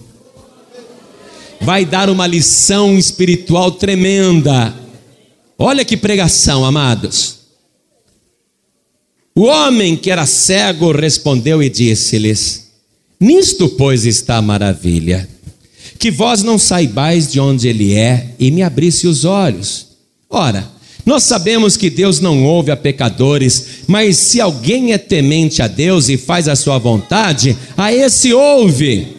vai 1.59 1.87
dar 1.87 2.11
uma 2.11 2.27
lição 2.27 2.99
espiritual 2.99 3.73
tremenda. 3.73 4.75
Olha 5.59 5.83
que 5.83 5.97
pregação, 5.97 6.67
amados. 6.67 7.39
O 9.35 9.45
homem 9.45 9.97
que 9.97 10.11
era 10.11 10.27
cego 10.27 10.93
respondeu 10.93 11.63
e 11.63 11.71
disse-lhes: 11.71 12.73
Nisto, 13.19 13.71
pois, 13.71 14.05
está 14.05 14.37
a 14.37 14.43
maravilha 14.43 15.27
que 15.99 16.11
vós 16.11 16.43
não 16.43 16.59
saibais 16.59 17.33
de 17.33 17.41
onde 17.41 17.69
ele 17.69 17.95
é 17.95 18.35
e 18.39 18.51
me 18.51 18.63
abrisse 18.63 19.07
os 19.07 19.25
olhos. 19.25 19.87
Ora, 20.29 20.71
nós 21.07 21.23
sabemos 21.23 21.77
que 21.77 21.89
Deus 21.89 22.19
não 22.19 22.45
ouve 22.45 22.73
a 22.73 22.77
pecadores, 22.77 23.85
mas 23.87 24.17
se 24.17 24.41
alguém 24.41 24.93
é 24.93 24.99
temente 24.99 25.63
a 25.63 25.69
Deus 25.69 26.09
e 26.09 26.17
faz 26.17 26.49
a 26.49 26.57
sua 26.57 26.79
vontade, 26.79 27.57
a 27.77 27.93
esse 27.93 28.35
ouve. 28.35 29.15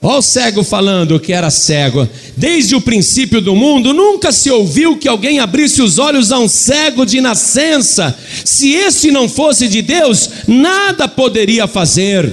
Olha 0.00 0.18
o 0.18 0.22
cego 0.22 0.62
falando 0.62 1.18
que 1.18 1.32
era 1.32 1.50
cego. 1.50 2.08
Desde 2.36 2.76
o 2.76 2.80
princípio 2.80 3.40
do 3.40 3.56
mundo, 3.56 3.92
nunca 3.92 4.30
se 4.30 4.48
ouviu 4.48 4.96
que 4.96 5.08
alguém 5.08 5.40
abrisse 5.40 5.82
os 5.82 5.98
olhos 5.98 6.30
a 6.30 6.38
um 6.38 6.46
cego 6.46 7.04
de 7.04 7.20
nascença. 7.20 8.16
Se 8.44 8.70
esse 8.70 9.10
não 9.10 9.28
fosse 9.28 9.66
de 9.66 9.82
Deus, 9.82 10.30
nada 10.46 11.08
poderia 11.08 11.66
fazer. 11.66 12.32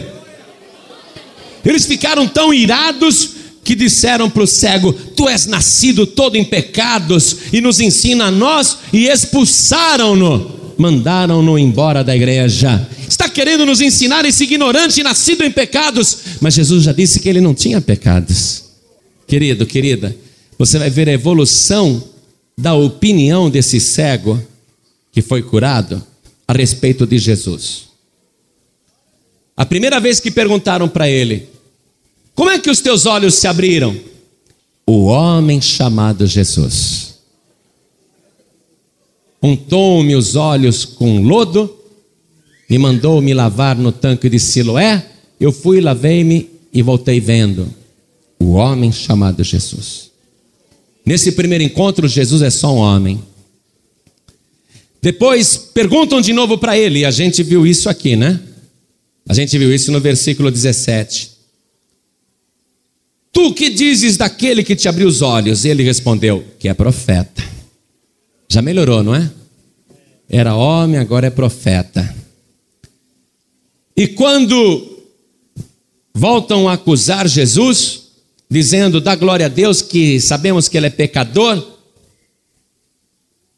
Eles 1.65 1.87
ficaram 1.87 2.27
tão 2.27 2.53
irados 2.53 3.31
que 3.65 3.75
disseram 3.75 4.29
para 4.29 4.43
o 4.43 4.47
cego: 4.47 4.93
Tu 4.93 5.27
és 5.27 5.47
nascido 5.47 6.05
todo 6.05 6.37
em 6.37 6.45
pecados 6.45 7.37
e 7.51 7.59
nos 7.59 7.81
ensina 7.81 8.25
a 8.25 8.31
nós, 8.31 8.77
e 8.93 9.07
expulsaram-no, 9.07 10.73
mandaram-no 10.77 11.57
embora 11.57 12.03
da 12.03 12.15
igreja. 12.15 12.87
Está 13.09 13.27
querendo 13.27 13.65
nos 13.65 13.81
ensinar 13.81 14.23
esse 14.23 14.43
ignorante 14.43 15.03
nascido 15.03 15.43
em 15.43 15.51
pecados, 15.51 16.17
mas 16.39 16.53
Jesus 16.53 16.83
já 16.83 16.93
disse 16.93 17.19
que 17.19 17.27
ele 17.27 17.41
não 17.41 17.55
tinha 17.55 17.81
pecados. 17.81 18.65
Querido, 19.27 19.65
querida, 19.65 20.15
você 20.57 20.77
vai 20.77 20.89
ver 20.89 21.09
a 21.09 21.13
evolução 21.13 22.03
da 22.55 22.75
opinião 22.75 23.49
desse 23.49 23.79
cego 23.79 24.41
que 25.11 25.21
foi 25.21 25.41
curado 25.41 26.01
a 26.47 26.53
respeito 26.53 27.07
de 27.07 27.17
Jesus. 27.17 27.85
A 29.57 29.65
primeira 29.65 29.99
vez 29.99 30.19
que 30.19 30.29
perguntaram 30.29 30.87
para 30.87 31.09
ele: 31.09 31.47
como 32.35 32.49
é 32.51 32.59
que 32.59 32.69
os 32.69 32.81
teus 32.81 33.05
olhos 33.05 33.35
se 33.35 33.47
abriram? 33.47 33.97
O 34.85 35.05
homem 35.05 35.61
chamado 35.61 36.27
Jesus. 36.27 37.15
Untou-me 39.41 40.15
os 40.15 40.35
olhos 40.35 40.83
com 40.83 41.21
lodo, 41.21 41.73
me 42.69 42.77
mandou 42.77 43.21
me 43.21 43.33
lavar 43.33 43.77
no 43.77 43.91
tanque 43.91 44.29
de 44.29 44.39
Siloé, 44.39 45.05
eu 45.39 45.51
fui, 45.51 45.79
lavei-me 45.79 46.49
e 46.73 46.81
voltei 46.81 47.19
vendo. 47.19 47.73
O 48.39 48.53
homem 48.53 48.91
chamado 48.91 49.43
Jesus. 49.43 50.11
Nesse 51.05 51.31
primeiro 51.33 51.63
encontro, 51.63 52.07
Jesus 52.07 52.41
é 52.41 52.49
só 52.49 52.73
um 52.73 52.77
homem. 52.77 53.21
Depois 55.01 55.55
perguntam 55.55 56.19
de 56.19 56.33
novo 56.33 56.57
para 56.57 56.77
ele, 56.77 56.99
e 56.99 57.05
a 57.05 57.11
gente 57.11 57.43
viu 57.43 57.65
isso 57.65 57.87
aqui, 57.87 58.15
né? 58.15 58.41
A 59.29 59.33
gente 59.33 59.55
viu 59.57 59.73
isso 59.73 59.91
no 59.91 59.99
versículo 59.99 60.49
17. 60.49 61.34
Tu 63.35 63.53
que 63.53 63.69
dizes 63.69 64.15
daquele 64.15 64.63
que 64.63 64.77
te 64.77 64.87
abriu 64.87 65.09
os 65.09 65.21
olhos? 65.21 65.65
Ele 65.65 65.83
respondeu: 65.83 66.41
Que 66.57 66.69
é 66.69 66.73
profeta. 66.73 67.43
Já 68.47 68.61
melhorou, 68.61 69.03
não 69.03 69.13
é? 69.13 69.29
Era 70.29 70.55
homem, 70.55 70.97
agora 70.97 71.27
é 71.27 71.29
profeta. 71.29 72.15
E 73.93 74.07
quando 74.07 75.03
voltam 76.13 76.69
a 76.69 76.73
acusar 76.73 77.27
Jesus, 77.27 78.03
dizendo: 78.49 79.01
Dá 79.01 79.15
glória 79.15 79.47
a 79.47 79.49
Deus 79.49 79.81
que 79.81 80.17
sabemos 80.21 80.69
que 80.69 80.77
ele 80.77 80.87
é 80.87 80.89
pecador. 80.89 81.73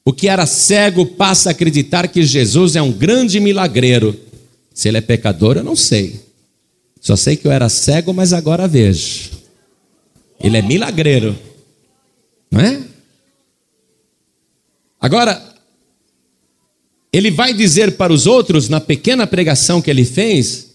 O 0.03 0.11
que 0.11 0.27
era 0.27 0.47
cego 0.47 1.05
passa 1.05 1.49
a 1.49 1.51
acreditar 1.51 2.07
que 2.07 2.23
Jesus 2.23 2.75
é 2.75 2.81
um 2.81 2.91
grande 2.91 3.39
milagreiro. 3.39 4.19
Se 4.73 4.87
ele 4.87 4.97
é 4.97 5.01
pecador, 5.01 5.55
eu 5.55 5.63
não 5.63 5.75
sei. 5.75 6.19
Só 6.99 7.15
sei 7.15 7.35
que 7.35 7.45
eu 7.45 7.51
era 7.51 7.69
cego, 7.69 8.11
mas 8.11 8.33
agora 8.33 8.67
vejo. 8.67 9.36
Ele 10.39 10.57
é 10.57 10.61
milagreiro. 10.61 11.37
Não 12.51 12.61
é? 12.61 12.81
Agora, 14.99 15.41
ele 17.11 17.31
vai 17.31 17.53
dizer 17.53 17.93
para 17.93 18.13
os 18.13 18.25
outros, 18.25 18.69
na 18.69 18.79
pequena 18.79 19.25
pregação 19.25 19.81
que 19.81 19.89
ele 19.89 20.05
fez, 20.05 20.67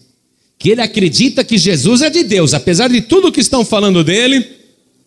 que 0.57 0.69
ele 0.69 0.81
acredita 0.81 1.43
que 1.43 1.57
Jesus 1.57 2.01
é 2.01 2.09
de 2.09 2.23
Deus, 2.23 2.53
apesar 2.53 2.89
de 2.89 3.01
tudo 3.01 3.31
que 3.31 3.41
estão 3.41 3.65
falando 3.65 4.03
dele, 4.03 4.45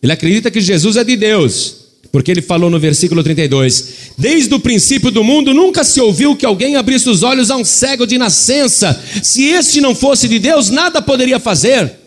ele 0.01 0.11
acredita 0.11 0.51
que 0.51 0.61
Jesus 0.61 0.95
é 0.97 1.03
de 1.03 1.15
Deus, 1.15 1.75
porque 2.11 2.31
ele 2.31 2.41
falou 2.41 2.69
no 2.69 2.79
versículo 2.79 3.23
32: 3.23 4.11
Desde 4.17 4.53
o 4.53 4.59
princípio 4.59 5.09
do 5.09 5.23
mundo 5.23 5.53
nunca 5.53 5.83
se 5.83 5.99
ouviu 5.99 6.35
que 6.35 6.45
alguém 6.45 6.75
abrisse 6.75 7.09
os 7.09 7.23
olhos 7.23 7.49
a 7.49 7.57
um 7.57 7.65
cego 7.65 8.05
de 8.05 8.17
nascença, 8.17 8.99
se 9.23 9.45
este 9.45 9.81
não 9.81 9.95
fosse 9.95 10.27
de 10.27 10.39
Deus, 10.39 10.69
nada 10.69 11.01
poderia 11.01 11.39
fazer 11.39 12.06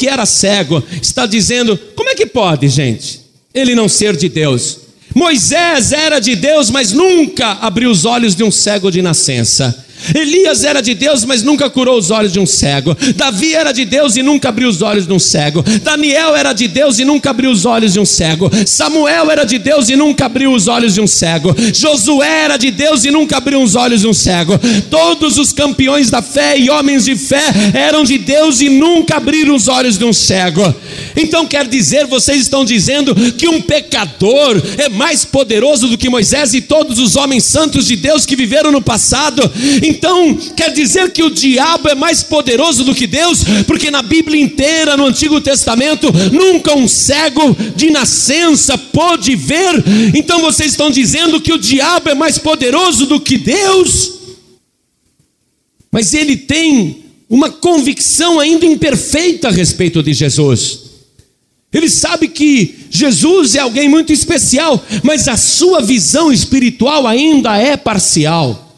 que 0.00 0.08
era 0.08 0.24
cego, 0.24 0.82
está 1.02 1.26
dizendo: 1.26 1.78
como 1.94 2.08
é 2.08 2.14
que 2.14 2.24
pode, 2.24 2.68
gente, 2.68 3.20
ele 3.52 3.74
não 3.74 3.86
ser 3.86 4.16
de 4.16 4.30
Deus? 4.30 4.78
Moisés 5.14 5.92
era 5.92 6.18
de 6.18 6.34
Deus, 6.34 6.70
mas 6.70 6.90
nunca 6.90 7.58
abriu 7.60 7.90
os 7.90 8.06
olhos 8.06 8.34
de 8.34 8.42
um 8.42 8.50
cego 8.50 8.90
de 8.90 9.02
nascença. 9.02 9.86
Elias 10.14 10.64
era 10.64 10.80
de 10.80 10.94
Deus, 10.94 11.24
mas 11.24 11.42
nunca 11.42 11.68
curou 11.68 11.98
os 11.98 12.10
olhos 12.10 12.32
de 12.32 12.40
um 12.40 12.46
cego. 12.46 12.96
Davi 13.14 13.54
era 13.54 13.72
de 13.72 13.84
Deus 13.84 14.16
e 14.16 14.22
nunca 14.22 14.48
abriu 14.48 14.68
os 14.68 14.82
olhos 14.82 15.06
de 15.06 15.12
um 15.12 15.18
cego. 15.18 15.62
Daniel 15.82 16.34
era 16.34 16.52
de 16.52 16.68
Deus 16.68 16.98
e 16.98 17.04
nunca 17.04 17.30
abriu 17.30 17.50
os 17.50 17.64
olhos 17.64 17.92
de 17.92 18.00
um 18.00 18.04
cego. 18.04 18.50
Samuel 18.66 19.30
era 19.30 19.44
de 19.44 19.58
Deus 19.58 19.88
e 19.88 19.96
nunca 19.96 20.26
abriu 20.26 20.52
os 20.52 20.68
olhos 20.68 20.94
de 20.94 21.00
um 21.00 21.06
cego. 21.06 21.54
Josué 21.74 22.44
era 22.44 22.56
de 22.56 22.70
Deus 22.70 23.04
e 23.04 23.10
nunca 23.10 23.36
abriu 23.36 23.62
os 23.62 23.74
olhos 23.74 24.00
de 24.00 24.06
um 24.06 24.14
cego. 24.14 24.58
Todos 24.90 25.38
os 25.38 25.52
campeões 25.52 26.10
da 26.10 26.22
fé 26.22 26.58
e 26.58 26.70
homens 26.70 27.04
de 27.04 27.16
fé 27.16 27.42
eram 27.74 28.04
de 28.04 28.18
Deus 28.18 28.60
e 28.60 28.68
nunca 28.68 29.16
abriram 29.16 29.54
os 29.54 29.68
olhos 29.68 29.98
de 29.98 30.04
um 30.04 30.12
cego. 30.12 30.74
Então 31.16 31.46
quer 31.46 31.66
dizer, 31.66 32.06
vocês 32.06 32.40
estão 32.40 32.64
dizendo 32.64 33.14
que 33.32 33.48
um 33.48 33.60
pecador 33.60 34.60
é 34.78 34.88
mais 34.88 35.24
poderoso 35.24 35.88
do 35.88 35.98
que 35.98 36.08
Moisés 36.08 36.54
e 36.54 36.60
todos 36.60 36.98
os 36.98 37.16
homens 37.16 37.44
santos 37.44 37.86
de 37.86 37.96
Deus 37.96 38.24
que 38.24 38.36
viveram 38.36 38.72
no 38.72 38.82
passado? 38.82 39.42
Então, 39.90 40.36
quer 40.56 40.72
dizer 40.72 41.10
que 41.10 41.22
o 41.22 41.30
diabo 41.30 41.88
é 41.88 41.96
mais 41.96 42.22
poderoso 42.22 42.84
do 42.84 42.94
que 42.94 43.08
Deus, 43.08 43.42
porque 43.66 43.90
na 43.90 44.02
Bíblia 44.02 44.40
inteira, 44.40 44.96
no 44.96 45.06
Antigo 45.06 45.40
Testamento, 45.40 46.12
nunca 46.32 46.76
um 46.76 46.86
cego 46.86 47.56
de 47.74 47.90
nascença 47.90 48.78
pôde 48.78 49.34
ver. 49.34 49.82
Então 50.14 50.40
vocês 50.40 50.70
estão 50.70 50.90
dizendo 50.90 51.40
que 51.40 51.52
o 51.52 51.58
diabo 51.58 52.08
é 52.08 52.14
mais 52.14 52.38
poderoso 52.38 53.04
do 53.06 53.18
que 53.20 53.36
Deus? 53.36 54.12
Mas 55.90 56.14
ele 56.14 56.36
tem 56.36 57.04
uma 57.28 57.50
convicção 57.50 58.38
ainda 58.38 58.64
imperfeita 58.64 59.48
a 59.48 59.52
respeito 59.52 60.02
de 60.04 60.12
Jesus. 60.12 60.90
Ele 61.72 61.88
sabe 61.88 62.28
que 62.28 62.86
Jesus 62.90 63.56
é 63.56 63.58
alguém 63.60 63.88
muito 63.88 64.12
especial, 64.12 64.84
mas 65.02 65.26
a 65.26 65.36
sua 65.36 65.80
visão 65.80 66.32
espiritual 66.32 67.08
ainda 67.08 67.56
é 67.56 67.76
parcial. 67.76 68.69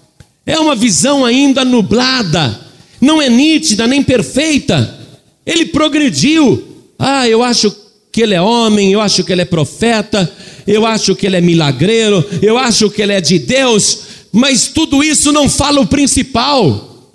É 0.44 0.58
uma 0.58 0.74
visão 0.74 1.24
ainda 1.24 1.64
nublada, 1.64 2.60
não 3.00 3.22
é 3.22 3.28
nítida 3.28 3.86
nem 3.86 4.02
perfeita. 4.02 4.98
Ele 5.46 5.66
progrediu. 5.66 6.62
Ah, 6.98 7.28
eu 7.28 7.42
acho 7.42 7.74
que 8.10 8.20
ele 8.22 8.34
é 8.34 8.42
homem, 8.42 8.92
eu 8.92 9.00
acho 9.00 9.24
que 9.24 9.32
ele 9.32 9.42
é 9.42 9.46
profeta, 9.46 10.30
eu 10.66 10.84
acho 10.86 11.16
que 11.16 11.26
ele 11.26 11.36
é 11.36 11.40
milagreiro, 11.40 12.24
eu 12.42 12.58
acho 12.58 12.90
que 12.90 13.00
ele 13.02 13.12
é 13.12 13.20
de 13.20 13.38
Deus, 13.38 14.00
mas 14.30 14.68
tudo 14.68 15.02
isso 15.02 15.32
não 15.32 15.48
fala 15.48 15.80
o 15.80 15.86
principal. 15.86 17.10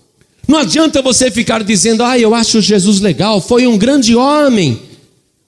Não 0.47 0.59
adianta 0.59 1.01
você 1.01 1.29
ficar 1.29 1.63
dizendo, 1.63 2.03
ah, 2.03 2.17
eu 2.17 2.33
acho 2.33 2.61
Jesus 2.61 2.99
legal, 2.99 3.39
foi 3.41 3.67
um 3.67 3.77
grande 3.77 4.15
homem, 4.15 4.81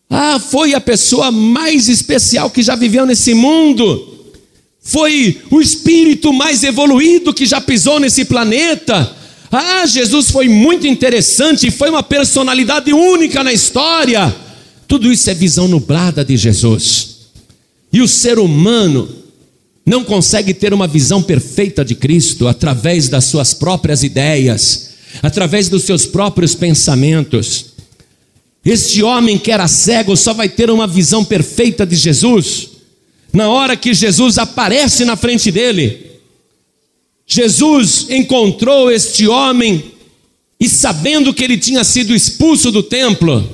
ah, 0.10 0.40
foi 0.40 0.74
a 0.74 0.82
pessoa 0.82 1.32
mais 1.32 1.88
especial 1.88 2.50
que 2.50 2.62
já 2.62 2.76
viveu 2.76 3.06
nesse 3.06 3.34
mundo 3.34 4.09
foi 4.82 5.42
o 5.52 5.62
espírito 5.62 6.34
mais 6.34 6.64
evoluído 6.64 7.34
que 7.34 7.46
já 7.46 7.60
pisou 7.62 8.00
nesse 8.00 8.26
planeta. 8.26 9.16
Ah, 9.52 9.86
Jesus 9.86 10.32
foi 10.32 10.48
muito 10.48 10.88
interessante, 10.88 11.72
foi 11.72 11.90
uma 11.90 12.04
personalidade 12.04 12.94
única 12.94 13.44
na 13.44 13.52
história. 13.52 14.34
Tudo 14.88 15.12
isso 15.12 15.30
é 15.30 15.34
visão 15.34 15.68
nublada 15.68 16.24
de 16.24 16.38
Jesus. 16.38 17.18
E 17.92 18.02
o 18.02 18.08
ser 18.08 18.40
humano 18.40 19.10
não 19.86 20.04
consegue 20.04 20.54
ter 20.54 20.74
uma 20.74 20.88
visão 20.88 21.22
perfeita 21.22 21.84
de 21.84 21.96
Cristo 21.96 22.48
através 22.48 23.10
das 23.10 23.26
suas 23.26 23.54
próprias 23.54 24.04
ideias, 24.04 24.92
através 25.22 25.68
dos 25.68 25.84
seus 25.84 26.06
próprios 26.06 26.54
pensamentos. 26.54 27.66
Este 28.64 29.02
homem 29.02 29.38
que 29.38 29.52
era 29.52 29.68
cego 29.68 30.16
só 30.16 30.34
vai 30.34 30.48
ter 30.48 30.70
uma 30.70 30.86
visão 30.86 31.26
perfeita 31.26 31.86
de 31.86 31.96
Jesus 31.96 32.79
na 33.32 33.50
hora 33.50 33.78
que 33.78 33.94
Jesus 33.94 34.38
aparece 34.38 35.06
na 35.06 35.16
frente 35.16 35.52
dele, 35.52 36.10
Jesus 37.26 38.08
encontrou 38.10 38.90
este 38.92 39.28
homem 39.28 39.92
e, 40.60 40.68
sabendo 40.68 41.34
que 41.34 41.44
ele 41.44 41.58
tinha 41.58 41.84
sido 41.84 42.16
expulso 42.16 42.72
do 42.72 42.82
templo, 42.82 43.48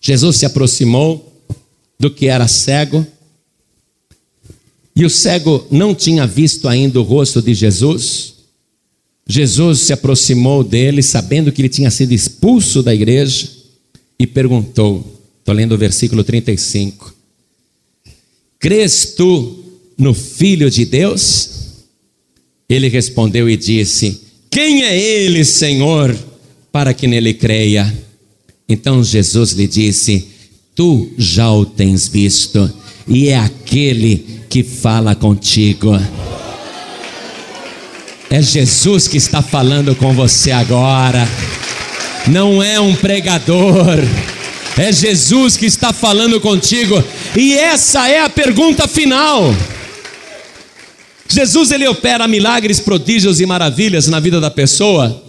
Jesus 0.00 0.36
se 0.36 0.46
aproximou 0.46 1.32
do 1.98 2.10
que 2.10 2.26
era 2.26 2.46
cego, 2.46 3.06
e 4.94 5.04
o 5.04 5.10
cego 5.10 5.66
não 5.70 5.94
tinha 5.94 6.26
visto 6.26 6.68
ainda 6.68 7.00
o 7.00 7.02
rosto 7.02 7.40
de 7.40 7.54
Jesus. 7.54 8.34
Jesus 9.26 9.80
se 9.80 9.92
aproximou 9.92 10.62
dele, 10.62 11.02
sabendo 11.02 11.50
que 11.52 11.62
ele 11.62 11.68
tinha 11.68 11.90
sido 11.90 12.12
expulso 12.12 12.82
da 12.82 12.94
igreja, 12.94 13.48
e 14.18 14.26
perguntou: 14.26 15.22
estou 15.38 15.54
lendo 15.54 15.72
o 15.72 15.78
versículo 15.78 16.22
35. 16.22 17.19
Crês 18.60 19.14
tu 19.16 19.64
no 19.96 20.12
Filho 20.12 20.70
de 20.70 20.84
Deus? 20.84 21.48
Ele 22.68 22.88
respondeu 22.88 23.48
e 23.48 23.56
disse: 23.56 24.20
Quem 24.50 24.84
é 24.84 24.96
ele, 24.96 25.46
Senhor, 25.46 26.14
para 26.70 26.92
que 26.92 27.06
nele 27.06 27.32
creia? 27.32 27.90
Então 28.68 29.02
Jesus 29.02 29.52
lhe 29.52 29.66
disse: 29.66 30.28
Tu 30.76 31.08
já 31.16 31.50
o 31.50 31.64
tens 31.64 32.06
visto, 32.06 32.70
e 33.08 33.28
é 33.28 33.38
aquele 33.38 34.26
que 34.50 34.62
fala 34.62 35.14
contigo. 35.14 35.92
É 38.28 38.42
Jesus 38.42 39.08
que 39.08 39.16
está 39.16 39.40
falando 39.40 39.96
com 39.96 40.12
você 40.12 40.50
agora, 40.50 41.26
não 42.28 42.62
é 42.62 42.78
um 42.78 42.94
pregador 42.94 43.98
é 44.80 44.90
Jesus 44.90 45.58
que 45.58 45.66
está 45.66 45.92
falando 45.92 46.40
contigo, 46.40 47.04
e 47.36 47.52
essa 47.52 48.08
é 48.08 48.20
a 48.20 48.30
pergunta 48.30 48.88
final. 48.88 49.54
Jesus 51.28 51.70
ele 51.70 51.86
opera 51.86 52.26
milagres, 52.26 52.80
prodígios 52.80 53.40
e 53.40 53.46
maravilhas 53.46 54.08
na 54.08 54.18
vida 54.18 54.40
da 54.40 54.50
pessoa, 54.50 55.22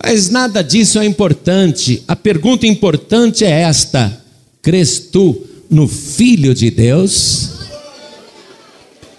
mas 0.00 0.30
nada 0.30 0.62
disso 0.62 1.00
é 1.00 1.04
importante. 1.04 2.04
A 2.06 2.14
pergunta 2.14 2.68
importante 2.68 3.44
é 3.44 3.50
esta: 3.62 4.24
crês 4.62 5.00
tu 5.10 5.44
no 5.68 5.88
Filho 5.88 6.54
de 6.54 6.70
Deus? 6.70 7.50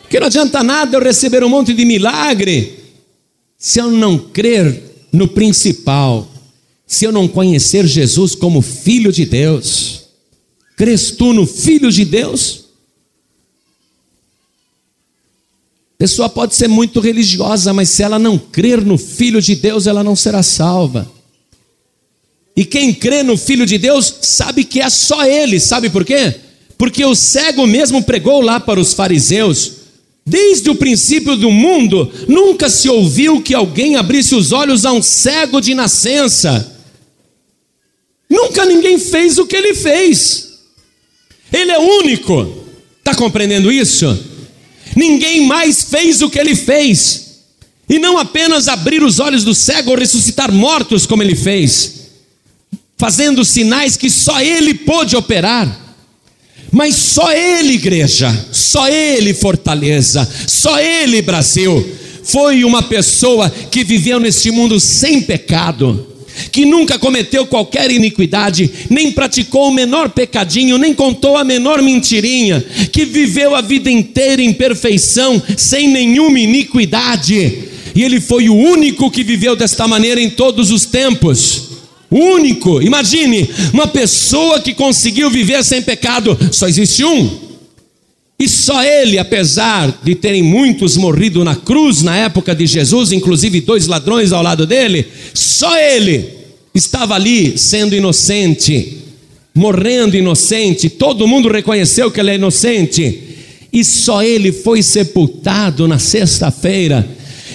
Que 0.09 0.21
não 0.21 0.27
adianta 0.27 0.63
nada 0.63 0.95
eu 0.95 1.03
receber 1.03 1.43
um 1.43 1.49
monte 1.49 1.73
de 1.73 1.83
milagre 1.83 2.79
se 3.57 3.79
eu 3.79 3.91
não 3.91 4.17
crer 4.17 4.81
no 5.11 5.27
principal, 5.27 6.25
se 6.89 7.05
eu 7.05 7.11
não 7.11 7.27
conhecer 7.27 7.85
Jesus 7.85 8.33
como 8.33 8.63
Filho 8.63 9.11
de 9.11 9.23
Deus? 9.23 10.05
Crês 10.75 11.11
tu 11.11 11.33
no 11.33 11.45
Filho 11.45 11.91
de 11.91 12.03
Deus? 12.03 12.65
A 15.93 15.97
pessoa 15.99 16.27
pode 16.27 16.55
ser 16.55 16.67
muito 16.67 16.99
religiosa, 16.99 17.71
mas 17.73 17.89
se 17.89 18.01
ela 18.01 18.17
não 18.17 18.39
crer 18.39 18.83
no 18.83 18.97
Filho 18.97 19.39
de 19.39 19.55
Deus, 19.55 19.85
ela 19.85 20.03
não 20.03 20.15
será 20.15 20.41
salva. 20.41 21.07
E 22.55 22.65
quem 22.65 22.91
crê 22.91 23.21
no 23.21 23.37
Filho 23.37 23.67
de 23.67 23.77
Deus 23.77 24.11
sabe 24.23 24.63
que 24.63 24.81
é 24.81 24.89
só 24.89 25.23
Ele, 25.23 25.59
sabe 25.59 25.91
por 25.91 26.03
quê? 26.03 26.37
Porque 26.75 27.05
o 27.05 27.13
cego 27.13 27.67
mesmo 27.67 28.01
pregou 28.01 28.41
lá 28.41 28.59
para 28.59 28.79
os 28.79 28.93
fariseus. 28.93 29.73
Desde 30.25 30.71
o 30.71 30.75
princípio 30.75 31.37
do 31.37 31.51
mundo, 31.51 32.11
nunca 32.27 32.67
se 32.67 32.89
ouviu 32.89 33.43
que 33.43 33.53
alguém 33.53 33.95
abrisse 33.95 34.33
os 34.33 34.51
olhos 34.51 34.87
a 34.87 34.91
um 34.91 35.03
cego 35.03 35.61
de 35.61 35.75
nascença. 35.75 36.78
Nunca 38.29 38.65
ninguém 38.65 38.99
fez 38.99 39.37
o 39.37 39.47
que 39.47 39.55
ele 39.55 39.73
fez. 39.73 40.49
Ele 41.51 41.71
é 41.71 41.79
único. 41.79 42.65
Está 42.99 43.15
compreendendo 43.15 43.71
isso? 43.71 44.17
Ninguém 44.95 45.47
mais 45.47 45.83
fez 45.83 46.21
o 46.21 46.29
que 46.29 46.37
ele 46.37 46.55
fez. 46.55 47.29
E 47.89 47.97
não 47.97 48.19
apenas 48.19 48.67
abrir 48.67 49.01
os 49.01 49.19
olhos 49.19 49.43
do 49.43 49.55
cego 49.55 49.91
ou 49.91 49.97
ressuscitar 49.97 50.51
mortos 50.51 51.07
como 51.07 51.23
ele 51.23 51.35
fez, 51.35 51.93
fazendo 52.95 53.43
sinais 53.43 53.97
que 53.97 54.11
só 54.11 54.39
ele 54.39 54.75
pôde 54.75 55.15
operar. 55.15 55.87
Mas 56.71 56.95
só 56.95 57.31
ele, 57.31 57.73
igreja, 57.73 58.47
só 58.51 58.87
ele, 58.87 59.33
fortaleza, 59.33 60.29
só 60.47 60.79
ele, 60.79 61.19
Brasil, 61.23 61.97
foi 62.23 62.63
uma 62.63 62.83
pessoa 62.83 63.49
que 63.49 63.83
viveu 63.83 64.19
neste 64.19 64.51
mundo 64.51 64.79
sem 64.79 65.19
pecado 65.19 66.08
que 66.51 66.65
nunca 66.65 66.97
cometeu 66.97 67.45
qualquer 67.45 67.91
iniquidade, 67.91 68.69
nem 68.89 69.11
praticou 69.11 69.69
o 69.69 69.73
menor 69.73 70.09
pecadinho, 70.09 70.77
nem 70.77 70.93
contou 70.93 71.37
a 71.37 71.43
menor 71.43 71.81
mentirinha, 71.81 72.63
que 72.91 73.05
viveu 73.05 73.55
a 73.55 73.61
vida 73.61 73.89
inteira 73.89 74.41
em 74.41 74.53
perfeição, 74.53 75.41
sem 75.57 75.87
nenhuma 75.89 76.39
iniquidade, 76.39 77.63
e 77.95 78.03
ele 78.03 78.21
foi 78.21 78.49
o 78.49 78.55
único 78.55 79.11
que 79.11 79.23
viveu 79.23 79.55
desta 79.55 79.87
maneira 79.87 80.21
em 80.21 80.29
todos 80.29 80.71
os 80.71 80.85
tempos. 80.85 81.69
Único, 82.11 82.81
imagine, 82.81 83.47
uma 83.71 83.87
pessoa 83.87 84.59
que 84.59 84.73
conseguiu 84.73 85.29
viver 85.29 85.63
sem 85.63 85.81
pecado, 85.81 86.37
só 86.51 86.67
existe 86.67 87.03
um. 87.03 87.48
E 88.39 88.47
só 88.47 88.81
ele, 88.81 89.17
apesar 89.19 89.99
de 90.01 90.15
terem 90.15 90.41
muitos 90.41 90.95
morrido 90.95 91.43
na 91.43 91.57
cruz 91.57 92.01
na 92.01 92.15
época 92.15 92.55
de 92.55 92.65
Jesus, 92.65 93.11
inclusive 93.11 93.59
dois 93.59 93.85
ladrões 93.85 94.31
ao 94.31 94.41
lado 94.41 94.65
dele, 94.65 95.05
só 95.33 95.77
ele 95.77 96.25
estava 96.73 97.15
ali 97.15 97.57
sendo 97.57 97.93
inocente, 97.93 98.99
morrendo 99.53 100.15
inocente, 100.15 100.89
todo 100.89 101.27
mundo 101.27 101.49
reconheceu 101.49 102.09
que 102.09 102.19
ele 102.21 102.31
é 102.31 102.35
inocente, 102.35 103.23
e 103.73 103.83
só 103.83 104.23
ele 104.23 104.53
foi 104.53 104.81
sepultado 104.81 105.85
na 105.85 105.99
sexta-feira. 105.99 107.05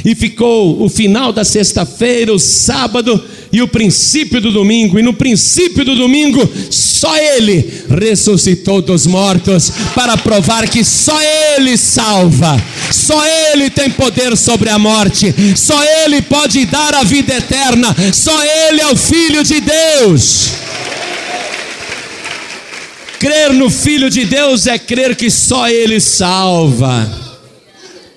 e 0.05 0.15
ficou 0.15 0.83
o 0.83 0.89
final 0.89 1.33
da 1.33 1.45
sexta-feira, 1.45 2.35
o 2.35 2.39
sábado 2.39 3.23
e 3.55 3.63
o 3.63 3.69
princípio 3.69 4.41
do 4.41 4.51
domingo, 4.51 4.99
e 4.99 5.03
no 5.03 5.15
princípio 5.15 5.85
do 5.85 5.95
domingo, 5.95 6.43
só 6.69 7.17
Ele 7.17 7.85
ressuscitou 7.89 8.83
dos 8.83 9.07
mortos 9.07 9.71
para 9.95 10.17
provar 10.17 10.69
que 10.69 10.83
só 10.83 11.17
Ele 11.23 11.79
salva, 11.79 12.61
só 12.91 13.25
Ele 13.25 13.71
tem 13.71 13.91
poder 13.91 14.37
sobre 14.37 14.71
a 14.71 14.77
morte, 14.77 15.33
só 15.55 15.81
Ele 15.85 16.21
pode 16.21 16.67
dar 16.67 16.95
a 16.95 17.05
vida 17.05 17.33
eterna, 17.33 17.95
só 18.13 18.37
Ele 18.43 18.81
é 18.81 18.89
o 18.89 18.97
Filho 18.97 19.45
de 19.45 19.61
Deus. 19.61 20.49
Crer 23.21 23.53
no 23.53 23.71
Filho 23.71 24.11
de 24.11 24.25
Deus 24.25 24.67
é 24.67 24.77
crer 24.81 25.15
que 25.15 25.31
só 25.31 25.69
Ele 25.69 26.01
salva. 26.01 27.09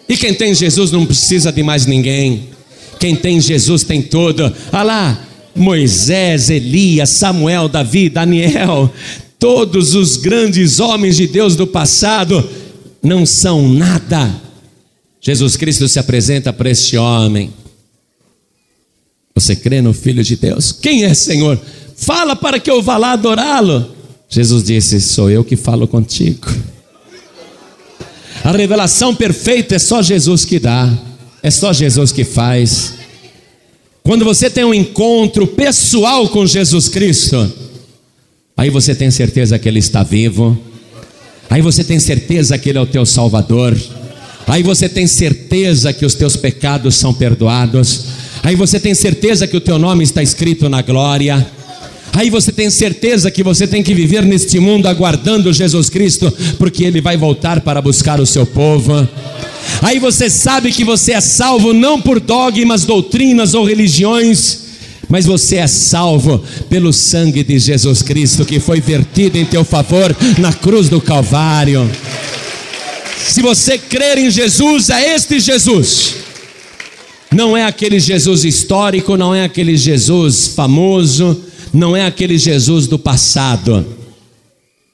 E 0.10 0.18
quem 0.18 0.34
tem 0.34 0.56
Jesus 0.56 0.92
não 0.92 1.06
precisa 1.06 1.52
de 1.52 1.62
mais 1.62 1.86
ninguém. 1.86 2.50
Quem 3.00 3.16
tem 3.16 3.40
Jesus 3.40 3.84
tem 3.84 4.02
tudo. 4.02 4.52
Olha 4.74 4.84
lá, 4.84 5.27
Moisés, 5.58 6.50
Elias, 6.50 7.10
Samuel, 7.10 7.68
Davi, 7.68 8.10
Daniel, 8.10 8.92
todos 9.40 9.96
os 9.96 10.18
grandes 10.18 10.80
homens 10.80 11.18
de 11.18 11.28
Deus 11.28 11.56
do 11.56 11.68
passado 11.68 12.48
não 13.02 13.26
são 13.26 13.68
nada. 13.68 14.34
Jesus 15.22 15.56
Cristo 15.58 15.88
se 15.88 16.00
apresenta 16.00 16.54
para 16.54 16.70
este 16.70 16.98
homem. 16.98 17.52
Você 19.36 19.56
crê 19.56 19.82
no 19.82 19.94
Filho 19.94 20.24
de 20.24 20.36
Deus? 20.36 20.72
Quem 20.72 21.04
é 21.04 21.14
Senhor? 21.14 21.60
Fala 21.96 22.36
para 22.36 22.60
que 22.60 22.70
eu 22.70 22.82
vá 22.82 22.98
lá 22.98 23.12
adorá-lo. 23.12 23.96
Jesus 24.30 24.64
disse: 24.64 25.00
Sou 25.00 25.30
eu 25.30 25.44
que 25.44 25.56
falo 25.56 25.88
contigo. 25.88 26.48
A 28.44 28.52
revelação 28.52 29.14
perfeita 29.14 29.76
é 29.76 29.80
só 29.80 30.02
Jesus 30.02 30.46
que 30.46 30.60
dá, 30.60 30.92
é 31.44 31.52
só 31.52 31.74
Jesus 31.74 32.12
que 32.12 32.24
faz. 32.24 32.97
Quando 34.08 34.24
você 34.24 34.50
tem 34.50 34.64
um 34.64 34.74
encontro 34.74 35.46
pessoal 35.46 36.30
com 36.30 36.48
Jesus 36.48 36.88
Cristo, 36.88 37.52
aí 38.56 38.70
você 38.70 38.96
tem 38.96 39.12
certeza 39.12 39.60
que 39.60 39.68
Ele 39.68 39.80
está 39.80 40.02
vivo, 40.02 40.58
aí 41.50 41.62
você 41.62 41.84
tem 41.84 42.00
certeza 42.00 42.58
que 42.58 42.70
Ele 42.70 42.78
é 42.78 42.82
o 42.82 42.86
teu 42.86 43.06
Salvador, 43.06 43.78
aí 44.48 44.64
você 44.64 44.88
tem 44.88 45.06
certeza 45.08 45.92
que 45.92 46.06
os 46.06 46.16
teus 46.16 46.38
pecados 46.38 46.96
são 46.96 47.14
perdoados, 47.14 48.06
aí 48.44 48.56
você 48.56 48.80
tem 48.80 48.96
certeza 48.96 49.46
que 49.46 49.58
o 49.58 49.62
teu 49.62 49.78
nome 49.78 50.06
está 50.06 50.24
escrito 50.24 50.70
na 50.70 50.82
glória. 50.82 51.46
Aí 52.14 52.30
você 52.30 52.52
tem 52.52 52.70
certeza 52.70 53.30
que 53.30 53.44
você 53.44 53.68
tem 53.68 53.84
que 53.84 53.94
viver 53.94 54.24
neste 54.24 54.60
mundo 54.60 54.88
aguardando 54.88 55.54
Jesus 55.54 55.90
Cristo, 55.90 56.34
porque 56.58 56.84
Ele 56.84 57.02
vai 57.02 57.16
voltar 57.16 57.62
para 57.62 57.82
buscar 57.82 58.20
o 58.20 58.26
seu 58.26 58.46
povo. 58.46 59.08
Aí 59.82 60.00
você 60.00 60.30
sabe 60.30 60.72
que 60.72 60.84
você 60.84 61.14
é 61.14 61.22
salvo 61.22 61.74
não 61.74 62.02
por 62.02 62.20
dogmas, 62.20 62.86
doutrinas 62.86 63.54
ou 63.54 63.64
religiões, 63.64 64.68
mas 65.10 65.26
você 65.26 65.58
é 65.58 65.68
salvo 65.68 66.44
pelo 66.70 66.92
sangue 66.92 67.44
de 67.44 67.60
Jesus 67.60 68.02
Cristo 68.02 68.46
que 68.46 68.60
foi 68.60 68.82
vertido 68.82 69.38
em 69.38 69.46
teu 69.46 69.64
favor 69.64 70.16
na 70.38 70.52
cruz 70.52 70.90
do 70.90 71.00
Calvário. 71.00 71.90
Se 73.28 73.42
você 73.42 73.78
crer 73.78 74.18
em 74.18 74.32
Jesus, 74.32 74.90
é 74.90 75.14
este 75.14 75.40
Jesus. 75.40 76.16
Não 77.32 77.58
é 77.58 77.66
aquele 77.66 78.00
Jesus 78.00 78.46
histórico, 78.46 79.18
não 79.18 79.36
é 79.36 79.44
aquele 79.44 79.76
Jesus 79.76 80.48
famoso, 80.48 81.44
não 81.74 81.96
é 81.96 82.06
aquele 82.06 82.38
Jesus 82.38 82.88
do 82.88 82.98
passado, 82.98 83.86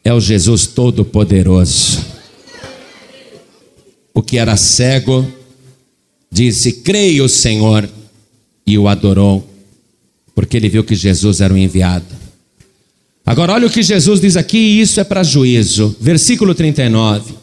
é 0.03 0.13
o 0.13 0.19
Jesus 0.19 0.67
Todo-Poderoso. 0.67 2.05
O 4.13 4.21
que 4.21 4.38
era 4.38 4.55
cego 4.57 5.26
disse: 6.32 6.74
Creio, 6.74 7.28
Senhor, 7.28 7.89
e 8.65 8.78
o 8.78 8.88
adorou, 8.88 9.47
porque 10.36 10.57
ele 10.57 10.69
viu 10.69 10.84
que 10.84 10.95
Jesus 10.95 11.41
era 11.41 11.53
o 11.53 11.57
enviado. 11.57 12.05
Agora, 13.26 13.53
olha 13.53 13.67
o 13.67 13.71
que 13.71 13.82
Jesus 13.82 14.19
diz 14.19 14.36
aqui, 14.36 14.57
e 14.57 14.82
isso 14.82 14.99
é 14.99 15.03
para 15.03 15.24
juízo. 15.24 15.95
Versículo 15.99 16.53
39. 16.53 17.34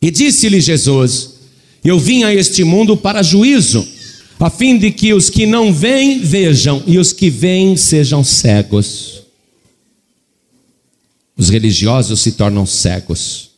E 0.00 0.10
disse-lhe 0.10 0.60
Jesus: 0.60 1.34
Eu 1.82 1.98
vim 1.98 2.24
a 2.24 2.34
este 2.34 2.62
mundo 2.64 2.96
para 2.96 3.22
juízo 3.22 3.97
a 4.38 4.50
fim 4.50 4.78
de 4.78 4.90
que 4.90 5.12
os 5.12 5.28
que 5.28 5.46
não 5.46 5.72
veem 5.72 6.20
vejam 6.20 6.82
e 6.86 6.98
os 6.98 7.12
que 7.12 7.28
veem 7.28 7.76
sejam 7.76 8.22
cegos. 8.22 9.22
Os 11.36 11.50
religiosos 11.50 12.20
se 12.20 12.32
tornam 12.32 12.64
cegos. 12.64 13.50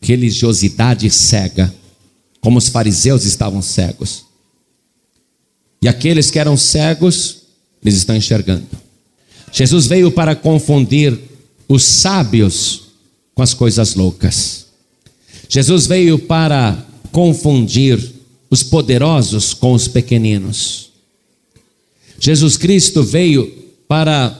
Religiosidade 0.00 1.10
cega, 1.10 1.72
como 2.40 2.58
os 2.58 2.68
fariseus 2.68 3.24
estavam 3.24 3.60
cegos. 3.62 4.24
E 5.82 5.88
aqueles 5.88 6.30
que 6.30 6.38
eram 6.38 6.56
cegos, 6.56 7.42
eles 7.82 7.96
estão 7.96 8.16
enxergando. 8.16 8.66
Jesus 9.52 9.86
veio 9.86 10.10
para 10.10 10.34
confundir 10.34 11.18
os 11.66 11.84
sábios 11.84 12.82
com 13.34 13.42
as 13.42 13.54
coisas 13.54 13.94
loucas. 13.94 14.66
Jesus 15.48 15.86
veio 15.86 16.18
para 16.18 16.86
confundir 17.10 18.19
os 18.50 18.62
poderosos 18.62 19.54
com 19.54 19.72
os 19.72 19.86
pequeninos. 19.86 20.90
Jesus 22.18 22.56
Cristo 22.56 23.02
veio 23.02 23.46
para 23.86 24.36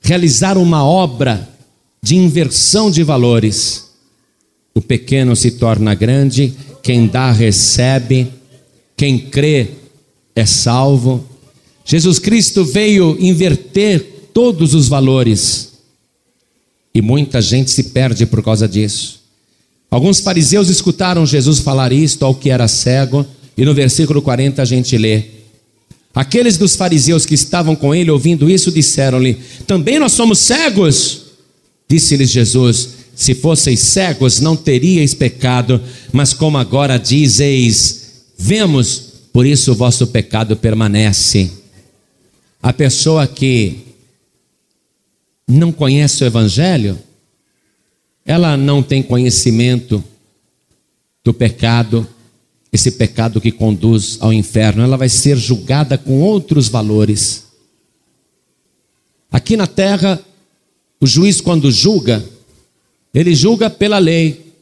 realizar 0.00 0.58
uma 0.58 0.84
obra 0.84 1.48
de 2.02 2.16
inversão 2.16 2.90
de 2.90 3.02
valores. 3.02 3.90
O 4.74 4.80
pequeno 4.80 5.34
se 5.34 5.52
torna 5.52 5.94
grande, 5.94 6.54
quem 6.82 7.06
dá 7.06 7.32
recebe, 7.32 8.28
quem 8.96 9.18
crê 9.18 9.68
é 10.34 10.44
salvo. 10.44 11.24
Jesus 11.84 12.18
Cristo 12.18 12.64
veio 12.64 13.16
inverter 13.18 14.30
todos 14.34 14.74
os 14.74 14.88
valores 14.88 15.72
e 16.92 17.00
muita 17.00 17.40
gente 17.40 17.70
se 17.70 17.84
perde 17.84 18.26
por 18.26 18.42
causa 18.42 18.68
disso. 18.68 19.25
Alguns 19.96 20.20
fariseus 20.20 20.68
escutaram 20.68 21.24
Jesus 21.24 21.60
falar 21.60 21.90
isto 21.90 22.22
ao 22.22 22.34
que 22.34 22.50
era 22.50 22.68
cego, 22.68 23.24
e 23.56 23.64
no 23.64 23.72
versículo 23.72 24.20
40 24.20 24.60
a 24.60 24.64
gente 24.66 24.94
lê: 24.98 25.22
Aqueles 26.14 26.58
dos 26.58 26.76
fariseus 26.76 27.24
que 27.24 27.34
estavam 27.34 27.74
com 27.74 27.94
ele 27.94 28.10
ouvindo 28.10 28.50
isso 28.50 28.70
disseram-lhe: 28.70 29.38
Também 29.66 29.98
nós 29.98 30.12
somos 30.12 30.40
cegos? 30.40 31.22
Disse-lhes 31.88 32.28
Jesus: 32.28 32.90
Se 33.14 33.34
fosseis 33.34 33.80
cegos, 33.80 34.38
não 34.38 34.54
teríeis 34.54 35.14
pecado, 35.14 35.80
mas 36.12 36.34
como 36.34 36.58
agora 36.58 36.98
dizeis, 36.98 38.26
vemos, 38.36 39.02
por 39.32 39.46
isso 39.46 39.72
o 39.72 39.74
vosso 39.74 40.08
pecado 40.08 40.56
permanece. 40.56 41.50
A 42.62 42.70
pessoa 42.70 43.26
que 43.26 43.78
não 45.48 45.72
conhece 45.72 46.22
o 46.22 46.26
Evangelho, 46.26 46.98
ela 48.26 48.56
não 48.56 48.82
tem 48.82 49.02
conhecimento 49.02 50.02
do 51.24 51.32
pecado, 51.32 52.06
esse 52.72 52.90
pecado 52.90 53.40
que 53.40 53.52
conduz 53.52 54.18
ao 54.20 54.32
inferno, 54.32 54.82
ela 54.82 54.96
vai 54.96 55.08
ser 55.08 55.36
julgada 55.36 55.96
com 55.96 56.20
outros 56.20 56.68
valores. 56.68 57.46
Aqui 59.30 59.56
na 59.56 59.66
terra, 59.66 60.20
o 61.00 61.06
juiz, 61.06 61.40
quando 61.40 61.70
julga, 61.70 62.24
ele 63.14 63.34
julga 63.34 63.70
pela 63.70 63.98
lei, 63.98 64.52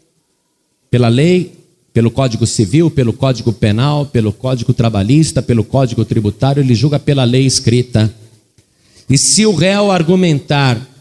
pela 0.90 1.08
lei, 1.08 1.52
pelo 1.92 2.10
Código 2.10 2.46
Civil, 2.46 2.90
pelo 2.90 3.12
Código 3.12 3.52
Penal, 3.52 4.06
pelo 4.06 4.32
Código 4.32 4.74
Trabalhista, 4.74 5.40
pelo 5.40 5.64
Código 5.64 6.04
Tributário, 6.04 6.62
ele 6.62 6.74
julga 6.74 6.98
pela 6.98 7.24
lei 7.24 7.46
escrita. 7.46 8.12
E 9.08 9.16
se 9.16 9.46
o 9.46 9.54
réu 9.54 9.90
argumentar 9.90 10.93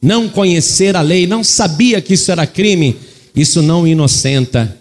não 0.00 0.28
conhecer 0.28 0.96
a 0.96 1.02
lei, 1.02 1.26
não 1.26 1.42
sabia 1.42 2.00
que 2.00 2.14
isso 2.14 2.30
era 2.30 2.46
crime, 2.46 2.96
isso 3.34 3.62
não 3.62 3.86
inocenta. 3.86 4.76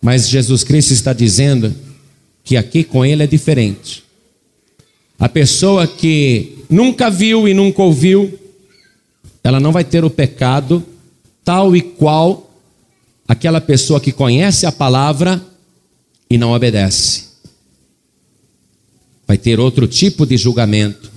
Mas 0.00 0.28
Jesus 0.28 0.62
Cristo 0.62 0.92
está 0.92 1.12
dizendo 1.12 1.74
que 2.44 2.56
aqui 2.56 2.84
com 2.84 3.04
ele 3.04 3.22
é 3.22 3.26
diferente. 3.26 4.04
A 5.18 5.28
pessoa 5.28 5.86
que 5.86 6.58
nunca 6.68 7.10
viu 7.10 7.48
e 7.48 7.54
nunca 7.54 7.82
ouviu, 7.82 8.38
ela 9.42 9.58
não 9.58 9.72
vai 9.72 9.84
ter 9.84 10.04
o 10.04 10.10
pecado 10.10 10.84
tal 11.44 11.74
e 11.74 11.80
qual 11.80 12.50
aquela 13.26 13.60
pessoa 13.60 14.00
que 14.00 14.12
conhece 14.12 14.66
a 14.66 14.72
palavra 14.72 15.44
e 16.28 16.36
não 16.36 16.52
obedece. 16.52 17.26
Vai 19.26 19.38
ter 19.38 19.58
outro 19.58 19.88
tipo 19.88 20.26
de 20.26 20.36
julgamento. 20.36 21.10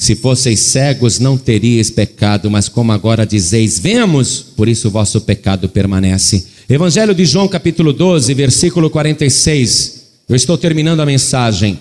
Se 0.00 0.16
fosseis 0.16 0.60
cegos, 0.60 1.18
não 1.18 1.36
teríeis 1.36 1.90
pecado, 1.90 2.50
mas 2.50 2.70
como 2.70 2.90
agora 2.90 3.26
dizeis, 3.26 3.78
vemos, 3.78 4.40
por 4.56 4.66
isso 4.66 4.88
o 4.88 4.90
vosso 4.90 5.20
pecado 5.20 5.68
permanece. 5.68 6.46
Evangelho 6.66 7.14
de 7.14 7.26
João, 7.26 7.46
capítulo 7.46 7.92
12, 7.92 8.32
versículo 8.32 8.88
46. 8.88 10.04
Eu 10.26 10.34
estou 10.34 10.56
terminando 10.56 11.00
a 11.00 11.06
mensagem. 11.06 11.78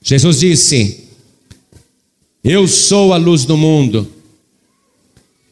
Jesus 0.00 0.38
disse: 0.38 1.08
Eu 2.44 2.68
sou 2.68 3.12
a 3.12 3.16
luz 3.16 3.44
do 3.44 3.56
mundo. 3.56 4.08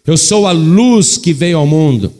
Eu 0.06 0.16
sou 0.16 0.46
a 0.46 0.52
luz 0.52 1.18
que 1.18 1.32
veio 1.32 1.58
ao 1.58 1.66
mundo. 1.66 2.12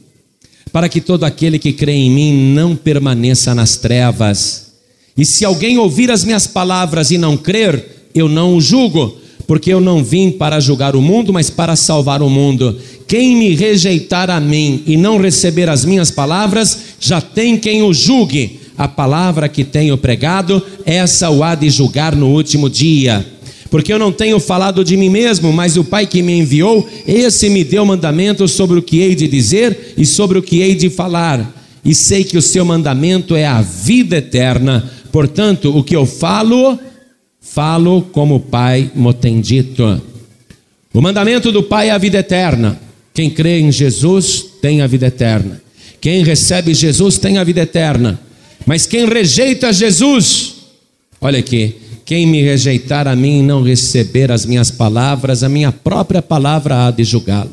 para 0.72 0.88
que 0.88 1.00
todo 1.00 1.22
aquele 1.22 1.60
que 1.60 1.72
crê 1.72 1.92
em 1.92 2.10
mim 2.10 2.52
não 2.52 2.74
permaneça 2.74 3.54
nas 3.54 3.76
trevas. 3.76 4.72
E 5.16 5.24
se 5.24 5.44
alguém 5.44 5.78
ouvir 5.78 6.10
as 6.10 6.24
minhas 6.24 6.48
palavras 6.48 7.12
e 7.12 7.16
não 7.16 7.36
crer, 7.36 8.08
eu 8.12 8.28
não 8.28 8.56
o 8.56 8.60
julgo, 8.60 9.20
porque 9.46 9.72
eu 9.72 9.80
não 9.80 10.02
vim 10.02 10.30
para 10.30 10.58
julgar 10.60 10.96
o 10.96 11.02
mundo, 11.02 11.32
mas 11.32 11.48
para 11.48 11.76
salvar 11.76 12.20
o 12.20 12.28
mundo. 12.28 12.76
Quem 13.06 13.36
me 13.36 13.54
rejeitar 13.54 14.28
a 14.28 14.40
mim 14.40 14.82
e 14.86 14.96
não 14.96 15.18
receber 15.18 15.68
as 15.68 15.84
minhas 15.84 16.10
palavras, 16.10 16.78
já 16.98 17.20
tem 17.20 17.56
quem 17.56 17.82
o 17.82 17.94
julgue. 17.94 18.60
A 18.76 18.86
palavra 18.86 19.48
que 19.48 19.64
tenho 19.64 19.96
pregado, 19.96 20.62
essa 20.84 21.30
o 21.30 21.42
há 21.42 21.54
de 21.54 21.70
julgar 21.70 22.14
no 22.14 22.28
último 22.28 22.68
dia. 22.68 23.24
Porque 23.70 23.92
eu 23.92 23.98
não 23.98 24.12
tenho 24.12 24.38
falado 24.38 24.84
de 24.84 24.96
mim 24.96 25.08
mesmo, 25.08 25.52
mas 25.52 25.76
o 25.76 25.84
Pai 25.84 26.06
que 26.06 26.22
me 26.22 26.38
enviou, 26.38 26.86
esse 27.06 27.48
me 27.48 27.64
deu 27.64 27.84
mandamento 27.84 28.46
sobre 28.46 28.78
o 28.78 28.82
que 28.82 29.00
hei 29.00 29.14
de 29.14 29.26
dizer 29.26 29.94
e 29.96 30.04
sobre 30.04 30.38
o 30.38 30.42
que 30.42 30.60
hei 30.60 30.74
de 30.74 30.90
falar. 30.90 31.54
E 31.84 31.94
sei 31.94 32.24
que 32.24 32.36
o 32.36 32.42
seu 32.42 32.64
mandamento 32.64 33.34
é 33.34 33.46
a 33.46 33.62
vida 33.62 34.16
eterna. 34.16 34.90
Portanto, 35.12 35.76
o 35.76 35.82
que 35.82 35.96
eu 35.96 36.04
falo, 36.04 36.78
falo 37.52 38.02
como 38.12 38.36
o 38.36 38.40
Pai 38.40 38.90
me 38.94 39.14
tem 39.14 39.40
dito. 39.40 40.00
O 40.92 41.00
mandamento 41.00 41.50
do 41.52 41.62
Pai 41.62 41.88
é 41.88 41.92
a 41.92 41.98
vida 41.98 42.18
eterna. 42.18 42.80
Quem 43.14 43.30
crê 43.30 43.60
em 43.60 43.72
Jesus 43.72 44.44
tem 44.60 44.82
a 44.82 44.86
vida 44.86 45.06
eterna. 45.06 45.62
Quem 46.00 46.22
recebe 46.22 46.74
Jesus 46.74 47.18
tem 47.18 47.38
a 47.38 47.44
vida 47.44 47.62
eterna. 47.62 48.20
Mas 48.66 48.86
quem 48.86 49.06
rejeita 49.06 49.72
Jesus, 49.72 50.54
olha 51.20 51.38
aqui, 51.38 51.76
quem 52.04 52.26
me 52.26 52.42
rejeitar 52.42 53.08
a 53.08 53.16
mim 53.16 53.40
e 53.40 53.42
não 53.42 53.62
receber 53.62 54.30
as 54.30 54.44
minhas 54.44 54.70
palavras, 54.70 55.42
a 55.42 55.48
minha 55.48 55.72
própria 55.72 56.20
palavra 56.20 56.86
há 56.86 56.90
de 56.90 57.04
julgá-lo. 57.04 57.52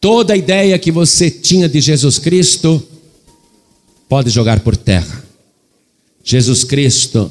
Toda 0.00 0.34
a 0.34 0.36
ideia 0.36 0.78
que 0.78 0.92
você 0.92 1.30
tinha 1.30 1.68
de 1.68 1.80
Jesus 1.80 2.18
Cristo, 2.18 2.82
pode 4.08 4.30
jogar 4.30 4.60
por 4.60 4.76
terra. 4.76 5.24
Jesus 6.22 6.64
Cristo 6.64 7.30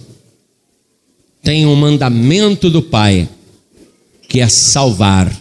tem 1.48 1.66
um 1.66 1.78
mandamento 1.78 2.70
do 2.70 2.82
Pai, 2.82 3.30
que 4.28 4.42
é 4.42 4.50
salvar, 4.50 5.34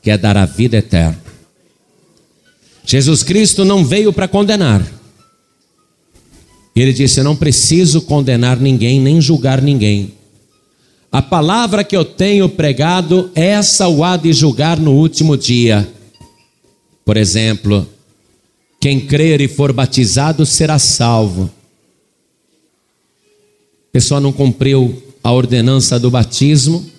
que 0.00 0.08
é 0.08 0.16
dar 0.16 0.36
a 0.36 0.46
vida 0.46 0.76
eterna. 0.76 1.20
Jesus 2.86 3.24
Cristo 3.24 3.64
não 3.64 3.84
veio 3.84 4.12
para 4.12 4.28
condenar. 4.28 4.86
Ele 6.76 6.92
disse: 6.92 7.18
Eu 7.18 7.24
não 7.24 7.34
preciso 7.34 8.02
condenar 8.02 8.60
ninguém, 8.60 9.00
nem 9.00 9.20
julgar 9.20 9.60
ninguém. 9.60 10.14
A 11.10 11.20
palavra 11.20 11.82
que 11.82 11.96
eu 11.96 12.04
tenho 12.04 12.48
pregado, 12.48 13.28
essa 13.34 13.88
o 13.88 14.04
há 14.04 14.16
de 14.16 14.32
julgar 14.32 14.78
no 14.78 14.92
último 14.92 15.36
dia. 15.36 15.92
Por 17.04 17.16
exemplo, 17.16 17.88
quem 18.80 19.00
crer 19.00 19.40
e 19.40 19.48
for 19.48 19.72
batizado 19.72 20.46
será 20.46 20.78
salvo. 20.78 21.50
A 23.88 23.92
pessoa 23.92 24.20
não 24.20 24.32
cumpriu 24.32 25.09
a 25.22 25.32
ordenança 25.32 25.98
do 25.98 26.10
batismo, 26.10 26.90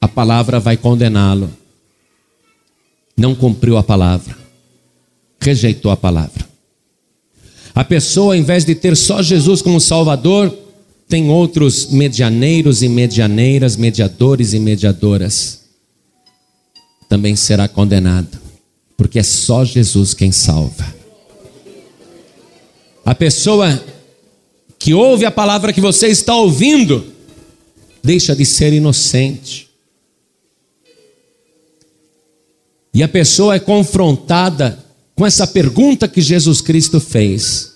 a 0.00 0.08
palavra 0.08 0.60
vai 0.60 0.76
condená-lo. 0.76 1.50
Não 3.16 3.34
cumpriu 3.34 3.76
a 3.76 3.82
palavra, 3.82 4.36
rejeitou 5.40 5.90
a 5.90 5.96
palavra. 5.96 6.46
A 7.74 7.84
pessoa, 7.84 8.34
ao 8.34 8.38
invés 8.38 8.64
de 8.64 8.74
ter 8.74 8.96
só 8.96 9.22
Jesus 9.22 9.62
como 9.62 9.80
Salvador, 9.80 10.56
tem 11.08 11.30
outros 11.30 11.90
medianeiros 11.90 12.82
e 12.82 12.88
medianeiras, 12.88 13.76
mediadores 13.76 14.52
e 14.52 14.58
mediadoras. 14.58 15.60
Também 17.08 17.34
será 17.34 17.66
condenado, 17.66 18.38
porque 18.96 19.18
é 19.18 19.22
só 19.22 19.64
Jesus 19.64 20.12
quem 20.12 20.30
salva. 20.30 20.94
A 23.04 23.14
pessoa 23.14 23.82
que 24.78 24.94
ouve 24.94 25.24
a 25.24 25.30
palavra 25.30 25.72
que 25.72 25.80
você 25.80 26.08
está 26.08 26.34
ouvindo, 26.36 27.04
deixa 28.02 28.34
de 28.34 28.46
ser 28.46 28.72
inocente. 28.72 29.68
E 32.94 33.02
a 33.02 33.08
pessoa 33.08 33.54
é 33.54 33.58
confrontada 33.58 34.84
com 35.14 35.26
essa 35.26 35.46
pergunta 35.46 36.08
que 36.08 36.20
Jesus 36.20 36.60
Cristo 36.60 37.00
fez: 37.00 37.74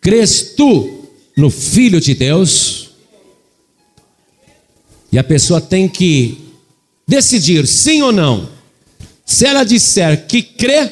Crês 0.00 0.54
tu 0.56 1.08
no 1.36 1.50
Filho 1.50 2.00
de 2.00 2.14
Deus? 2.14 2.90
E 5.10 5.18
a 5.18 5.24
pessoa 5.24 5.60
tem 5.60 5.88
que 5.88 6.38
decidir 7.06 7.66
sim 7.66 8.02
ou 8.02 8.10
não. 8.10 8.48
Se 9.24 9.46
ela 9.46 9.64
disser 9.64 10.26
que 10.26 10.42
crê, 10.42 10.90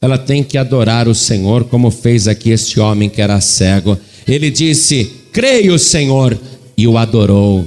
ela 0.00 0.18
tem 0.18 0.42
que 0.44 0.58
adorar 0.58 1.08
o 1.08 1.14
Senhor, 1.14 1.64
como 1.64 1.90
fez 1.90 2.28
aqui 2.28 2.50
este 2.50 2.78
homem 2.78 3.08
que 3.08 3.22
era 3.22 3.40
cego. 3.40 3.98
Ele 4.28 4.50
disse: 4.50 5.10
Creio, 5.32 5.78
Senhor, 5.78 6.38
e 6.76 6.86
o 6.86 6.98
adorou. 6.98 7.64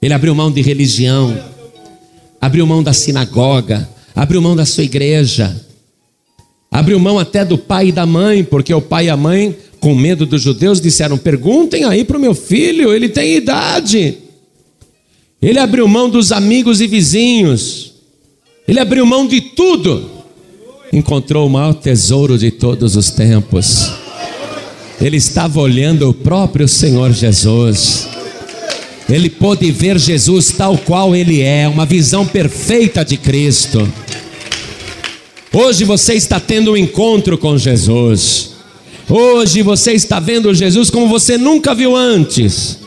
Ele 0.00 0.14
abriu 0.14 0.34
mão 0.34 0.50
de 0.50 0.62
religião, 0.62 1.38
abriu 2.40 2.66
mão 2.66 2.82
da 2.82 2.92
sinagoga, 2.92 3.88
abriu 4.14 4.40
mão 4.40 4.56
da 4.56 4.64
sua 4.64 4.84
igreja, 4.84 5.64
abriu 6.70 6.98
mão 6.98 7.18
até 7.18 7.44
do 7.44 7.56
pai 7.56 7.88
e 7.88 7.92
da 7.92 8.04
mãe, 8.04 8.42
porque 8.42 8.72
o 8.72 8.82
pai 8.82 9.06
e 9.06 9.10
a 9.10 9.16
mãe, 9.16 9.56
com 9.78 9.94
medo 9.94 10.26
dos 10.26 10.42
judeus, 10.42 10.80
disseram: 10.80 11.18
perguntem 11.18 11.84
aí 11.84 12.04
para 12.04 12.16
o 12.16 12.20
meu 12.20 12.34
filho, 12.34 12.92
ele 12.92 13.08
tem 13.08 13.36
idade. 13.36 14.18
Ele 15.40 15.58
abriu 15.58 15.86
mão 15.86 16.08
dos 16.08 16.32
amigos 16.32 16.80
e 16.80 16.86
vizinhos, 16.86 17.94
ele 18.66 18.80
abriu 18.80 19.04
mão 19.04 19.26
de 19.26 19.40
tudo, 19.40 20.10
encontrou 20.90 21.46
o 21.46 21.50
maior 21.50 21.74
tesouro 21.74 22.38
de 22.38 22.50
todos 22.50 22.96
os 22.96 23.10
tempos. 23.10 24.03
Ele 25.00 25.16
estava 25.16 25.60
olhando 25.60 26.08
o 26.08 26.14
próprio 26.14 26.68
Senhor 26.68 27.12
Jesus. 27.12 28.08
Ele 29.08 29.28
pôde 29.28 29.70
ver 29.70 29.98
Jesus 29.98 30.52
tal 30.52 30.78
qual 30.78 31.14
ele 31.14 31.42
é, 31.42 31.68
uma 31.68 31.84
visão 31.84 32.26
perfeita 32.26 33.04
de 33.04 33.16
Cristo. 33.16 33.86
Hoje 35.52 35.84
você 35.84 36.14
está 36.14 36.40
tendo 36.40 36.72
um 36.72 36.76
encontro 36.76 37.36
com 37.36 37.58
Jesus. 37.58 38.50
Hoje 39.08 39.62
você 39.62 39.92
está 39.92 40.18
vendo 40.18 40.54
Jesus 40.54 40.88
como 40.88 41.06
você 41.08 41.36
nunca 41.36 41.74
viu 41.74 41.94
antes, 41.94 42.78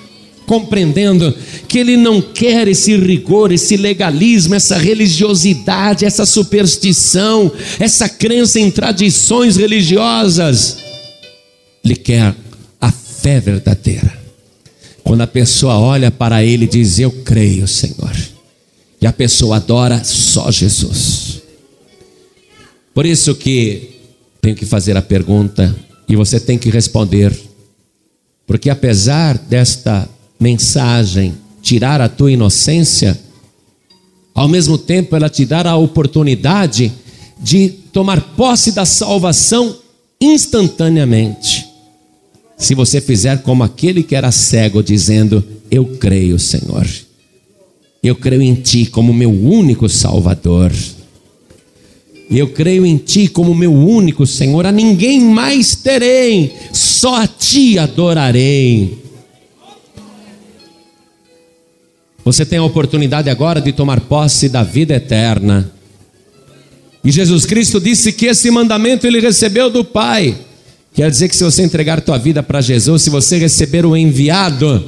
compreendendo 0.48 1.34
que 1.68 1.78
Ele 1.78 1.96
não 1.96 2.20
quer 2.20 2.68
esse 2.68 2.98
rigor, 2.98 3.52
esse 3.52 3.78
legalismo, 3.78 4.56
essa 4.56 4.78
religiosidade, 4.78 6.06
essa 6.06 6.26
superstição, 6.26 7.52
essa 7.80 8.10
crença 8.10 8.60
em 8.60 8.72
tradições 8.72 9.56
religiosas. 9.56 10.87
Ele 11.88 11.96
quer 11.96 12.36
a 12.82 12.92
fé 12.92 13.40
verdadeira. 13.40 14.14
Quando 15.06 15.22
a 15.22 15.28
pessoa 15.28 15.80
olha 15.80 16.12
para 16.12 16.44
Ele 16.44 16.66
e 16.66 16.68
diz: 16.68 17.00
Eu 17.00 17.10
creio, 17.24 17.66
Senhor, 17.66 18.14
e 19.02 19.08
a 19.08 19.14
pessoa 19.14 19.56
adora 19.56 20.04
só 20.04 20.52
Jesus. 20.52 21.42
Por 22.94 23.06
isso 23.06 23.34
que 23.36 24.02
tenho 24.42 24.54
que 24.54 24.66
fazer 24.66 24.98
a 24.98 25.02
pergunta 25.02 25.74
e 26.10 26.16
você 26.18 26.42
tem 26.42 26.58
que 26.58 26.70
responder. 26.70 27.34
Porque 28.46 28.70
apesar 28.70 29.38
desta 29.38 30.10
mensagem 30.38 31.36
tirar 31.62 32.02
a 32.02 32.10
tua 32.10 32.34
inocência, 32.34 33.18
ao 34.36 34.50
mesmo 34.50 34.78
tempo 34.78 35.16
ela 35.16 35.30
te 35.30 35.46
dá 35.46 35.70
a 35.70 35.78
oportunidade 35.78 36.92
de 37.40 37.70
tomar 37.94 38.20
posse 38.36 38.74
da 38.74 38.86
salvação 38.86 39.78
instantaneamente. 40.20 41.67
Se 42.58 42.74
você 42.74 43.00
fizer 43.00 43.44
como 43.44 43.64
aquele 43.64 44.02
que 44.02 44.16
era 44.16 44.32
cego, 44.32 44.82
dizendo: 44.82 45.44
Eu 45.70 45.86
creio, 45.86 46.40
Senhor, 46.40 46.88
eu 48.02 48.16
creio 48.16 48.42
em 48.42 48.56
Ti 48.56 48.88
como 48.88 49.14
meu 49.14 49.30
único 49.32 49.88
Salvador. 49.88 50.74
Eu 52.30 52.50
creio 52.50 52.86
em 52.86 52.98
Ti 52.98 53.28
como 53.28 53.54
meu 53.54 53.72
único 53.72 54.26
Senhor, 54.26 54.66
a 54.66 54.72
ninguém 54.72 55.22
mais 55.22 55.76
terei, 55.76 56.52
só 56.74 57.22
a 57.22 57.28
Ti 57.28 57.78
adorarei. 57.78 59.06
Você 62.26 62.46
tem 62.46 62.60
a 62.60 62.64
oportunidade 62.64 63.30
agora 63.30 63.62
de 63.62 63.72
tomar 63.72 64.02
posse 64.02 64.50
da 64.50 64.62
vida 64.62 64.96
eterna. 64.96 65.72
E 67.02 67.10
Jesus 67.10 67.46
Cristo 67.46 67.80
disse 67.80 68.12
que 68.12 68.26
esse 68.26 68.52
mandamento 68.52 69.08
ele 69.08 69.22
recebeu 69.22 69.70
do 69.70 69.86
Pai. 69.86 70.38
Quer 70.98 71.12
dizer 71.12 71.30
que 71.30 71.36
se 71.36 71.44
você 71.44 71.62
entregar 71.62 72.02
tua 72.02 72.18
vida 72.18 72.42
para 72.42 72.60
Jesus, 72.60 73.04
se 73.04 73.12
você 73.12 73.38
receber 73.38 73.86
o 73.86 73.96
enviado, 73.96 74.84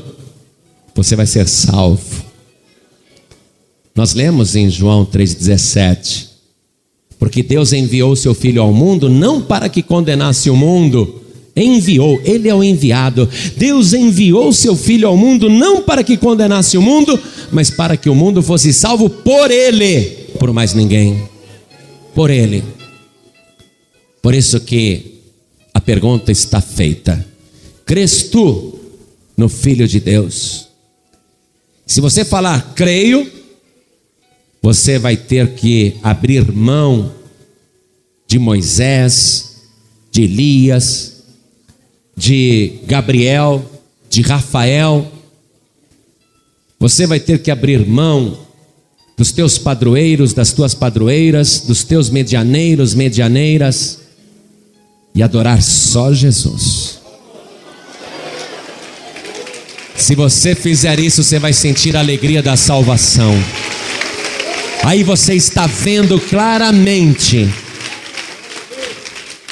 você 0.96 1.16
vai 1.16 1.28
ser 1.28 1.48
salvo. 1.48 2.26
Nós 3.96 4.16
lemos 4.16 4.56
em 4.56 4.72
João 4.72 5.06
3,17 5.06 6.30
porque 7.20 7.44
Deus 7.44 7.74
enviou 7.74 8.16
seu 8.16 8.34
Filho 8.34 8.60
ao 8.60 8.74
mundo 8.74 9.08
não 9.08 9.40
para 9.40 9.70
que 9.70 9.84
condenasse 9.84 10.50
o 10.50 10.56
mundo, 10.56 11.22
enviou, 11.56 12.20
ele 12.24 12.50
é 12.50 12.56
o 12.56 12.64
enviado. 12.64 13.30
Deus 13.56 13.94
enviou 13.94 14.52
seu 14.52 14.76
Filho 14.76 15.08
ao 15.08 15.16
mundo 15.16 15.48
não 15.48 15.84
para 15.84 16.04
que 16.04 16.18
condenasse 16.18 16.76
o 16.76 16.82
mundo, 16.82 17.20
mas 17.52 17.70
para 17.70 17.96
que 17.96 18.10
o 18.10 18.16
mundo 18.16 18.42
fosse 18.42 18.74
salvo 18.74 19.12
por 19.12 19.52
ele, 19.52 20.06
por 20.40 20.52
mais 20.52 20.74
ninguém. 20.74 21.22
por 22.16 22.32
Ele. 22.32 22.64
Por 24.24 24.34
isso 24.34 24.60
que 24.60 25.09
a 25.74 25.80
pergunta 25.80 26.32
está 26.32 26.62
feita: 26.62 27.26
crês 27.86 28.24
tu 28.24 28.80
no 29.36 29.48
Filho 29.50 29.88
de 29.88 30.00
Deus? 30.00 30.68
Se 31.86 32.02
você 32.02 32.24
falar 32.24 32.74
creio, 32.76 33.30
você 34.62 35.00
vai 35.00 35.18
ter 35.18 35.56
que 35.56 35.96
abrir 36.04 36.52
mão 36.52 37.14
de 38.28 38.38
Moisés, 38.38 39.62
de 40.12 40.24
Elias, 40.24 41.24
de 42.16 42.80
Gabriel, 42.86 43.66
de 44.10 44.22
Rafael. 44.22 45.12
Você 46.80 47.08
vai 47.08 47.20
ter 47.20 47.42
que 47.42 47.50
abrir 47.50 47.88
mão 47.88 48.38
dos 49.18 49.32
teus 49.32 49.58
padroeiros, 49.58 50.34
das 50.34 50.54
tuas 50.54 50.76
padroeiras, 50.76 51.62
dos 51.62 51.84
teus 51.84 52.10
medianeiros, 52.10 52.94
medianeiras 52.94 54.00
e 55.20 55.22
adorar 55.22 55.62
só 55.62 56.14
Jesus. 56.14 56.98
Se 59.94 60.16
você 60.16 60.56
fizer 60.56 60.98
isso, 60.98 61.22
você 61.22 61.38
vai 61.38 61.52
sentir 61.52 61.98
a 61.98 62.00
alegria 62.00 62.42
da 62.42 62.56
salvação. 62.56 63.34
Aí 64.82 65.04
você 65.04 65.34
está 65.34 65.68
vendo 65.68 66.18
claramente. 66.22 67.54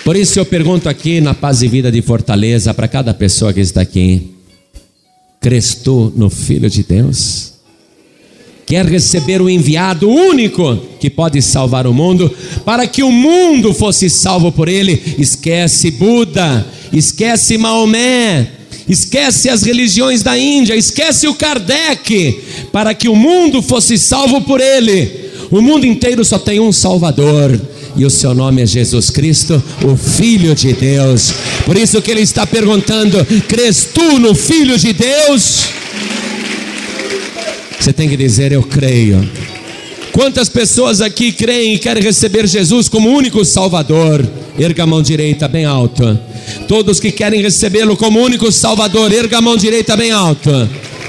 Por 0.05 0.15
isso 0.15 0.39
eu 0.39 0.45
pergunto 0.45 0.87
aqui 0.87 1.19
na 1.19 1.33
Paz 1.33 1.61
e 1.61 1.67
Vida 1.67 1.91
de 1.91 2.01
Fortaleza 2.01 2.73
para 2.73 2.87
cada 2.87 3.13
pessoa 3.13 3.51
que 3.51 3.59
está 3.59 3.81
aqui: 3.81 4.35
Crês 5.41 5.75
tu 5.75 6.13
no 6.15 6.29
Filho 6.29 6.69
de 6.69 6.81
Deus? 6.81 7.56
Quer 8.67 8.85
receber 8.85 9.41
o 9.41 9.49
enviado 9.49 10.09
único 10.09 10.77
que 10.99 11.09
pode 11.09 11.41
salvar 11.41 11.87
o 11.87 11.93
mundo, 11.93 12.29
para 12.65 12.85
que 12.85 13.01
o 13.01 13.09
mundo 13.09 13.73
fosse 13.73 14.09
salvo 14.09 14.51
por 14.51 14.67
ele? 14.67 15.15
Esquece 15.17 15.89
Buda, 15.89 16.67
esquece 16.91 17.57
Maomé, 17.57 18.45
esquece 18.89 19.49
as 19.49 19.63
religiões 19.63 20.21
da 20.21 20.37
Índia, 20.37 20.75
esquece 20.75 21.29
o 21.29 21.33
Kardec, 21.33 22.41
para 22.69 22.93
que 22.93 23.07
o 23.07 23.15
mundo 23.15 23.61
fosse 23.61 23.97
salvo 23.97 24.41
por 24.41 24.59
ele. 24.59 25.27
O 25.49 25.61
mundo 25.61 25.85
inteiro 25.85 26.25
só 26.25 26.37
tem 26.37 26.59
um 26.59 26.73
Salvador, 26.73 27.57
e 27.95 28.03
o 28.03 28.09
seu 28.09 28.35
nome 28.35 28.63
é 28.63 28.65
Jesus 28.65 29.09
Cristo, 29.09 29.63
o 29.81 29.95
Filho 29.95 30.53
de 30.53 30.73
Deus. 30.73 31.33
Por 31.65 31.77
isso 31.77 32.01
que 32.01 32.11
ele 32.11 32.21
está 32.21 32.45
perguntando: 32.45 33.25
crês 33.47 33.87
tu 33.93 34.19
no 34.19 34.35
Filho 34.35 34.77
de 34.77 34.91
Deus? 34.91 35.67
Você 37.87 37.93
tem 37.93 38.09
que 38.09 38.17
dizer: 38.17 38.51
Eu 38.51 38.61
creio. 38.63 39.25
Quantas 40.11 40.49
pessoas 40.49 40.99
aqui 40.99 41.31
creem 41.31 41.75
e 41.75 41.79
querem 41.79 42.03
receber 42.03 42.45
Jesus 42.45 42.89
como 42.89 43.09
único 43.09 43.45
Salvador? 43.45 44.27
Erga 44.59 44.83
a 44.83 44.85
mão 44.85 45.01
direita 45.01 45.47
bem 45.47 45.63
alto. 45.63 46.19
Todos 46.67 46.99
que 46.99 47.13
querem 47.13 47.41
recebê-lo 47.41 47.95
como 47.95 48.19
único 48.19 48.51
Salvador, 48.51 49.13
erga 49.13 49.37
a 49.37 49.41
mão 49.41 49.55
direita 49.55 49.95
bem 49.95 50.11
alto. 50.11 50.49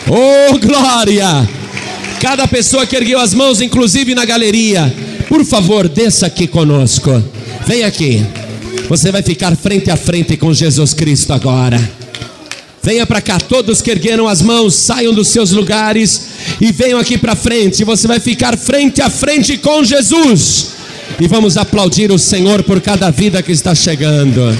Oh, 0.06 0.56
glória! 0.60 1.48
Cada 2.20 2.46
pessoa 2.46 2.86
que 2.86 2.94
ergueu 2.94 3.18
as 3.18 3.34
mãos, 3.34 3.60
inclusive 3.60 4.14
na 4.14 4.24
galeria, 4.24 4.94
por 5.26 5.44
favor, 5.44 5.88
desça 5.88 6.26
aqui 6.26 6.46
conosco. 6.46 7.10
Vem 7.66 7.82
aqui. 7.82 8.24
Você 8.88 9.10
vai 9.10 9.22
ficar 9.22 9.56
frente 9.56 9.90
a 9.90 9.96
frente 9.96 10.36
com 10.36 10.54
Jesus 10.54 10.94
Cristo 10.94 11.32
agora. 11.32 11.97
Venha 12.88 13.04
para 13.04 13.20
cá, 13.20 13.38
todos 13.38 13.82
que 13.82 13.90
ergueram 13.90 14.26
as 14.26 14.40
mãos, 14.40 14.74
saiam 14.74 15.12
dos 15.12 15.28
seus 15.28 15.50
lugares 15.50 16.22
e 16.58 16.72
venham 16.72 16.98
aqui 16.98 17.18
para 17.18 17.36
frente. 17.36 17.84
Você 17.84 18.08
vai 18.08 18.18
ficar 18.18 18.56
frente 18.56 19.02
a 19.02 19.10
frente 19.10 19.58
com 19.58 19.84
Jesus. 19.84 20.68
E 21.20 21.28
vamos 21.28 21.58
aplaudir 21.58 22.10
o 22.10 22.18
Senhor 22.18 22.62
por 22.62 22.80
cada 22.80 23.10
vida 23.10 23.42
que 23.42 23.52
está 23.52 23.74
chegando. 23.74 24.56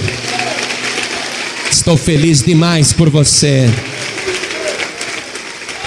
Estou 1.70 1.96
feliz 1.96 2.42
demais 2.42 2.92
por 2.92 3.08
você. 3.08 3.66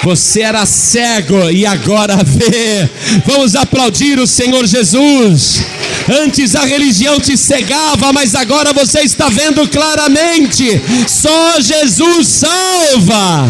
Você 0.01 0.41
era 0.41 0.65
cego 0.65 1.47
e 1.51 1.63
agora 1.63 2.17
vê. 2.23 2.89
Vamos 3.23 3.55
aplaudir 3.55 4.17
o 4.17 4.25
Senhor 4.25 4.65
Jesus. 4.65 5.61
Antes 6.09 6.55
a 6.55 6.65
religião 6.65 7.19
te 7.19 7.37
cegava, 7.37 8.11
mas 8.11 8.35
agora 8.35 8.73
você 8.73 9.01
está 9.01 9.29
vendo 9.29 9.67
claramente. 9.67 10.81
Só 11.07 11.59
Jesus 11.59 12.27
salva. 12.27 13.47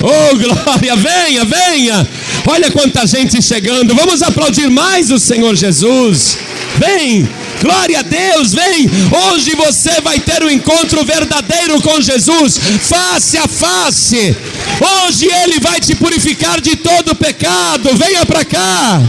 Oh, 0.00 0.36
glória, 0.36 0.96
venha, 0.96 1.44
venha. 1.44 2.08
Olha 2.48 2.70
quanta 2.70 3.06
gente 3.06 3.42
chegando. 3.42 3.94
Vamos 3.94 4.22
aplaudir 4.22 4.70
mais 4.70 5.10
o 5.10 5.18
Senhor 5.18 5.54
Jesus. 5.56 6.38
Vem. 6.78 7.28
Glória 7.60 8.00
a 8.00 8.02
Deus, 8.02 8.52
vem. 8.52 8.88
Hoje 9.30 9.54
você 9.54 10.00
vai 10.02 10.20
ter 10.20 10.44
um 10.44 10.50
encontro 10.50 11.02
verdadeiro 11.04 11.80
com 11.80 12.00
Jesus, 12.00 12.58
face 12.82 13.38
a 13.38 13.48
face. 13.48 14.36
Hoje 14.80 15.26
Ele 15.42 15.58
vai 15.58 15.80
te 15.80 15.94
purificar 15.94 16.60
de 16.60 16.76
todo 16.76 17.14
pecado. 17.14 17.88
Venha 17.96 18.26
para 18.26 18.44
cá. 18.44 19.02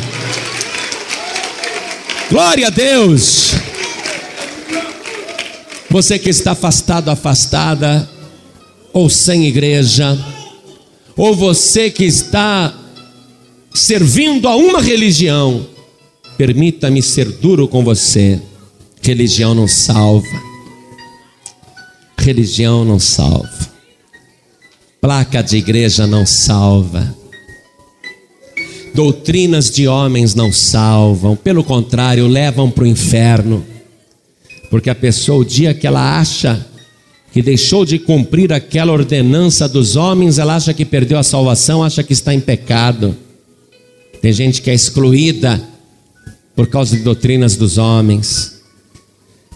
Glória 2.30 2.68
a 2.68 2.70
Deus. 2.70 3.54
Você 5.90 6.20
que 6.20 6.30
está 6.30 6.52
afastado, 6.52 7.10
afastada, 7.10 8.10
ou 8.92 9.10
sem 9.10 9.46
igreja, 9.46 10.18
ou 11.16 11.36
você 11.36 11.90
que 11.90 12.04
está 12.04 12.74
servindo 13.74 14.48
a 14.48 14.56
uma 14.56 14.82
religião, 14.82 15.66
Permita-me 16.38 17.02
ser 17.02 17.32
duro 17.32 17.68
com 17.68 17.84
você. 17.84 18.40
Religião 19.02 19.56
não 19.56 19.68
salva. 19.68 20.28
Religião 22.16 22.86
não 22.86 23.00
salva. 23.00 23.72
Placa 25.02 25.42
de 25.42 25.58
igreja 25.58 26.06
não 26.06 26.28
salva. 26.28 27.16
Doutrinas 28.98 29.70
de 29.70 29.88
homens 29.88 30.34
não 30.34 30.52
salvam, 30.52 31.36
pelo 31.36 31.64
contrário, 31.64 32.26
levam 32.26 32.72
para 32.72 32.84
o 32.84 32.88
inferno. 32.88 33.64
Porque 34.72 34.90
a 34.90 34.96
pessoa, 34.96 35.38
o 35.38 35.46
dia 35.46 35.72
que 35.72 35.86
ela 35.86 36.20
acha 36.20 36.66
que 37.32 37.44
deixou 37.44 37.86
de 37.86 38.00
cumprir 38.00 38.52
aquela 38.52 38.92
ordenança 38.92 39.70
dos 39.70 39.96
homens, 39.96 40.40
ela 40.40 40.56
acha 40.56 40.74
que 40.74 40.84
perdeu 40.84 41.20
a 41.20 41.22
salvação, 41.22 41.84
acha 41.84 42.02
que 42.02 42.12
está 42.12 42.34
em 42.34 42.40
pecado. 42.40 43.16
Tem 44.20 44.34
gente 44.34 44.64
que 44.64 44.72
é 44.72 44.74
excluída 44.74 45.62
por 46.56 46.66
causa 46.66 46.98
de 46.98 47.04
doutrinas 47.04 47.56
dos 47.56 47.78
homens. 47.78 48.64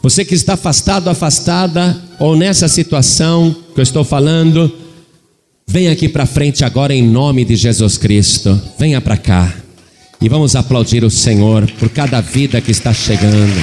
Você 0.04 0.24
que 0.24 0.36
está 0.36 0.54
afastado, 0.54 1.10
afastada, 1.10 2.00
ou 2.20 2.36
nessa 2.36 2.68
situação 2.68 3.56
que 3.74 3.80
eu 3.80 3.84
estou 3.84 4.04
falando, 4.04 4.72
venha 5.72 5.94
aqui 5.94 6.10
para 6.10 6.26
frente 6.26 6.66
agora 6.66 6.94
em 6.94 7.02
nome 7.02 7.46
de 7.46 7.56
Jesus 7.56 7.98
Cristo. 7.98 8.62
Venha 8.78 9.00
para 9.00 9.16
cá 9.16 9.54
e 10.20 10.28
vamos 10.28 10.54
aplaudir 10.54 11.02
o 11.06 11.10
Senhor 11.10 11.66
por 11.80 11.88
cada 11.88 12.20
vida 12.20 12.60
que 12.60 12.72
está 12.72 12.94
chegando. 12.94 13.56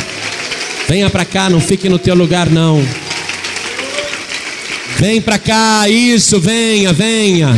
Venha 0.88 1.10
para 1.10 1.26
cá, 1.26 1.50
não 1.50 1.60
fique 1.60 1.86
no 1.86 1.98
teu 1.98 2.14
lugar 2.14 2.48
não. 2.48 2.82
Vem 4.96 5.20
para 5.20 5.38
cá, 5.38 5.86
isso, 5.86 6.40
venha, 6.40 6.94
venha. 6.94 7.54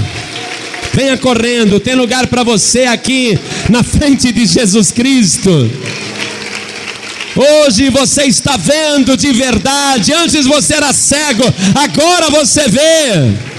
Venha 0.92 1.16
correndo, 1.16 1.78
tem 1.78 1.94
lugar 1.94 2.26
para 2.26 2.42
você 2.42 2.86
aqui 2.86 3.38
na 3.68 3.84
frente 3.84 4.32
de 4.32 4.46
Jesus 4.46 4.90
Cristo. 4.90 5.70
Hoje 7.36 7.88
você 7.88 8.24
está 8.24 8.56
vendo 8.56 9.16
de 9.16 9.32
verdade. 9.32 10.12
Antes 10.12 10.44
você 10.44 10.74
era 10.74 10.92
cego, 10.92 11.44
agora 11.76 12.30
você 12.30 12.68
vê. 12.68 13.49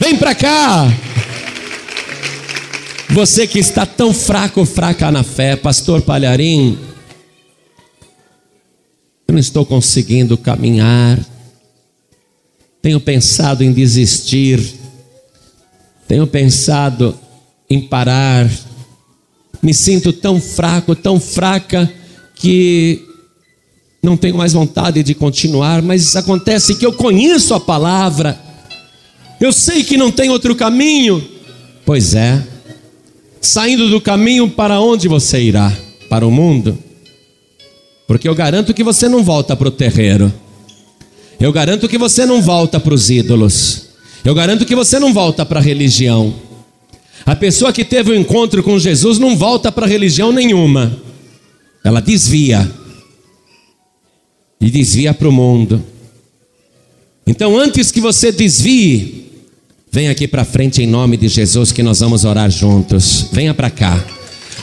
Vem 0.00 0.16
para 0.16 0.34
cá. 0.34 0.86
Você 3.10 3.46
que 3.46 3.58
está 3.58 3.84
tão 3.84 4.14
fraco, 4.14 4.64
fraca 4.64 5.10
na 5.10 5.24
fé, 5.24 5.56
Pastor 5.56 6.02
Palharim, 6.02 6.78
eu 9.26 9.32
não 9.32 9.38
estou 9.38 9.66
conseguindo 9.66 10.38
caminhar. 10.38 11.18
Tenho 12.80 13.00
pensado 13.00 13.64
em 13.64 13.72
desistir. 13.72 14.74
Tenho 16.06 16.26
pensado 16.26 17.18
em 17.68 17.80
parar. 17.80 18.48
Me 19.60 19.74
sinto 19.74 20.12
tão 20.12 20.40
fraco, 20.40 20.94
tão 20.94 21.18
fraca, 21.18 21.92
que 22.36 23.04
não 24.02 24.16
tenho 24.16 24.36
mais 24.36 24.52
vontade 24.52 25.02
de 25.02 25.14
continuar, 25.14 25.82
mas 25.82 26.14
acontece 26.14 26.76
que 26.76 26.86
eu 26.86 26.92
conheço 26.92 27.52
a 27.52 27.60
palavra, 27.60 28.47
eu 29.40 29.52
sei 29.52 29.82
que 29.82 29.96
não 29.96 30.10
tem 30.10 30.30
outro 30.30 30.54
caminho. 30.54 31.26
Pois 31.84 32.14
é, 32.14 32.44
saindo 33.40 33.88
do 33.88 34.00
caminho, 34.00 34.48
para 34.50 34.80
onde 34.80 35.08
você 35.08 35.40
irá? 35.40 35.72
Para 36.08 36.26
o 36.26 36.30
mundo? 36.30 36.78
Porque 38.06 38.28
eu 38.28 38.34
garanto 38.34 38.74
que 38.74 38.82
você 38.82 39.08
não 39.08 39.22
volta 39.22 39.54
para 39.56 39.68
o 39.68 39.70
terreiro, 39.70 40.32
eu 41.40 41.52
garanto 41.52 41.88
que 41.88 41.98
você 41.98 42.26
não 42.26 42.42
volta 42.42 42.80
para 42.80 42.94
os 42.94 43.10
ídolos. 43.10 43.88
Eu 44.24 44.34
garanto 44.34 44.66
que 44.66 44.74
você 44.74 44.98
não 44.98 45.12
volta 45.12 45.46
para 45.46 45.60
a 45.60 45.62
religião. 45.62 46.34
A 47.24 47.36
pessoa 47.36 47.72
que 47.72 47.84
teve 47.84 48.10
o 48.10 48.14
um 48.14 48.16
encontro 48.16 48.62
com 48.62 48.78
Jesus 48.78 49.18
não 49.18 49.36
volta 49.36 49.70
para 49.70 49.86
religião 49.86 50.32
nenhuma, 50.32 51.00
ela 51.84 52.00
desvia 52.00 52.70
e 54.60 54.70
desvia 54.70 55.14
para 55.14 55.28
o 55.28 55.32
mundo. 55.32 55.84
Então, 57.26 57.56
antes 57.56 57.92
que 57.92 58.00
você 58.00 58.32
desvie, 58.32 59.27
vem 59.90 60.08
aqui 60.08 60.28
para 60.28 60.44
frente 60.44 60.82
em 60.82 60.86
nome 60.86 61.16
de 61.16 61.28
Jesus 61.28 61.72
que 61.72 61.82
nós 61.82 62.00
vamos 62.00 62.24
orar 62.24 62.50
juntos. 62.50 63.26
Venha 63.32 63.54
para 63.54 63.70
cá. 63.70 63.98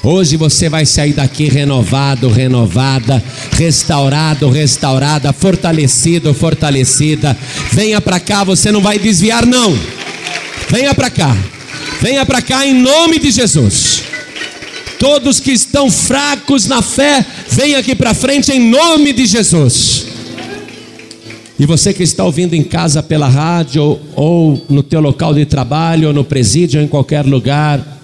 Hoje 0.03 0.37
você 0.37 0.69
vai 0.69 0.85
sair 0.85 1.13
daqui 1.13 1.47
renovado, 1.47 2.29
renovada, 2.29 3.23
restaurado, 3.53 4.49
restaurada, 4.49 5.33
fortalecido, 5.33 6.33
fortalecida. 6.33 7.35
Venha 7.71 7.99
para 7.99 8.19
cá, 8.19 8.43
você 8.43 8.71
não 8.71 8.81
vai 8.81 8.99
desviar 8.99 9.45
não. 9.45 9.75
Venha 10.69 10.93
para 10.93 11.09
cá. 11.09 11.35
Venha 12.01 12.25
para 12.25 12.41
cá 12.41 12.67
em 12.67 12.73
nome 12.73 13.17
de 13.17 13.31
Jesus. 13.31 14.03
Todos 14.99 15.39
que 15.39 15.51
estão 15.51 15.89
fracos 15.89 16.67
na 16.67 16.81
fé, 16.81 17.25
venha 17.49 17.79
aqui 17.79 17.95
para 17.95 18.13
frente 18.13 18.51
em 18.51 18.59
nome 18.59 19.11
de 19.11 19.25
Jesus. 19.25 20.04
E 21.57 21.65
você 21.65 21.93
que 21.93 22.03
está 22.03 22.23
ouvindo 22.23 22.53
em 22.53 22.63
casa 22.63 23.01
pela 23.01 23.27
rádio 23.27 23.99
ou 24.15 24.61
no 24.69 24.83
teu 24.83 24.99
local 24.99 25.33
de 25.33 25.45
trabalho, 25.45 26.09
ou 26.09 26.13
no 26.13 26.23
presídio, 26.23 26.79
ou 26.79 26.85
em 26.85 26.87
qualquer 26.87 27.25
lugar, 27.25 27.95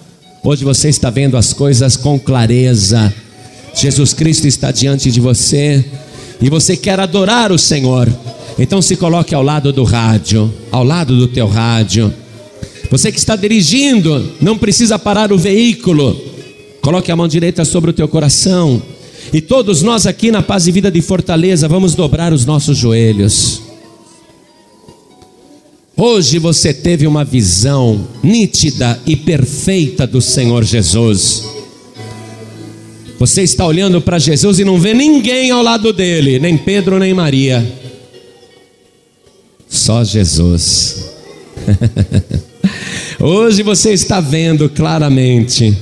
Hoje 0.44 0.64
você 0.64 0.88
está 0.88 1.08
vendo 1.08 1.36
as 1.36 1.52
coisas 1.52 1.96
com 1.96 2.18
clareza. 2.18 3.14
Jesus 3.76 4.12
Cristo 4.12 4.48
está 4.48 4.72
diante 4.72 5.08
de 5.08 5.20
você 5.20 5.84
e 6.40 6.50
você 6.50 6.76
quer 6.76 6.98
adorar 6.98 7.52
o 7.52 7.58
Senhor. 7.58 8.12
Então 8.58 8.82
se 8.82 8.96
coloque 8.96 9.36
ao 9.36 9.42
lado 9.42 9.72
do 9.72 9.84
rádio, 9.84 10.52
ao 10.72 10.82
lado 10.82 11.16
do 11.16 11.28
teu 11.28 11.46
rádio. 11.46 12.12
Você 12.90 13.12
que 13.12 13.20
está 13.20 13.36
dirigindo, 13.36 14.32
não 14.40 14.58
precisa 14.58 14.98
parar 14.98 15.32
o 15.32 15.38
veículo. 15.38 16.20
Coloque 16.80 17.12
a 17.12 17.14
mão 17.14 17.28
direita 17.28 17.64
sobre 17.64 17.90
o 17.90 17.94
teu 17.94 18.08
coração. 18.08 18.82
E 19.32 19.40
todos 19.40 19.80
nós 19.80 20.06
aqui 20.06 20.30
na 20.30 20.42
Paz 20.42 20.66
e 20.66 20.72
Vida 20.72 20.90
de 20.90 21.00
Fortaleza 21.00 21.66
vamos 21.66 21.94
dobrar 21.94 22.34
os 22.34 22.44
nossos 22.44 22.76
joelhos. 22.76 23.62
Hoje 25.96 26.38
você 26.38 26.74
teve 26.74 27.06
uma 27.06 27.24
visão 27.24 28.06
nítida 28.22 29.00
e 29.06 29.16
perfeita 29.16 30.06
do 30.06 30.20
Senhor 30.20 30.62
Jesus. 30.64 31.44
Você 33.18 33.42
está 33.42 33.64
olhando 33.66 34.02
para 34.02 34.18
Jesus 34.18 34.58
e 34.58 34.64
não 34.64 34.78
vê 34.78 34.92
ninguém 34.92 35.50
ao 35.50 35.62
lado 35.62 35.94
dele, 35.94 36.38
nem 36.38 36.58
Pedro 36.58 36.98
nem 36.98 37.14
Maria. 37.14 37.66
Só 39.66 40.04
Jesus. 40.04 41.10
Hoje 43.18 43.62
você 43.62 43.92
está 43.94 44.20
vendo 44.20 44.68
claramente. 44.68 45.74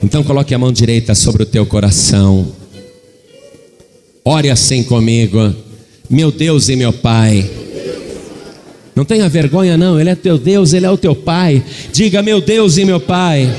Então 0.00 0.22
coloque 0.22 0.54
a 0.54 0.58
mão 0.58 0.70
direita 0.70 1.16
sobre 1.16 1.42
o 1.42 1.46
teu 1.46 1.66
coração. 1.66 2.61
Ore 4.24 4.50
assim 4.50 4.82
comigo. 4.82 5.54
Meu 6.08 6.30
Deus 6.30 6.68
e 6.68 6.76
meu 6.76 6.92
Pai 6.92 7.48
não 8.94 9.04
tenha 9.04 9.28
vergonha, 9.28 9.76
não. 9.76 9.98
Ele 9.98 10.10
é 10.10 10.14
teu 10.14 10.36
Deus, 10.36 10.72
Ele 10.72 10.84
é 10.84 10.90
o 10.90 10.98
teu 10.98 11.14
Pai. 11.14 11.62
Diga, 11.92 12.22
meu 12.22 12.40
Deus 12.40 12.76
e 12.76 12.84
meu 12.84 13.00
Pai. 13.00 13.50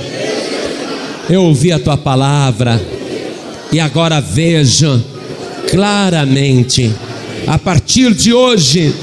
Eu 1.30 1.44
ouvi 1.44 1.72
a 1.72 1.80
tua 1.80 1.98
palavra 1.98 2.80
e 3.72 3.80
agora 3.80 4.22
vejo 4.22 5.04
claramente. 5.70 6.94
A 7.48 7.58
partir 7.58 8.14
de 8.14 8.34
hoje, 8.34 8.94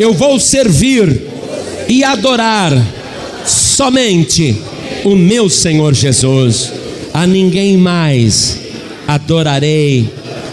eu 0.00 0.12
vou 0.12 0.40
servir 0.40 1.22
e 1.88 2.02
adorar 2.02 2.72
somente 3.46 4.56
o 5.04 5.14
meu 5.14 5.48
Senhor 5.48 5.94
Jesus. 5.94 6.72
A 7.14 7.26
ninguém 7.26 7.76
mais 7.76 8.58
adorarei, 9.06 10.10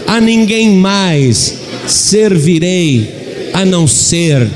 a 0.08 0.22
ninguém 0.22 0.72
mais 0.72 1.56
servirei, 1.88 3.50
a 3.54 3.66
não 3.66 3.88
ser 3.88 4.48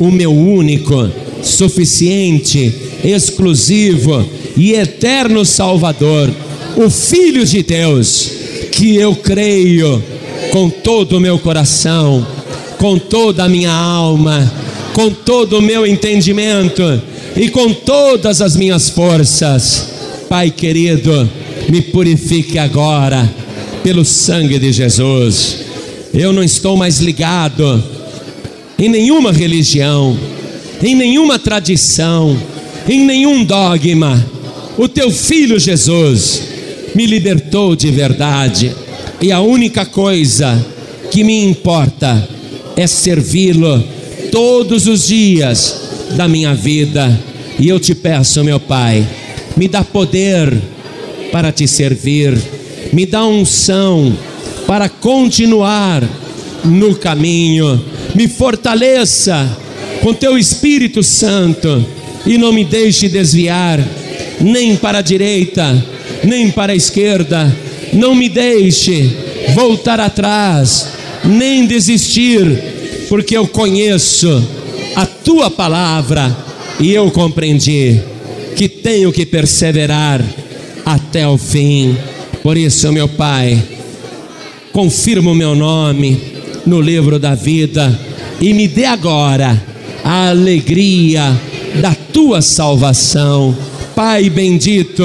o 0.00 0.10
meu 0.10 0.32
único, 0.32 1.10
suficiente, 1.42 2.72
exclusivo 3.04 4.28
e 4.56 4.72
eterno 4.72 5.44
Salvador, 5.44 6.30
o 6.76 6.90
Filho 6.90 7.44
de 7.44 7.62
Deus, 7.62 8.30
que 8.72 8.96
eu 8.96 9.14
creio 9.14 10.02
com 10.50 10.68
todo 10.68 11.16
o 11.16 11.20
meu 11.20 11.38
coração, 11.38 12.26
com 12.78 12.98
toda 12.98 13.44
a 13.44 13.48
minha 13.48 13.72
alma, 13.72 14.52
com 14.92 15.10
todo 15.10 15.58
o 15.58 15.62
meu 15.62 15.86
entendimento 15.86 16.82
e 17.36 17.48
com 17.50 17.72
todas 17.72 18.40
as 18.40 18.56
minhas 18.56 18.88
forças. 18.88 19.88
Pai 20.28 20.50
querido, 20.50 21.28
me 21.68 21.80
purifique 21.80 22.58
agora 22.58 23.43
pelo 23.84 24.02
sangue 24.02 24.58
de 24.58 24.72
Jesus. 24.72 25.58
Eu 26.14 26.32
não 26.32 26.42
estou 26.42 26.74
mais 26.74 27.00
ligado 27.00 27.84
em 28.78 28.88
nenhuma 28.88 29.30
religião, 29.30 30.18
em 30.82 30.94
nenhuma 30.94 31.38
tradição, 31.38 32.34
em 32.88 33.04
nenhum 33.04 33.44
dogma. 33.44 34.24
O 34.78 34.88
teu 34.88 35.10
filho 35.10 35.60
Jesus 35.60 36.42
me 36.94 37.04
libertou 37.04 37.76
de 37.76 37.90
verdade, 37.90 38.74
e 39.20 39.30
a 39.30 39.40
única 39.40 39.84
coisa 39.84 40.64
que 41.10 41.22
me 41.22 41.44
importa 41.44 42.26
é 42.76 42.86
servi-lo 42.86 43.84
todos 44.32 44.86
os 44.86 45.08
dias 45.08 45.80
da 46.16 46.26
minha 46.26 46.54
vida. 46.54 47.20
E 47.58 47.68
eu 47.68 47.78
te 47.78 47.94
peço, 47.94 48.42
meu 48.42 48.58
Pai, 48.58 49.06
me 49.56 49.68
dá 49.68 49.84
poder 49.84 50.52
para 51.30 51.52
te 51.52 51.68
servir, 51.68 52.36
me 52.94 53.04
dá 53.04 53.26
unção 53.26 54.16
para 54.66 54.88
continuar 54.88 56.02
no 56.64 56.94
caminho 56.94 57.84
me 58.14 58.28
fortaleça 58.28 59.58
com 60.00 60.14
teu 60.14 60.38
Espírito 60.38 61.02
Santo 61.02 61.84
e 62.24 62.38
não 62.38 62.52
me 62.52 62.64
deixe 62.64 63.08
desviar, 63.08 63.80
nem 64.40 64.76
para 64.76 64.98
a 64.98 65.02
direita, 65.02 65.84
nem 66.22 66.50
para 66.50 66.72
a 66.72 66.76
esquerda, 66.76 67.54
não 67.92 68.14
me 68.14 68.28
deixe 68.28 69.10
voltar 69.54 70.00
atrás, 70.00 70.88
nem 71.24 71.66
desistir, 71.66 73.06
porque 73.08 73.36
eu 73.36 73.46
conheço 73.46 74.42
a 74.94 75.04
tua 75.04 75.50
palavra 75.50 76.34
e 76.80 76.92
eu 76.92 77.10
compreendi 77.10 78.00
que 78.56 78.68
tenho 78.68 79.12
que 79.12 79.26
perseverar 79.26 80.24
até 80.86 81.26
o 81.26 81.36
fim. 81.36 81.96
Por 82.44 82.58
isso, 82.58 82.92
meu 82.92 83.08
Pai, 83.08 83.58
confirma 84.70 85.30
o 85.30 85.34
meu 85.34 85.54
nome 85.54 86.20
no 86.66 86.78
livro 86.78 87.18
da 87.18 87.34
vida 87.34 87.98
e 88.38 88.52
me 88.52 88.68
dê 88.68 88.84
agora 88.84 89.64
a 90.04 90.28
alegria 90.28 91.22
da 91.80 91.94
tua 91.94 92.42
salvação. 92.42 93.56
Pai 93.96 94.28
bendito, 94.28 95.02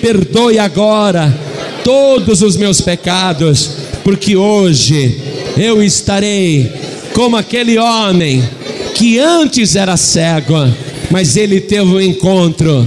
perdoe 0.00 0.60
agora 0.60 1.36
todos 1.82 2.40
os 2.40 2.56
meus 2.56 2.80
pecados, 2.80 3.72
porque 4.04 4.36
hoje 4.36 5.20
eu 5.56 5.82
estarei 5.82 6.70
como 7.12 7.36
aquele 7.36 7.78
homem 7.78 8.48
que 8.94 9.18
antes 9.18 9.74
era 9.74 9.96
cego, 9.96 10.72
mas 11.10 11.36
ele 11.36 11.60
teve 11.60 11.82
um 11.82 12.00
encontro 12.00 12.86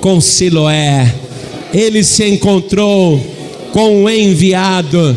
com 0.00 0.20
Siloé. 0.20 1.25
Ele 1.76 2.02
se 2.02 2.26
encontrou 2.26 3.20
com 3.70 4.04
o 4.04 4.08
enviado 4.08 5.14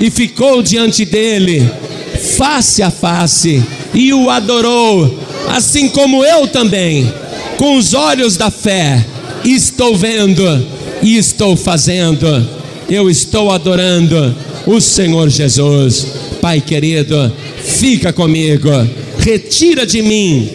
e 0.00 0.10
ficou 0.10 0.60
diante 0.60 1.04
dele, 1.04 1.64
face 2.36 2.82
a 2.82 2.90
face, 2.90 3.62
e 3.94 4.12
o 4.12 4.28
adorou, 4.28 5.16
assim 5.50 5.88
como 5.88 6.24
eu 6.24 6.48
também, 6.48 7.08
com 7.56 7.76
os 7.76 7.94
olhos 7.94 8.36
da 8.36 8.50
fé, 8.50 9.06
estou 9.44 9.96
vendo 9.96 10.42
e 11.00 11.16
estou 11.16 11.56
fazendo, 11.56 12.26
eu 12.88 13.08
estou 13.08 13.52
adorando 13.52 14.34
o 14.66 14.80
Senhor 14.80 15.28
Jesus. 15.28 16.06
Pai 16.40 16.60
querido, 16.60 17.32
fica 17.62 18.12
comigo, 18.12 18.68
retira 19.18 19.86
de 19.86 20.02
mim 20.02 20.48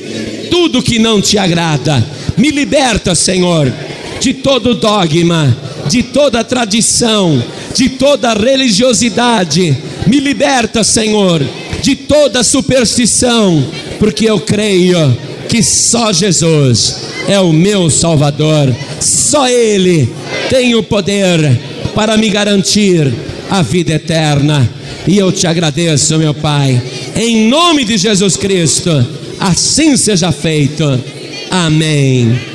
tudo 0.52 0.84
que 0.84 1.00
não 1.00 1.22
te 1.22 1.38
agrada, 1.38 2.06
me 2.36 2.50
liberta, 2.50 3.16
Senhor, 3.16 3.72
de 4.20 4.34
todo 4.34 4.76
dogma, 4.76 5.56
de 5.88 6.04
toda 6.04 6.44
tradição, 6.44 7.42
de 7.74 7.90
toda 7.90 8.34
religiosidade. 8.34 9.78
Me 10.08 10.20
liberta, 10.20 10.84
Senhor, 10.84 11.46
de 11.82 11.96
toda 11.96 12.44
superstição, 12.44 13.64
porque 14.00 14.26
eu 14.26 14.40
creio 14.40 15.18
que 15.48 15.62
só 15.62 16.12
Jesus 16.12 16.96
é 17.28 17.40
o 17.40 17.54
meu 17.54 17.90
Salvador, 17.90 18.74
só 19.00 19.48
Ele 19.48 20.10
tem 20.50 20.76
o 20.76 20.84
poder 20.84 21.60
para 21.94 22.18
me 22.18 22.30
garantir 22.30 23.12
a 23.50 23.62
vida 23.62 23.94
eterna. 23.94 24.70
E 25.08 25.18
eu 25.18 25.32
te 25.32 25.46
agradeço, 25.46 26.18
meu 26.18 26.34
Pai, 26.34 26.82
em 27.16 27.48
nome 27.48 27.86
de 27.86 27.98
Jesus 27.98 28.36
Cristo, 28.36 29.06
assim 29.40 29.96
seja 29.96 30.32
feito. 30.32 31.00
Amém. 31.52 32.55